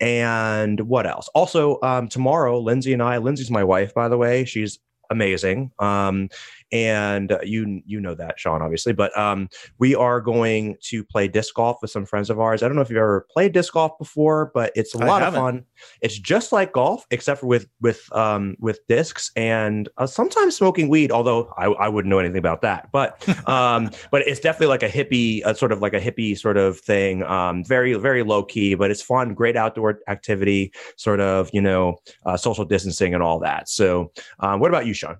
[0.00, 1.28] And what else?
[1.34, 4.44] Also, um, tomorrow, Lindsay and I, Lindsay's my wife, by the way.
[4.44, 4.78] She's
[5.10, 5.70] amazing.
[5.78, 6.28] Um,
[6.72, 9.48] and uh, you you know that Sean obviously, but um,
[9.78, 12.62] we are going to play disc golf with some friends of ours.
[12.62, 15.34] I don't know if you've ever played disc golf before, but it's a lot of
[15.34, 15.64] fun.
[16.00, 20.88] It's just like golf, except for with with um, with discs and uh, sometimes smoking
[20.88, 21.12] weed.
[21.12, 24.88] Although I, I wouldn't know anything about that, but um, but it's definitely like a
[24.88, 27.22] hippie, a sort of like a hippie sort of thing.
[27.22, 31.96] Um, very very low key, but it's fun, great outdoor activity, sort of you know
[32.24, 33.68] uh, social distancing and all that.
[33.68, 35.16] So, um, what about you, Sean?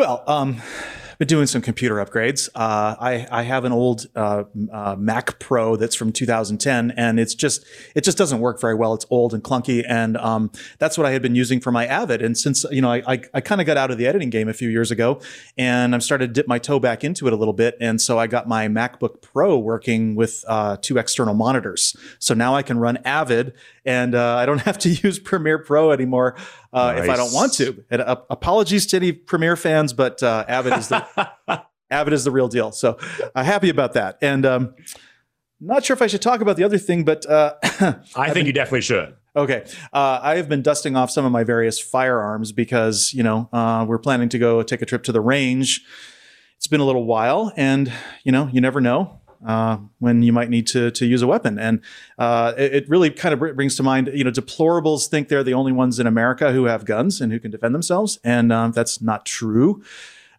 [0.00, 0.62] Well, um,
[1.18, 2.48] been doing some computer upgrades.
[2.54, 7.34] Uh, I, I have an old uh, uh, Mac Pro that's from 2010, and it's
[7.34, 8.94] just it just doesn't work very well.
[8.94, 12.22] It's old and clunky, and um, that's what I had been using for my Avid.
[12.22, 14.48] And since you know, I I, I kind of got out of the editing game
[14.48, 15.20] a few years ago,
[15.58, 17.76] and I'm started to dip my toe back into it a little bit.
[17.78, 21.94] And so I got my MacBook Pro working with uh, two external monitors.
[22.18, 23.52] So now I can run Avid,
[23.84, 26.36] and uh, I don't have to use Premiere Pro anymore
[26.72, 27.04] uh, nice.
[27.04, 27.84] if I don't want to.
[27.90, 31.04] And uh, apologies to any Premiere fans, but uh, Avid is the
[31.90, 32.72] Avid is the real deal.
[32.72, 32.98] So
[33.34, 34.18] I'm happy about that.
[34.22, 34.74] And um,
[35.60, 38.46] not sure if I should talk about the other thing, but uh, I think been,
[38.46, 39.14] you definitely should.
[39.36, 43.48] Okay, uh, I have been dusting off some of my various firearms because you know
[43.52, 45.84] uh, we're planning to go take a trip to the range.
[46.56, 47.92] It's been a little while, and
[48.24, 51.58] you know you never know uh, when you might need to to use a weapon.
[51.58, 51.80] And
[52.18, 55.54] uh, it, it, really kind of brings to mind, you know, deplorables think they're the
[55.54, 59.00] only ones in America who have guns and who can defend themselves, and um, that's
[59.00, 59.82] not true.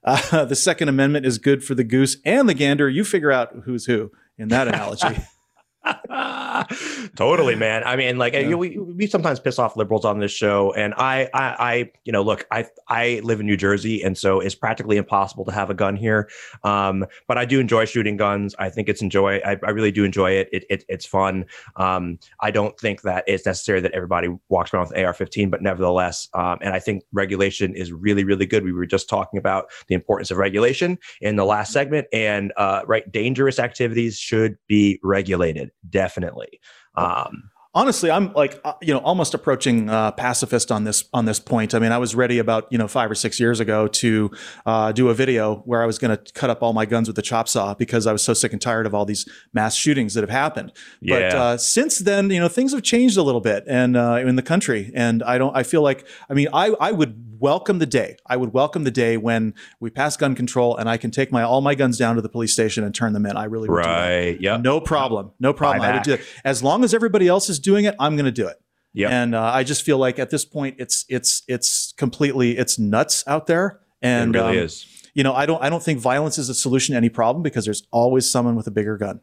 [0.04, 2.90] Uh, the Second Amendment is good for the goose and the gander.
[2.90, 5.18] You figure out who's who in that analogy.
[7.16, 7.84] totally, man.
[7.84, 8.54] I mean, like yeah.
[8.54, 12.22] we, we sometimes piss off liberals on this show, and I, I, I, you know,
[12.22, 15.74] look, I, I live in New Jersey, and so it's practically impossible to have a
[15.74, 16.30] gun here.
[16.64, 18.56] Um, but I do enjoy shooting guns.
[18.60, 19.38] I think it's enjoy.
[19.38, 20.50] I, I really do enjoy it.
[20.52, 21.46] it, it it's fun.
[21.78, 25.62] Um, I don't think that it's necessary that everybody walks around with an AR-15, but
[25.64, 28.64] nevertheless, um, and I think regulation is really, really good.
[28.64, 32.82] We were just talking about the importance of regulation in the last segment, and uh,
[32.86, 36.60] right, dangerous activities should be regulated definitely.
[36.96, 41.40] Um, honestly i'm like uh, you know almost approaching uh, pacifist on this on this
[41.40, 41.74] point.
[41.74, 44.32] I mean i was ready about you know five or six years ago to
[44.66, 47.16] uh, do a video where i was going to cut up all my guns with
[47.16, 50.14] the chop saw because i was so sick and tired of all these mass shootings
[50.14, 50.72] that have happened.
[51.02, 51.16] Yeah.
[51.16, 54.36] but uh, since then you know things have changed a little bit and uh, in
[54.36, 54.92] the country.
[54.94, 58.18] And i don't i feel like i mean i i would welcome the day.
[58.28, 61.42] I would welcome the day when we pass gun control and i can take my
[61.42, 63.38] all my guns down to the police station and turn them in.
[63.38, 64.40] I really would right.
[64.40, 65.32] Yeah no problem.
[65.40, 65.84] No problem.
[65.84, 66.22] I would do it.
[66.44, 68.58] As long as everybody else is doing it, I'm going to do it.
[68.94, 69.10] Yeah.
[69.10, 73.24] And uh, I just feel like at this point, it's it's it's completely it's nuts
[73.26, 73.80] out there.
[74.02, 74.86] And it really um, is.
[75.14, 77.66] You know, I don't I don't think violence is a solution to any problem because
[77.66, 79.22] there's always someone with a bigger gun.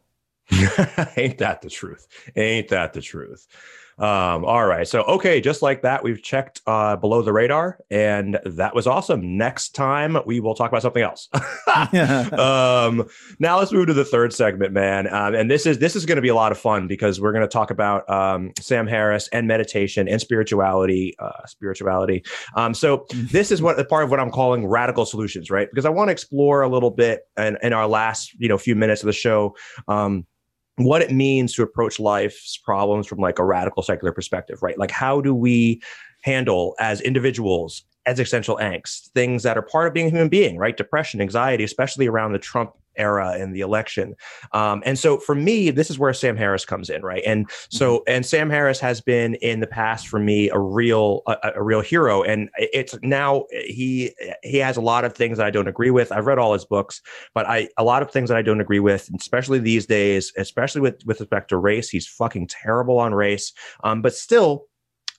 [1.17, 2.07] Ain't that the truth?
[2.35, 3.47] Ain't that the truth?
[3.99, 4.87] Um, all right.
[4.87, 9.37] So, okay, just like that, we've checked uh, below the radar, and that was awesome.
[9.37, 11.27] Next time, we will talk about something else.
[12.33, 13.07] um,
[13.39, 15.13] now let's move to the third segment, man.
[15.13, 17.33] Um, and this is this is going to be a lot of fun because we're
[17.33, 21.15] going to talk about um, Sam Harris and meditation and spirituality.
[21.19, 22.23] Uh, spirituality.
[22.55, 23.27] Um, so mm-hmm.
[23.31, 25.67] this is what part of what I'm calling radical solutions, right?
[25.69, 28.75] Because I want to explore a little bit in, in our last you know few
[28.75, 29.55] minutes of the show.
[29.87, 30.25] Um,
[30.85, 34.77] what it means to approach life's problems from like a radical secular perspective, right?
[34.77, 35.81] Like, how do we
[36.21, 40.75] handle as individuals existential angst, things that are part of being a human being, right?
[40.75, 44.15] Depression, anxiety, especially around the Trump era in the election.
[44.51, 47.23] Um, and so for me, this is where Sam Harris comes in, right?
[47.25, 48.11] And so, mm-hmm.
[48.11, 51.81] and Sam Harris has been in the past for me a real, a, a, real
[51.81, 52.21] hero.
[52.23, 54.13] And it's now he
[54.43, 56.11] he has a lot of things that I don't agree with.
[56.11, 57.01] I've read all his books,
[57.33, 60.81] but I a lot of things that I don't agree with, especially these days, especially
[60.81, 61.89] with with respect to race.
[61.89, 63.53] He's fucking terrible on race.
[63.83, 64.68] Um, but still,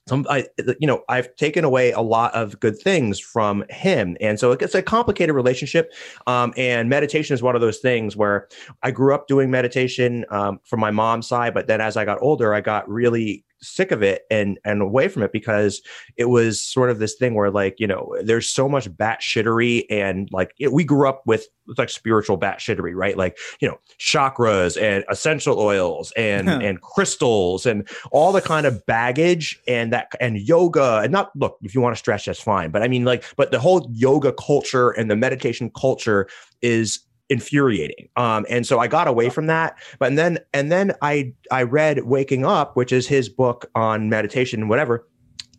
[0.09, 0.47] some I
[0.81, 4.75] you know I've taken away a lot of good things from him, and so it's
[4.75, 5.93] a complicated relationship.
[6.27, 8.49] Um, and meditation is one of those things where
[8.83, 12.19] I grew up doing meditation um, from my mom's side, but then as I got
[12.21, 15.83] older, I got really sick of it and and away from it because
[16.17, 19.85] it was sort of this thing where like you know there's so much bat shittery
[19.91, 21.47] and like it, we grew up with
[21.79, 23.17] like spiritual bat shittery right?
[23.17, 28.85] Like you know chakras and essential oils and and crystals and all the kind of
[28.87, 31.01] baggage and that and yoga.
[31.03, 32.71] And not look if you want to stretch that's fine.
[32.71, 36.29] But I mean like but the whole yoga culture and the meditation culture
[36.63, 37.01] is
[37.31, 38.09] infuriating.
[38.17, 39.79] Um, and so I got away from that.
[39.99, 44.11] But and then and then I I read Waking Up, which is his book on
[44.11, 45.07] meditation and whatever.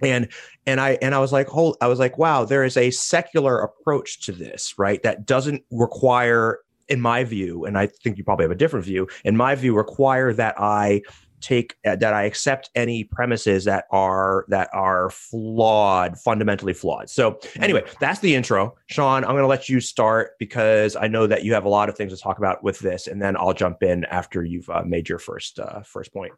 [0.04, 0.28] And
[0.68, 3.60] and I and I was like, hold, I was like, wow, there is a secular
[3.60, 5.02] approach to this, right?
[5.02, 9.08] That doesn't require, in my view, and I think you probably have a different view,
[9.24, 11.02] in my view, require that I
[11.42, 17.10] take uh, that I accept any premises that are that are flawed, fundamentally flawed.
[17.10, 18.76] So anyway, that's the intro.
[18.88, 21.90] Sean, I'm going to let you start because I know that you have a lot
[21.90, 24.84] of things to talk about with this, and then I'll jump in after you've uh,
[24.86, 26.32] made your first uh, first point.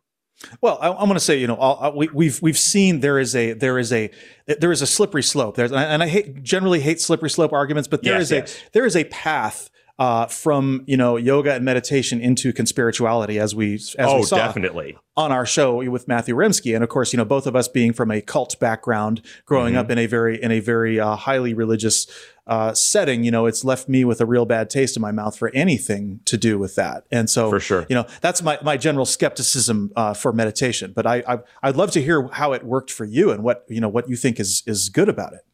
[0.62, 3.20] Well, I, am going to say, you know, I'll, we, have we've, we've seen there
[3.20, 4.10] is a there is a
[4.48, 5.56] there is a slippery slope.
[5.56, 8.58] There's and I hate generally hate slippery slope arguments, but there yes, is yes.
[8.58, 9.70] a there is a path
[10.00, 14.38] uh, from you know yoga and meditation into conspirituality, as we as oh we saw
[14.38, 17.68] definitely on our show with Matthew Remski, and of course you know both of us
[17.68, 19.82] being from a cult background, growing mm-hmm.
[19.82, 22.08] up in a very in a very uh, highly religious
[22.46, 25.38] uh, setting, you know, it's left me with a real bad taste in my mouth
[25.38, 27.06] for anything to do with that.
[27.10, 30.92] And so, for sure, you know, that's my, my general skepticism uh, for meditation.
[30.94, 33.80] But I, I I'd love to hear how it worked for you and what you
[33.80, 35.46] know what you think is is good about it.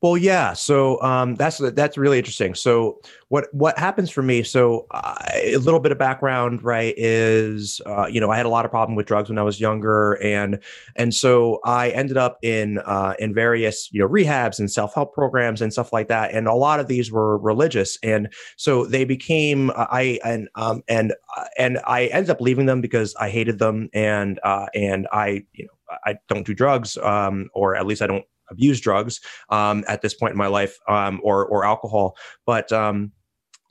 [0.00, 0.52] Well, yeah.
[0.52, 2.54] So um, that's that's really interesting.
[2.54, 3.00] So
[3.30, 4.44] what what happens for me?
[4.44, 6.94] So uh, a little bit of background, right?
[6.96, 9.60] Is uh, you know I had a lot of problem with drugs when I was
[9.60, 10.60] younger, and
[10.94, 15.14] and so I ended up in uh, in various you know rehabs and self help
[15.14, 19.04] programs and stuff like that, and a lot of these were religious, and so they
[19.04, 23.30] became uh, I and um and uh, and I ended up leaving them because I
[23.30, 27.84] hated them, and uh, and I you know I don't do drugs, um, or at
[27.84, 29.20] least I don't abuse drugs
[29.50, 32.16] um, at this point in my life um, or or alcohol.
[32.46, 33.12] But um,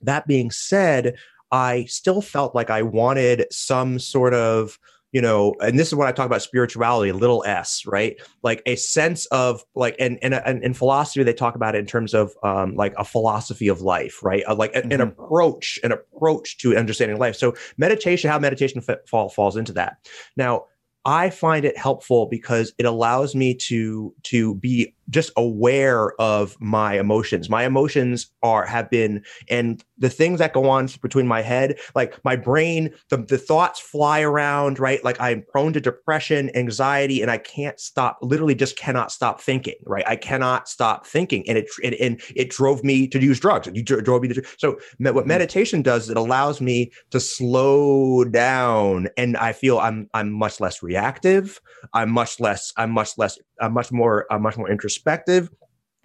[0.01, 1.15] that being said,
[1.51, 4.77] I still felt like I wanted some sort of
[5.11, 8.75] you know and this is when i talk about spirituality little s right like a
[8.75, 12.33] sense of like and and, and in philosophy they talk about it in terms of
[12.43, 14.91] um like a philosophy of life right uh, like mm-hmm.
[14.91, 19.71] an approach an approach to understanding life so meditation how meditation f- fall, falls into
[19.71, 19.97] that
[20.35, 20.65] now
[21.07, 26.99] I find it helpful because it allows me to to be just aware of my
[26.99, 27.49] emotions.
[27.49, 32.23] My emotions are have been and the things that go on between my head, like
[32.23, 35.03] my brain, the, the thoughts fly around, right?
[35.03, 39.75] Like I'm prone to depression, anxiety, and I can't stop, literally just cannot stop thinking,
[39.85, 40.03] right?
[40.07, 41.47] I cannot stop thinking.
[41.49, 43.67] And it, and, and it drove me to use drugs.
[43.67, 45.27] It drove me to, so what mm-hmm.
[45.27, 50.59] meditation does is it allows me to slow down and I feel I'm, I'm much
[50.59, 51.59] less reactive.
[51.93, 55.49] I'm much less, I'm much less, I'm much more, I'm much more introspective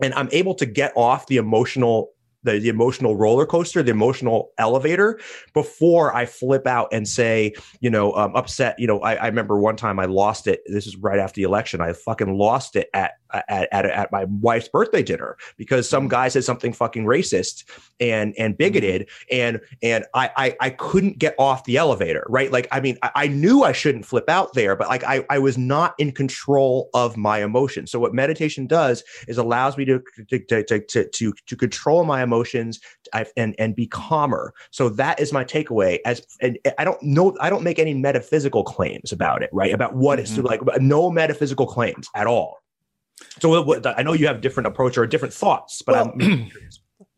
[0.02, 2.10] and I'm able to get off the emotional
[2.42, 5.20] the, the emotional roller coaster, the emotional elevator
[5.54, 8.78] before I flip out and say, you know, um, upset.
[8.78, 10.62] You know, I, I remember one time I lost it.
[10.66, 11.80] This is right after the election.
[11.80, 16.28] I fucking lost it at at, at, at my wife's birthday dinner because some guy
[16.28, 17.64] said something fucking racist
[17.98, 22.68] and and bigoted and and I I, I couldn't get off the elevator right like
[22.72, 25.56] I mean I, I, knew I shouldn't flip out there but like I, I was
[25.56, 30.38] not in control of my emotions so what meditation does is allows me to to
[30.38, 32.31] to to, to, to control my emotions
[33.36, 34.54] and and be calmer.
[34.70, 35.98] So that is my takeaway.
[36.04, 39.72] As and I don't know, I don't make any metaphysical claims about it, right?
[39.72, 40.40] About what mm-hmm.
[40.40, 42.58] it's like, no metaphysical claims at all.
[43.38, 46.50] So what, I know you have different approach or different thoughts, but well, I'm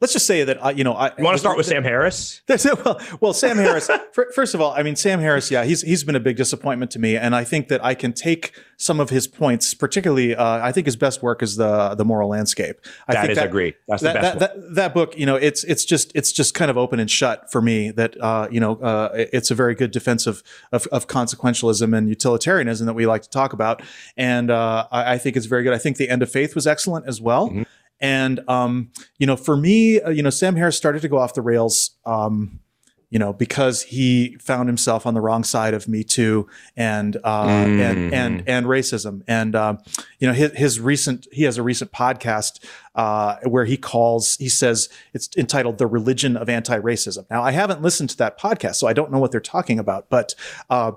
[0.04, 2.42] let's just say that uh, you know I, you want to start with Sam Harris.
[2.46, 3.88] Well, well, Sam Harris.
[4.34, 5.50] first of all, I mean Sam Harris.
[5.50, 8.12] Yeah, he's he's been a big disappointment to me, and I think that I can
[8.12, 10.34] take some of his points, particularly.
[10.34, 12.80] Uh, I think his best work is the the moral landscape.
[13.08, 13.74] I that think is that, agree.
[13.88, 14.38] That's that, the best.
[14.40, 17.10] That, that, that, book, you know, it's it's just it's just kind of open and
[17.10, 17.90] shut for me.
[17.90, 22.08] That uh, you know, uh, it's a very good defense of, of, of consequentialism and
[22.10, 23.82] utilitarianism that we like to talk about,
[24.18, 25.72] and uh, I, I, think it's very good.
[25.72, 27.48] I think the End of Faith was excellent as well.
[27.48, 27.62] Mm-hmm.
[28.04, 31.32] And um, you know, for me, uh, you know, Sam Harris started to go off
[31.32, 31.92] the rails.
[32.04, 32.60] Um,
[33.08, 37.46] you know, because he found himself on the wrong side of Me Too and uh,
[37.46, 37.80] mm.
[37.80, 39.22] and and and racism.
[39.28, 39.76] And uh,
[40.18, 42.62] you know, his, his, recent he has a recent podcast
[42.96, 47.82] uh, where he calls he says it's entitled "The Religion of Anti-Racism." Now, I haven't
[47.82, 50.10] listened to that podcast, so I don't know what they're talking about.
[50.10, 50.34] But
[50.68, 50.92] uh,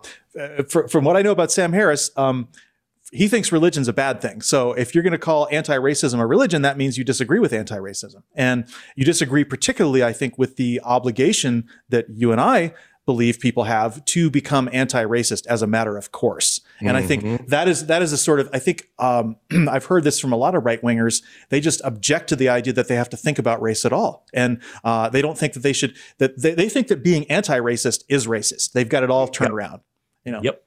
[0.67, 2.09] for, from what I know about Sam Harris.
[2.17, 2.47] Um,
[3.11, 4.41] he thinks religion's a bad thing.
[4.41, 8.23] So if you're going to call anti-racism a religion, that means you disagree with anti-racism.
[8.35, 12.73] And you disagree particularly, I think, with the obligation that you and I
[13.07, 16.59] believe people have to become anti-racist as a matter of course.
[16.79, 16.97] And mm-hmm.
[16.97, 17.45] I think mm-hmm.
[17.47, 19.37] that is that is a sort of I think um,
[19.69, 21.23] I've heard this from a lot of right wingers.
[21.49, 24.25] They just object to the idea that they have to think about race at all,
[24.33, 25.95] and uh, they don't think that they should.
[26.17, 28.73] That they, they think that being anti-racist is racist.
[28.73, 29.55] They've got it all turned yep.
[29.55, 29.81] around.
[30.25, 30.41] You know.
[30.43, 30.66] Yep.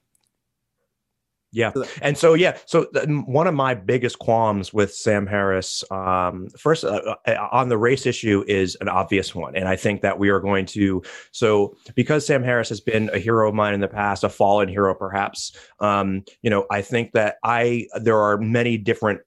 [1.52, 1.72] Yeah.
[2.00, 2.56] And so, yeah.
[2.66, 2.86] So,
[3.26, 8.06] one of my biggest qualms with Sam Harris, um, first uh, uh, on the race
[8.06, 9.56] issue, is an obvious one.
[9.56, 11.02] And I think that we are going to,
[11.32, 14.68] so because Sam Harris has been a hero of mine in the past, a fallen
[14.68, 19.20] hero perhaps, um, you know, I think that I, there are many different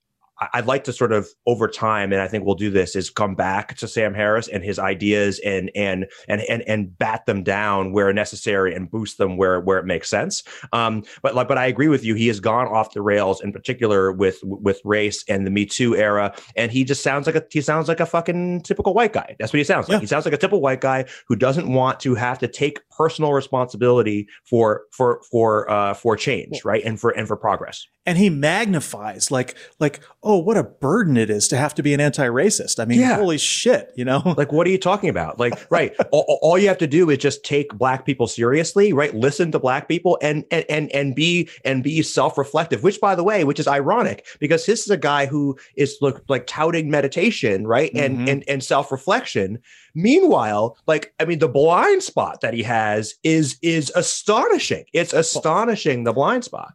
[0.53, 3.35] I'd like to sort of over time, and I think we'll do this, is come
[3.35, 7.93] back to Sam Harris and his ideas and and and and and bat them down
[7.93, 10.43] where necessary and boost them where where it makes sense.
[10.71, 12.15] Um, but like, but I agree with you.
[12.15, 15.95] He has gone off the rails, in particular with with race and the Me Too
[15.95, 19.35] era, and he just sounds like a he sounds like a fucking typical white guy.
[19.39, 19.97] That's what he sounds like.
[19.97, 20.01] Yeah.
[20.01, 23.33] He sounds like a typical white guy who doesn't want to have to take personal
[23.33, 27.87] responsibility for for for uh, for change, right, and for and for progress.
[28.05, 31.93] And he magnifies like like oh what a burden it is to have to be
[31.93, 32.79] an anti-racist.
[32.79, 33.15] I mean yeah.
[33.15, 34.21] holy shit you know?
[34.37, 35.39] Like what are you talking about?
[35.39, 39.15] Like right all, all, you have to do is just take black people seriously right?
[39.15, 43.23] Listen to black people and and and, and be and be self-reflective which by the
[43.23, 47.65] way which is ironic because this is a guy who is look, like touting meditation
[47.65, 47.91] right?
[47.93, 48.27] And mm-hmm.
[48.27, 49.59] and and self-reflection
[49.95, 56.03] meanwhile like i mean the blind spot that he has is is astonishing it's astonishing
[56.03, 56.73] the blind spot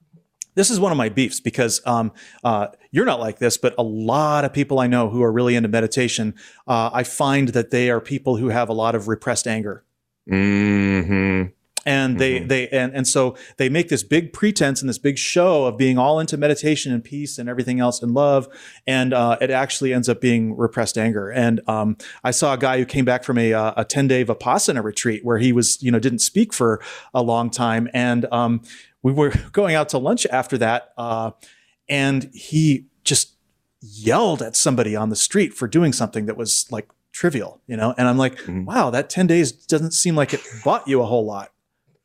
[0.58, 2.10] this is one of my beefs because um,
[2.42, 5.54] uh, you're not like this, but a lot of people I know who are really
[5.54, 6.34] into meditation,
[6.66, 9.84] uh, I find that they are people who have a lot of repressed anger.
[10.28, 11.52] Mm-hmm.
[11.88, 12.48] And they mm-hmm.
[12.48, 15.96] they and and so they make this big pretense and this big show of being
[15.96, 18.46] all into meditation and peace and everything else and love,
[18.86, 21.30] and uh, it actually ends up being repressed anger.
[21.30, 24.22] And um, I saw a guy who came back from a uh, a ten day
[24.22, 26.82] vipassana retreat where he was you know didn't speak for
[27.14, 28.60] a long time, and um,
[29.02, 31.30] we were going out to lunch after that, uh,
[31.88, 33.34] and he just
[33.80, 37.94] yelled at somebody on the street for doing something that was like trivial, you know.
[37.96, 38.66] And I'm like, mm-hmm.
[38.66, 41.50] wow, that 10 days doesn't seem like it bought you a whole lot.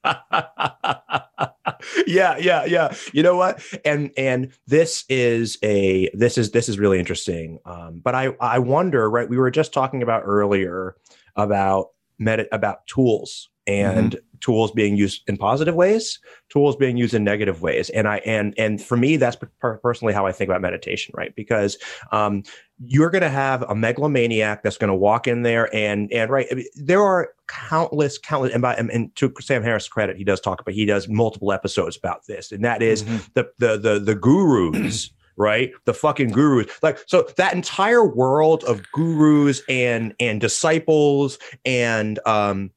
[2.08, 2.94] yeah, yeah, yeah.
[3.14, 3.64] You know what?
[3.86, 7.60] And and this is a this is this is really interesting.
[7.66, 9.30] Um, but I I wonder, right?
[9.30, 10.96] We were just talking about earlier
[11.36, 11.90] about
[12.20, 16.20] med about tools and mm-hmm tools being used in positive ways,
[16.50, 17.90] tools being used in negative ways.
[17.92, 21.34] And I and and for me, that's per- personally how I think about meditation, right?
[21.36, 21.78] Because
[22.12, 22.44] um,
[22.86, 26.48] you're going to have a megalomaniac that's going to walk in there and and right.
[26.52, 30.42] I mean, there are countless, countless, and, by, and to Sam Harris' credit, he does
[30.42, 33.18] talk about he does multiple episodes about this, and that is mm-hmm.
[33.34, 35.10] the the the the gurus.
[35.36, 42.20] right the fucking gurus like so that entire world of gurus and and disciples and
[42.28, 42.70] um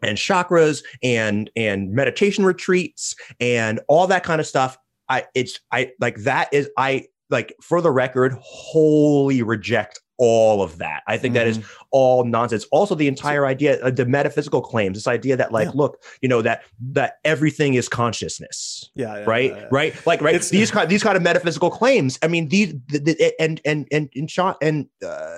[0.00, 4.78] and chakras and and meditation retreats and all that kind of stuff
[5.08, 10.78] i it's i like that is i like for the record wholly reject all of
[10.78, 11.02] that.
[11.08, 11.40] I think mm-hmm.
[11.40, 11.82] that is mm-hmm.
[11.90, 12.64] all nonsense.
[12.70, 15.72] Also, the entire idea, uh, the metaphysical claims, this idea that like, yeah.
[15.74, 18.90] look, you know that that everything is consciousness.
[18.94, 20.34] Yeah, yeah right, yeah, right, like right.
[20.34, 22.18] It's, these kind these kind of metaphysical claims.
[22.22, 25.36] I mean, these the, the, and and and and Sean and uh,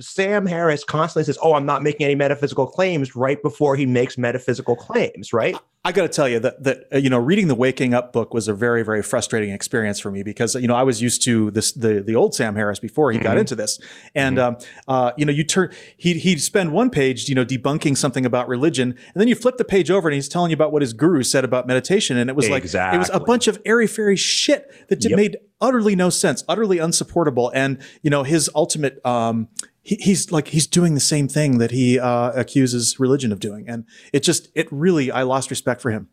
[0.00, 4.16] Sam Harris constantly says, "Oh, I'm not making any metaphysical claims." Right before he makes
[4.16, 5.56] metaphysical claims, right?
[5.86, 8.34] I got to tell you that that uh, you know reading the Waking Up book
[8.34, 11.52] was a very very frustrating experience for me because you know I was used to
[11.52, 13.22] this the the old Sam Harris before he mm-hmm.
[13.22, 13.78] got into this,
[14.12, 14.56] and mm-hmm.
[14.56, 18.26] um, uh, you know you turn he he'd spend one page you know debunking something
[18.26, 20.82] about religion, and then you flip the page over and he's telling you about what
[20.82, 22.98] his guru said about meditation, and it was exactly.
[22.98, 25.16] like it was a bunch of airy fairy shit that yep.
[25.16, 29.46] made utterly no sense, utterly unsupportable, and you know his ultimate um,
[29.86, 33.68] he, he's like he's doing the same thing that he uh, accuses religion of doing,
[33.68, 36.08] and it just it really I lost respect for him.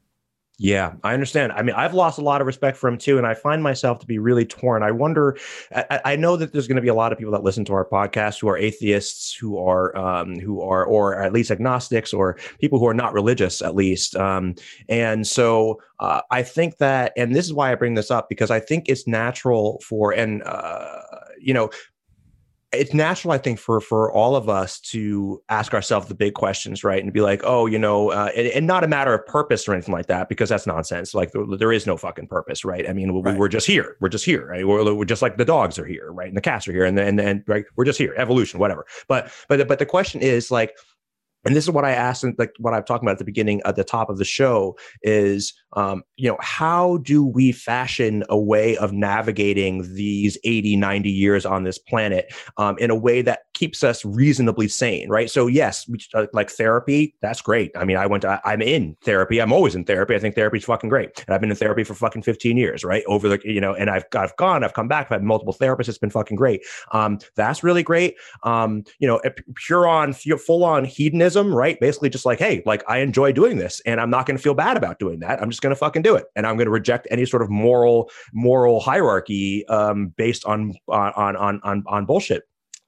[0.59, 1.51] Yeah, I understand.
[1.53, 3.97] I mean, I've lost a lot of respect for him too, and I find myself
[3.99, 4.83] to be really torn.
[4.83, 5.35] I wonder.
[5.75, 7.73] I, I know that there's going to be a lot of people that listen to
[7.73, 12.37] our podcast who are atheists, who are, um, who are, or at least agnostics, or
[12.59, 14.15] people who are not religious, at least.
[14.15, 14.53] Um,
[14.87, 18.51] and so uh, I think that, and this is why I bring this up because
[18.51, 20.99] I think it's natural for, and uh,
[21.41, 21.71] you know,
[22.73, 26.83] it's natural, I think, for for all of us to ask ourselves the big questions,
[26.83, 29.67] right, and be like, oh, you know, uh, and, and, not a matter of purpose
[29.67, 31.13] or anything like that, because that's nonsense.
[31.13, 32.89] Like there, there is no fucking purpose, right?
[32.89, 33.37] I mean, we, right.
[33.37, 33.97] we're just here.
[33.99, 34.47] We're just here.
[34.47, 34.67] Right?
[34.67, 36.97] We're, we're, just like the dogs are here, right, and the cats are here, and
[36.97, 38.13] then and right, we're just here.
[38.17, 38.85] Evolution, whatever.
[39.07, 40.75] But but but the question is like
[41.45, 43.61] and this is what I asked, and like what I'm talking about at the beginning,
[43.65, 48.37] at the top of the show, is um, you know how do we fashion a
[48.37, 53.41] way of navigating these 80, 90 years on this planet um, in a way that
[53.53, 55.29] keeps us reasonably sane, right?
[55.29, 57.71] So yes, we, uh, like therapy, that's great.
[57.75, 59.39] I mean, I went, to, I, am in therapy.
[59.39, 60.15] I'm always in therapy.
[60.15, 63.03] I think therapy's fucking great, and I've been in therapy for fucking 15 years, right?
[63.07, 65.89] Over the, you know, and I've I've gone, I've come back, I've had multiple therapists.
[65.89, 66.61] It's been fucking great.
[66.91, 68.15] Um, that's really great.
[68.43, 69.21] Um, you know,
[69.55, 71.79] pure on, full on hedonism right?
[71.79, 74.53] Basically, just like, hey, like I enjoy doing this and I'm not going to feel
[74.53, 75.41] bad about doing that.
[75.41, 76.25] I'm just going to fucking do it.
[76.35, 81.35] And I'm going to reject any sort of moral, moral hierarchy um, based on, on,
[81.35, 82.43] on, on, on bullshit.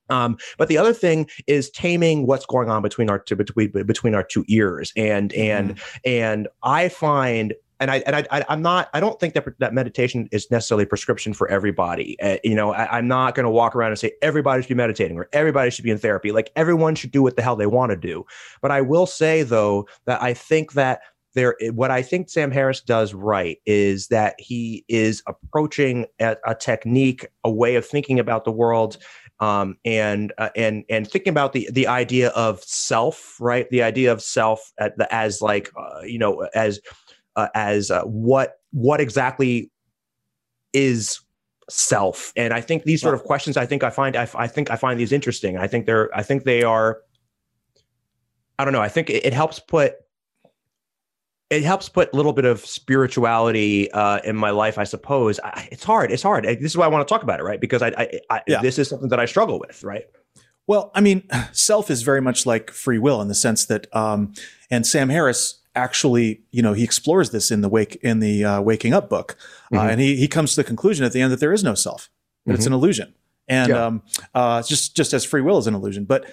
[0.09, 4.15] Um, but the other thing is taming what's going on between our two between between
[4.15, 5.97] our two ears, and and mm-hmm.
[6.05, 9.73] and I find and I and I, I am not I don't think that that
[9.73, 12.19] meditation is necessarily a prescription for everybody.
[12.21, 14.75] Uh, you know, I, am not going to walk around and say everybody should be
[14.75, 16.31] meditating or everybody should be in therapy.
[16.31, 18.25] Like everyone should do what the hell they want to do.
[18.61, 21.01] But I will say though that I think that
[21.33, 26.55] there what I think Sam Harris does right is that he is approaching a, a
[26.55, 28.97] technique, a way of thinking about the world
[29.39, 33.69] um, and uh, and and thinking about the the idea of self, right?
[33.69, 36.79] The idea of self the, as like uh, you know as
[37.35, 39.71] uh, as uh, what what exactly
[40.73, 41.19] is
[41.69, 42.31] self?
[42.35, 44.75] And i think these sort of questions i think i find I, I, think i
[44.75, 45.57] find these interesting.
[45.57, 46.99] I think they're i think they are
[48.59, 49.95] i don't know i think it, it helps put
[51.49, 55.67] it helps put a little bit of spirituality uh, in my life i suppose I,
[55.71, 57.81] it's hard it's hard this is why i want to talk about it right because
[57.81, 58.61] i, I, I yeah.
[58.61, 60.05] this is something that i struggle with right
[60.67, 64.33] well i mean self is very much like free will in the sense that um,
[64.69, 68.61] and sam harris actually, you know, he explores this in the wake in the uh,
[68.61, 69.87] Waking Up book, uh, mm-hmm.
[69.87, 71.75] uh, and he he comes to the conclusion at the end that there is no
[71.75, 72.09] self,
[72.45, 72.55] that mm-hmm.
[72.57, 73.13] it's an illusion,
[73.47, 73.85] and yeah.
[73.85, 74.01] um,
[74.33, 76.25] uh, just just as free will is an illusion, but.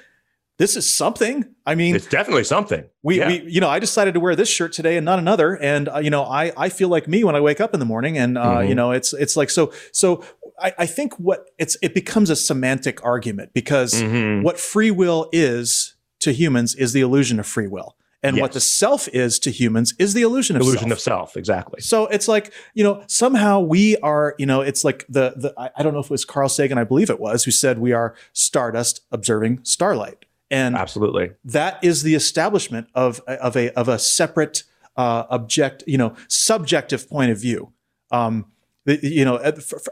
[0.62, 1.44] This is something.
[1.66, 2.84] I mean, it's definitely something.
[3.02, 3.26] We, yeah.
[3.28, 5.98] we, you know, I decided to wear this shirt today and not another, and uh,
[5.98, 8.38] you know, I, I feel like me when I wake up in the morning, and
[8.38, 8.68] uh, mm-hmm.
[8.68, 10.24] you know, it's, it's like so, so.
[10.60, 14.42] I, I think what it's, it becomes a semantic argument because mm-hmm.
[14.44, 17.96] what free will is to humans is the illusion of free will.
[18.22, 18.42] And yes.
[18.42, 20.92] what the self is to humans is the illusion of illusion self.
[20.92, 21.80] of self, exactly.
[21.80, 25.70] So it's like, you know, somehow we are, you know, it's like the the I,
[25.78, 27.92] I don't know if it was Carl Sagan, I believe it was, who said we
[27.92, 30.26] are stardust observing starlight.
[30.52, 31.30] And absolutely.
[31.44, 34.64] That is the establishment of of a of a separate
[34.96, 37.72] uh, object, you know, subjective point of view.
[38.10, 38.46] Um,
[38.84, 39.36] the, you know,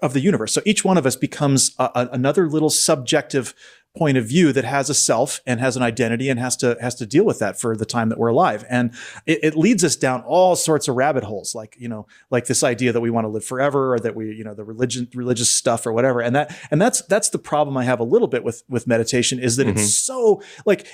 [0.02, 0.52] of the universe.
[0.52, 3.54] So each one of us becomes a, a, another little subjective
[3.96, 6.94] point of view that has a self and has an identity and has to has
[6.94, 8.64] to deal with that for the time that we're alive.
[8.70, 8.92] And
[9.26, 12.62] it, it, leads us down all sorts of rabbit holes like you know like this
[12.62, 15.50] idea that we want to live forever or that we you know the religion religious
[15.50, 16.20] stuff or whatever.
[16.20, 19.38] And that and that's that's the problem i have a little bit with with meditation
[19.38, 19.78] is that mm-hmm.
[19.78, 20.86] it's so like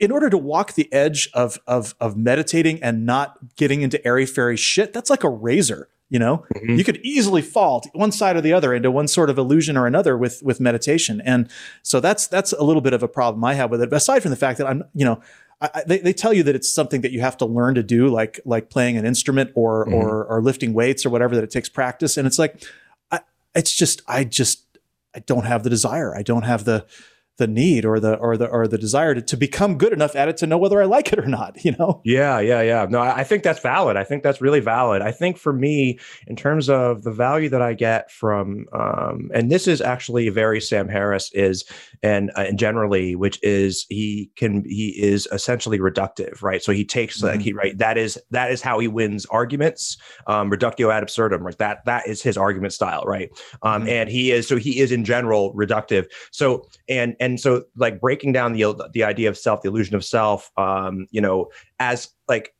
[0.00, 4.26] in order to walk the edge of of of meditating and not getting into airy
[4.26, 6.44] fairy shit that's like a razor you know?
[6.54, 6.76] Mm-hmm.
[6.76, 9.76] you could easily fall to one side or the other into one sort of illusion
[9.76, 11.20] or another with with meditation.
[11.24, 11.50] And
[11.82, 13.90] so that's that's a little bit of a problem i have with it.
[13.90, 15.20] But aside from the fact that i'm you know
[15.60, 18.08] I, they, they tell you that it's something that you have to learn to do
[18.08, 19.94] like like playing an instrument or mm-hmm.
[19.94, 22.16] or or lifting weights or whatever that it takes practice.
[22.16, 22.62] And it's like
[23.10, 23.20] I,
[23.54, 24.78] it's just i just
[25.14, 26.14] i don't have the desire.
[26.14, 26.86] I don't have the
[27.36, 30.28] the need or the or the or the desire to, to become good enough at
[30.28, 32.00] it to know whether I like it or not, you know?
[32.04, 32.86] Yeah, yeah, yeah.
[32.88, 33.96] No, I think that's valid.
[33.96, 35.02] I think that's really valid.
[35.02, 39.50] I think for me, in terms of the value that I get from, um, and
[39.50, 41.64] this is actually very Sam Harris is,
[42.02, 46.62] and uh, and generally, which is he can he is essentially reductive, right?
[46.62, 47.26] So he takes mm-hmm.
[47.26, 49.96] like he right that is that is how he wins arguments,
[50.28, 51.58] um, reductio ad absurdum, right?
[51.58, 53.30] That that is his argument style, right?
[53.62, 53.88] Um, mm-hmm.
[53.88, 56.06] and he is so he is in general reductive.
[56.30, 60.04] So and and so like breaking down the the idea of self, the illusion of
[60.04, 61.48] self, um, you know,
[61.78, 62.54] as like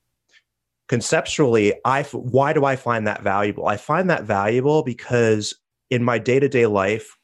[0.89, 3.67] conceptually, I why do I find that valuable?
[3.67, 5.55] I find that valuable because
[5.91, 7.17] in my day to day life,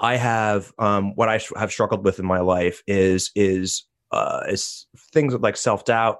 [0.00, 4.86] I have um, what I have struggled with in my life is is uh, is
[5.12, 6.18] things like self doubt,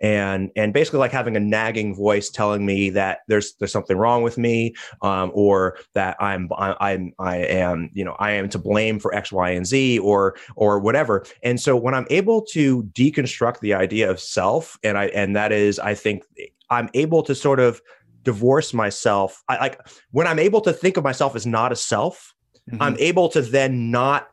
[0.00, 4.22] and and basically like having a nagging voice telling me that there's there's something wrong
[4.22, 8.98] with me um, or that I'm I'm I am you know I am to blame
[8.98, 13.60] for X Y and Z or or whatever and so when I'm able to deconstruct
[13.60, 16.24] the idea of self and I and that is I think
[16.70, 17.80] I'm able to sort of
[18.22, 22.34] divorce myself I like when I'm able to think of myself as not a self
[22.70, 22.82] mm-hmm.
[22.82, 24.28] I'm able to then not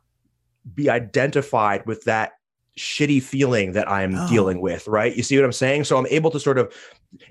[0.73, 2.33] be identified with that
[2.77, 4.27] shitty feeling that I'm oh.
[4.27, 5.15] dealing with, right?
[5.15, 5.83] You see what I'm saying?
[5.83, 6.73] So I'm able to sort of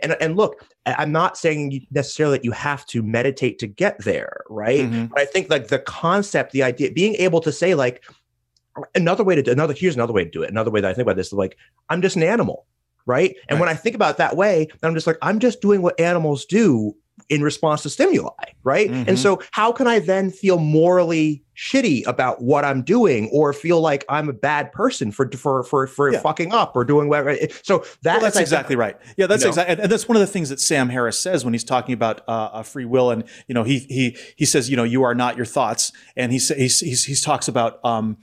[0.02, 4.42] and and look, I'm not saying necessarily that you have to meditate to get there,
[4.48, 4.80] right?
[4.80, 5.06] Mm-hmm.
[5.06, 8.04] But I think like the concept, the idea, being able to say like
[8.94, 10.50] another way to do another here's another way to do it.
[10.50, 11.56] Another way that I think about this is like
[11.88, 12.66] I'm just an animal,
[13.06, 13.34] right?
[13.48, 13.60] And right.
[13.60, 16.94] when I think about that way, I'm just like I'm just doing what animals do
[17.28, 18.30] in response to stimuli,
[18.62, 18.90] right?
[18.90, 19.08] Mm-hmm.
[19.08, 23.80] And so how can I then feel morally shitty about what I'm doing or feel
[23.80, 26.20] like I'm a bad person for for for for yeah.
[26.20, 27.36] fucking up or doing whatever.
[27.62, 28.96] So that well, that's exactly right.
[29.16, 29.50] Yeah, that's you know?
[29.50, 32.22] exactly, and that's one of the things that Sam Harris says when he's talking about
[32.26, 35.36] uh, free will, and you know he he he says you know you are not
[35.36, 38.16] your thoughts, and he says he he talks about um,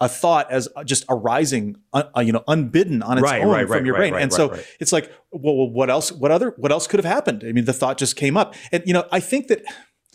[0.00, 3.76] a thought as just arising uh, you know unbidden on its right, own right, from
[3.76, 6.12] right, your brain, and so it's like well, what else?
[6.12, 6.54] What other?
[6.58, 7.42] What else could have happened?
[7.46, 9.62] I mean, the thought just came up, and you know I think that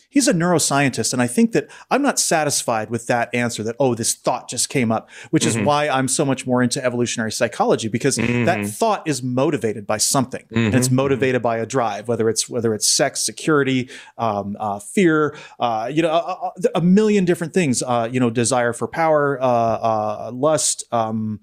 [0.09, 1.13] he's a neuroscientist.
[1.13, 4.69] And I think that I'm not satisfied with that answer that, oh, this thought just
[4.69, 5.59] came up, which mm-hmm.
[5.59, 8.45] is why I'm so much more into evolutionary psychology because mm-hmm.
[8.45, 10.57] that thought is motivated by something mm-hmm.
[10.57, 10.97] and it's mm-hmm.
[10.97, 16.01] motivated by a drive, whether it's, whether it's sex, security, um, uh, fear, uh, you
[16.01, 20.84] know, a, a, million different things, uh, you know, desire for power, uh, uh, lust,
[20.91, 21.39] um,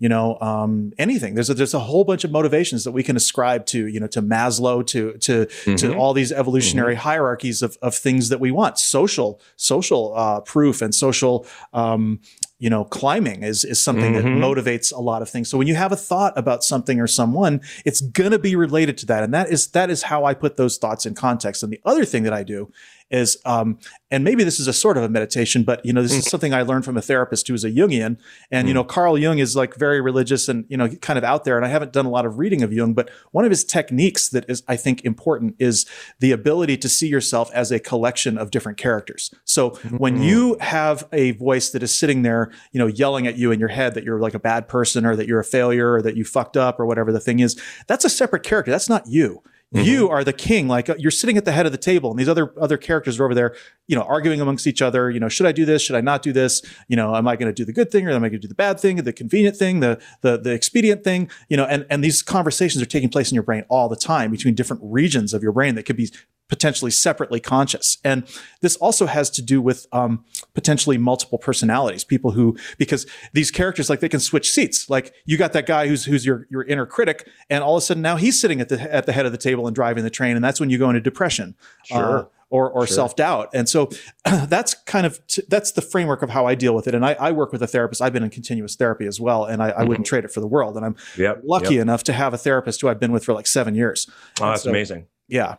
[0.00, 3.14] you know um, anything there's a, there's a whole bunch of motivations that we can
[3.14, 5.76] ascribe to you know to maslow to to mm-hmm.
[5.76, 7.02] to all these evolutionary mm-hmm.
[7.02, 12.18] hierarchies of, of things that we want social social uh, proof and social um,
[12.60, 14.38] you know, climbing is is something mm-hmm.
[14.38, 15.48] that motivates a lot of things.
[15.48, 18.98] So when you have a thought about something or someone, it's going to be related
[18.98, 21.62] to that, and that is that is how I put those thoughts in context.
[21.62, 22.70] And the other thing that I do
[23.10, 23.78] is, um,
[24.10, 26.28] and maybe this is a sort of a meditation, but you know, this is mm.
[26.28, 28.18] something I learned from a therapist who's a Jungian,
[28.50, 28.76] and you mm.
[28.76, 31.56] know, Carl Jung is like very religious and you know, kind of out there.
[31.56, 34.28] And I haven't done a lot of reading of Jung, but one of his techniques
[34.30, 35.86] that is, I think, important is
[36.18, 39.32] the ability to see yourself as a collection of different characters.
[39.44, 40.24] So when mm.
[40.24, 43.68] you have a voice that is sitting there, you know, yelling at you in your
[43.68, 46.24] head that you're like a bad person or that you're a failure or that you
[46.24, 48.70] fucked up or whatever the thing is, that's a separate character.
[48.70, 49.42] That's not you.
[49.74, 49.86] Mm-hmm.
[49.86, 50.66] You are the king.
[50.66, 53.20] Like uh, you're sitting at the head of the table, and these other other characters
[53.20, 53.54] are over there,
[53.86, 55.10] you know, arguing amongst each other.
[55.10, 55.80] You know, should I do this?
[55.80, 56.60] Should I not do this?
[56.88, 58.38] You know, am I going to do the good thing or am I going to
[58.38, 61.30] do the bad thing, the convenient thing, the the the expedient thing?
[61.48, 64.32] You know, and and these conversations are taking place in your brain all the time
[64.32, 66.10] between different regions of your brain that could be
[66.50, 67.96] potentially separately conscious.
[68.04, 68.24] And
[68.60, 73.88] this also has to do with um, potentially multiple personalities, people who, because these characters,
[73.88, 74.90] like they can switch seats.
[74.90, 77.26] Like you got that guy who's, who's your, your inner critic.
[77.48, 79.38] And all of a sudden now he's sitting at the, at the head of the
[79.38, 80.36] table and driving the train.
[80.36, 81.54] And that's when you go into depression.
[81.84, 82.18] Sure.
[82.18, 82.94] Uh, or, or sure.
[82.94, 83.50] self doubt.
[83.54, 83.90] And so
[84.24, 86.96] that's kind of t- that's the framework of how I deal with it.
[86.96, 88.02] And I, I, work with a therapist.
[88.02, 90.02] I've been in continuous therapy as well, and I, I wouldn't mm-hmm.
[90.02, 90.76] trade it for the world.
[90.76, 91.82] And I'm yep, lucky yep.
[91.82, 94.10] enough to have a therapist who I've been with for like seven years.
[94.40, 95.06] Oh, that's so, amazing.
[95.28, 95.56] Yeah.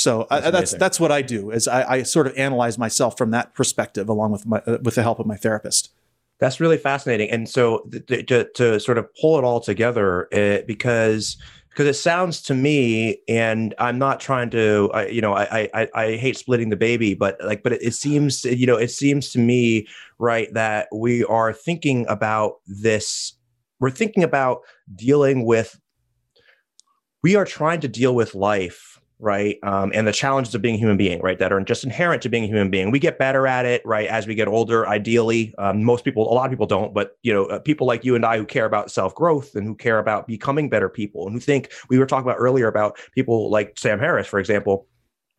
[0.00, 3.18] So that's I, that's, that's what I do is I, I, sort of analyze myself
[3.18, 5.90] from that perspective, along with my uh, with the help of my therapist.
[6.38, 7.30] That's really fascinating.
[7.30, 11.36] And so th- to, to sort of pull it all together, uh, because
[11.68, 15.88] because it sounds to me, and I'm not trying to, uh, you know, I, I
[15.94, 19.30] I hate splitting the baby, but like, but it, it seems, you know, it seems
[19.32, 19.86] to me,
[20.18, 23.34] right, that we are thinking about this.
[23.80, 24.60] We're thinking about
[24.96, 25.78] dealing with.
[27.22, 28.89] We are trying to deal with life
[29.20, 29.58] right?
[29.62, 31.38] Um, and the challenges of being a human being, right?
[31.38, 32.90] That are just inherent to being a human being.
[32.90, 34.08] We get better at it, right?
[34.08, 37.32] As we get older, ideally, um, most people, a lot of people don't, but you
[37.32, 39.98] know, uh, people like you and I who care about self growth and who care
[39.98, 43.78] about becoming better people and who think we were talking about earlier about people like
[43.78, 44.86] Sam Harris, for example,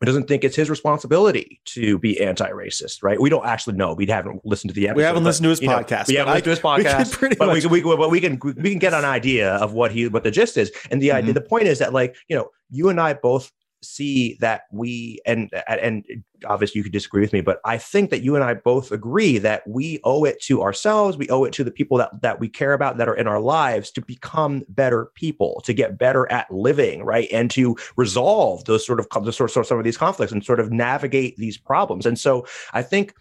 [0.04, 3.20] doesn't think it's his responsibility to be anti-racist, right?
[3.20, 3.94] We don't actually know.
[3.94, 4.96] We haven't listened to the episode.
[4.96, 6.08] We haven't listened to his podcast.
[6.08, 8.20] we haven't listened to his we podcast, pretty but we, much- can- we, but we
[8.20, 10.72] can we can get an idea of what he what the gist is.
[10.90, 11.34] And the idea, Mhm.
[11.34, 13.52] the point is that like you know, you and I both
[13.82, 16.04] see that we and and
[16.46, 19.38] obviously you could disagree with me, but I think that you and I both agree
[19.38, 22.48] that we owe it to ourselves, we owe it to the people that that we
[22.48, 26.50] care about that are in our lives to become better people, to get better at
[26.50, 30.32] living, right, and to resolve those sort of the sort of some of these conflicts
[30.32, 32.06] and sort of navigate these problems.
[32.06, 33.14] And so I think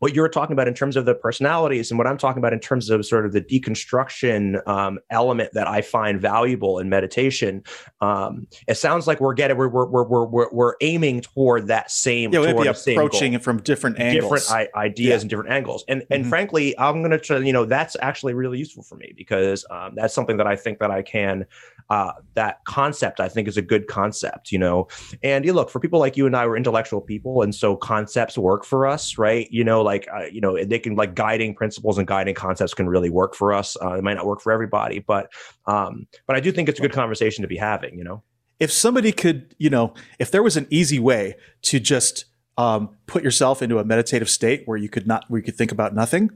[0.00, 2.52] what you were talking about in terms of the personalities and what I'm talking about
[2.52, 7.62] in terms of sort of the deconstruction um, element that I find valuable in meditation,
[8.00, 12.32] um, it sounds like we're getting we're we're we're we're, we're aiming toward that same
[12.32, 14.40] yeah, we'd toward be the same approaching it from different angles.
[14.46, 15.20] different I- ideas Yeah.
[15.20, 15.84] and different angles.
[15.86, 16.28] And and Mhm.
[16.30, 17.38] frankly, I'm gonna try.
[17.38, 20.78] You know, that's actually really useful for me because um, that's something that I think
[20.78, 21.44] that I can.
[21.90, 24.52] Uh, that concept I think is a good concept.
[24.52, 24.88] You know,
[25.22, 28.38] and you look for people like you and I were intellectual people, and so concepts
[28.38, 29.48] work for us, right?
[29.50, 32.88] You know, like uh, you know, they can like guiding principles and guiding concepts can
[32.88, 33.76] really work for us.
[33.82, 35.32] Uh, it might not work for everybody, but
[35.66, 37.98] um, but I do think it's a good conversation to be having.
[37.98, 38.22] You know.
[38.60, 42.26] if somebody could, you know, if there was an easy way to just
[42.58, 45.72] um, put yourself into a meditative state where you could not, where you could think
[45.72, 46.30] about nothing,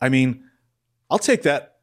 [0.00, 0.44] I mean,
[1.10, 1.78] I'll take that.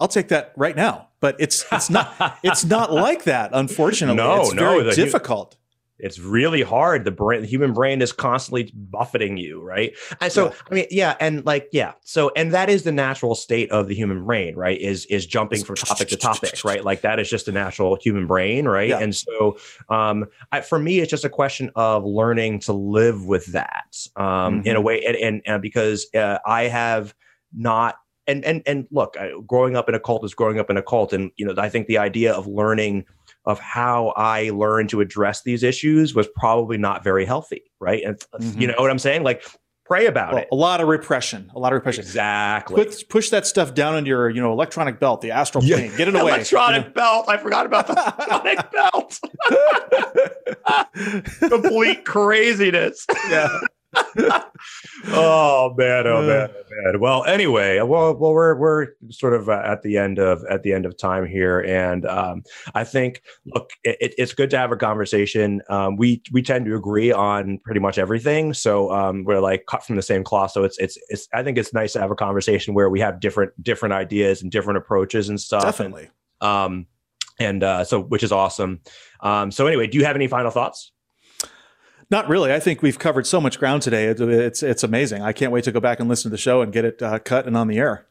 [0.00, 1.10] I'll take that right now.
[1.24, 2.06] But it's it's not
[2.42, 3.48] it's not like that.
[3.54, 5.56] Unfortunately, No, it's no, very the hu- difficult.
[5.98, 7.04] it's really hard.
[7.06, 9.90] The brain, the human brain is constantly buffeting you, right?
[10.20, 10.52] And so, Yeah.
[10.70, 13.94] I mean, yeah, and like, yeah, so, and that is the natural state of the
[13.94, 14.78] human brain, right?
[14.78, 16.84] Is is jumping from topic to topic, right?
[16.84, 18.90] Like that is just the natural human brain, right?
[18.90, 18.98] Yeah.
[19.04, 19.56] And so,
[19.88, 24.60] um, I, for me, it's just a question of learning to live with that, um,
[24.66, 24.84] in a Mhm.
[24.84, 27.14] way, and, and, and because uh, I have
[27.56, 27.94] not.
[28.26, 30.82] And and and look, I, growing up in a cult is growing up in a
[30.82, 33.04] cult, and you know I think the idea of learning
[33.46, 38.02] of how I learned to address these issues was probably not very healthy, right?
[38.02, 38.60] And Mhm.
[38.60, 39.22] you know what I'm saying?
[39.22, 39.44] Like,
[39.84, 40.48] pray about Well, it.
[40.50, 41.50] a lot of repression.
[41.54, 42.00] A lot of repression.
[42.00, 42.82] Exactly.
[42.82, 45.76] Put, push that stuff down in your, you know, electronic belt, the astral Yeah.
[45.76, 45.92] plane.
[45.98, 46.32] Get it away.
[46.32, 47.28] Electronic belt.
[47.28, 49.20] I forgot about the electronic belt.
[51.50, 53.06] Complete craziness.
[53.28, 53.48] yeah.
[55.08, 57.00] oh man, oh man, oh man.
[57.00, 60.72] Well, anyway, well, well, we're we're sort of uh, at the end of at the
[60.72, 62.42] end of time here, and um,
[62.74, 65.62] I think look, it, it's good to have a conversation.
[65.68, 69.84] Um, we we tend to agree on pretty much everything, so um, we're like cut
[69.84, 70.52] from the same cloth.
[70.52, 71.28] So it's it's it's.
[71.32, 74.50] I think it's nice to have a conversation where we have different different ideas and
[74.50, 75.62] different approaches and stuff.
[75.62, 76.08] Definitely.
[76.40, 76.86] And, um,
[77.38, 78.80] and uh, so which is awesome.
[79.20, 80.92] Um, so anyway, do you have any final thoughts?
[82.14, 82.52] Not really.
[82.52, 84.04] I think we've covered so much ground today.
[84.04, 85.22] It, it's it's amazing.
[85.22, 87.18] I can't wait to go back and listen to the show and get it uh,
[87.18, 88.06] cut and on the air.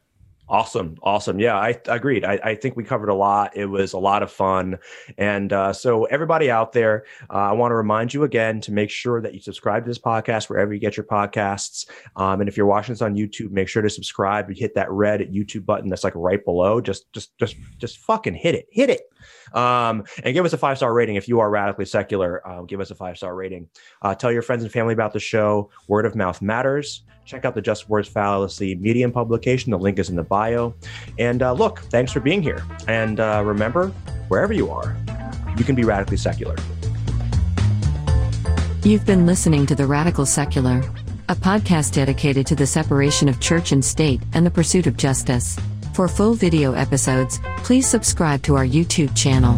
[0.46, 0.98] Awesome.
[1.02, 1.40] Awesome.
[1.40, 2.22] Yeah, I agreed.
[2.22, 3.56] I, I think we covered a lot.
[3.56, 4.78] It was a lot of fun.
[5.16, 8.90] And uh, so, everybody out there, uh, I want to remind you again to make
[8.90, 11.88] sure that you subscribe to this podcast wherever you get your podcasts.
[12.16, 14.50] Um, and if you're watching this on YouTube, make sure to subscribe.
[14.50, 16.82] You hit that red YouTube button that's like right below.
[16.82, 18.66] Just, just, just, just fucking hit it.
[18.70, 19.00] Hit it.
[19.54, 22.46] Um, and give us a five star rating if you are radically secular.
[22.46, 23.68] Uh, give us a five star rating.
[24.02, 25.70] Uh, tell your friends and family about the show.
[25.88, 27.02] Word of mouth matters.
[27.24, 29.70] Check out the Just Words Fallacy Medium publication.
[29.70, 30.74] The link is in the bio.
[31.18, 32.62] And uh, look, thanks for being here.
[32.86, 33.88] And uh, remember,
[34.28, 34.96] wherever you are,
[35.56, 36.56] you can be radically secular.
[38.82, 40.82] You've been listening to The Radical Secular,
[41.30, 45.58] a podcast dedicated to the separation of church and state and the pursuit of justice.
[45.94, 49.54] For full video episodes, please subscribe to our YouTube channel.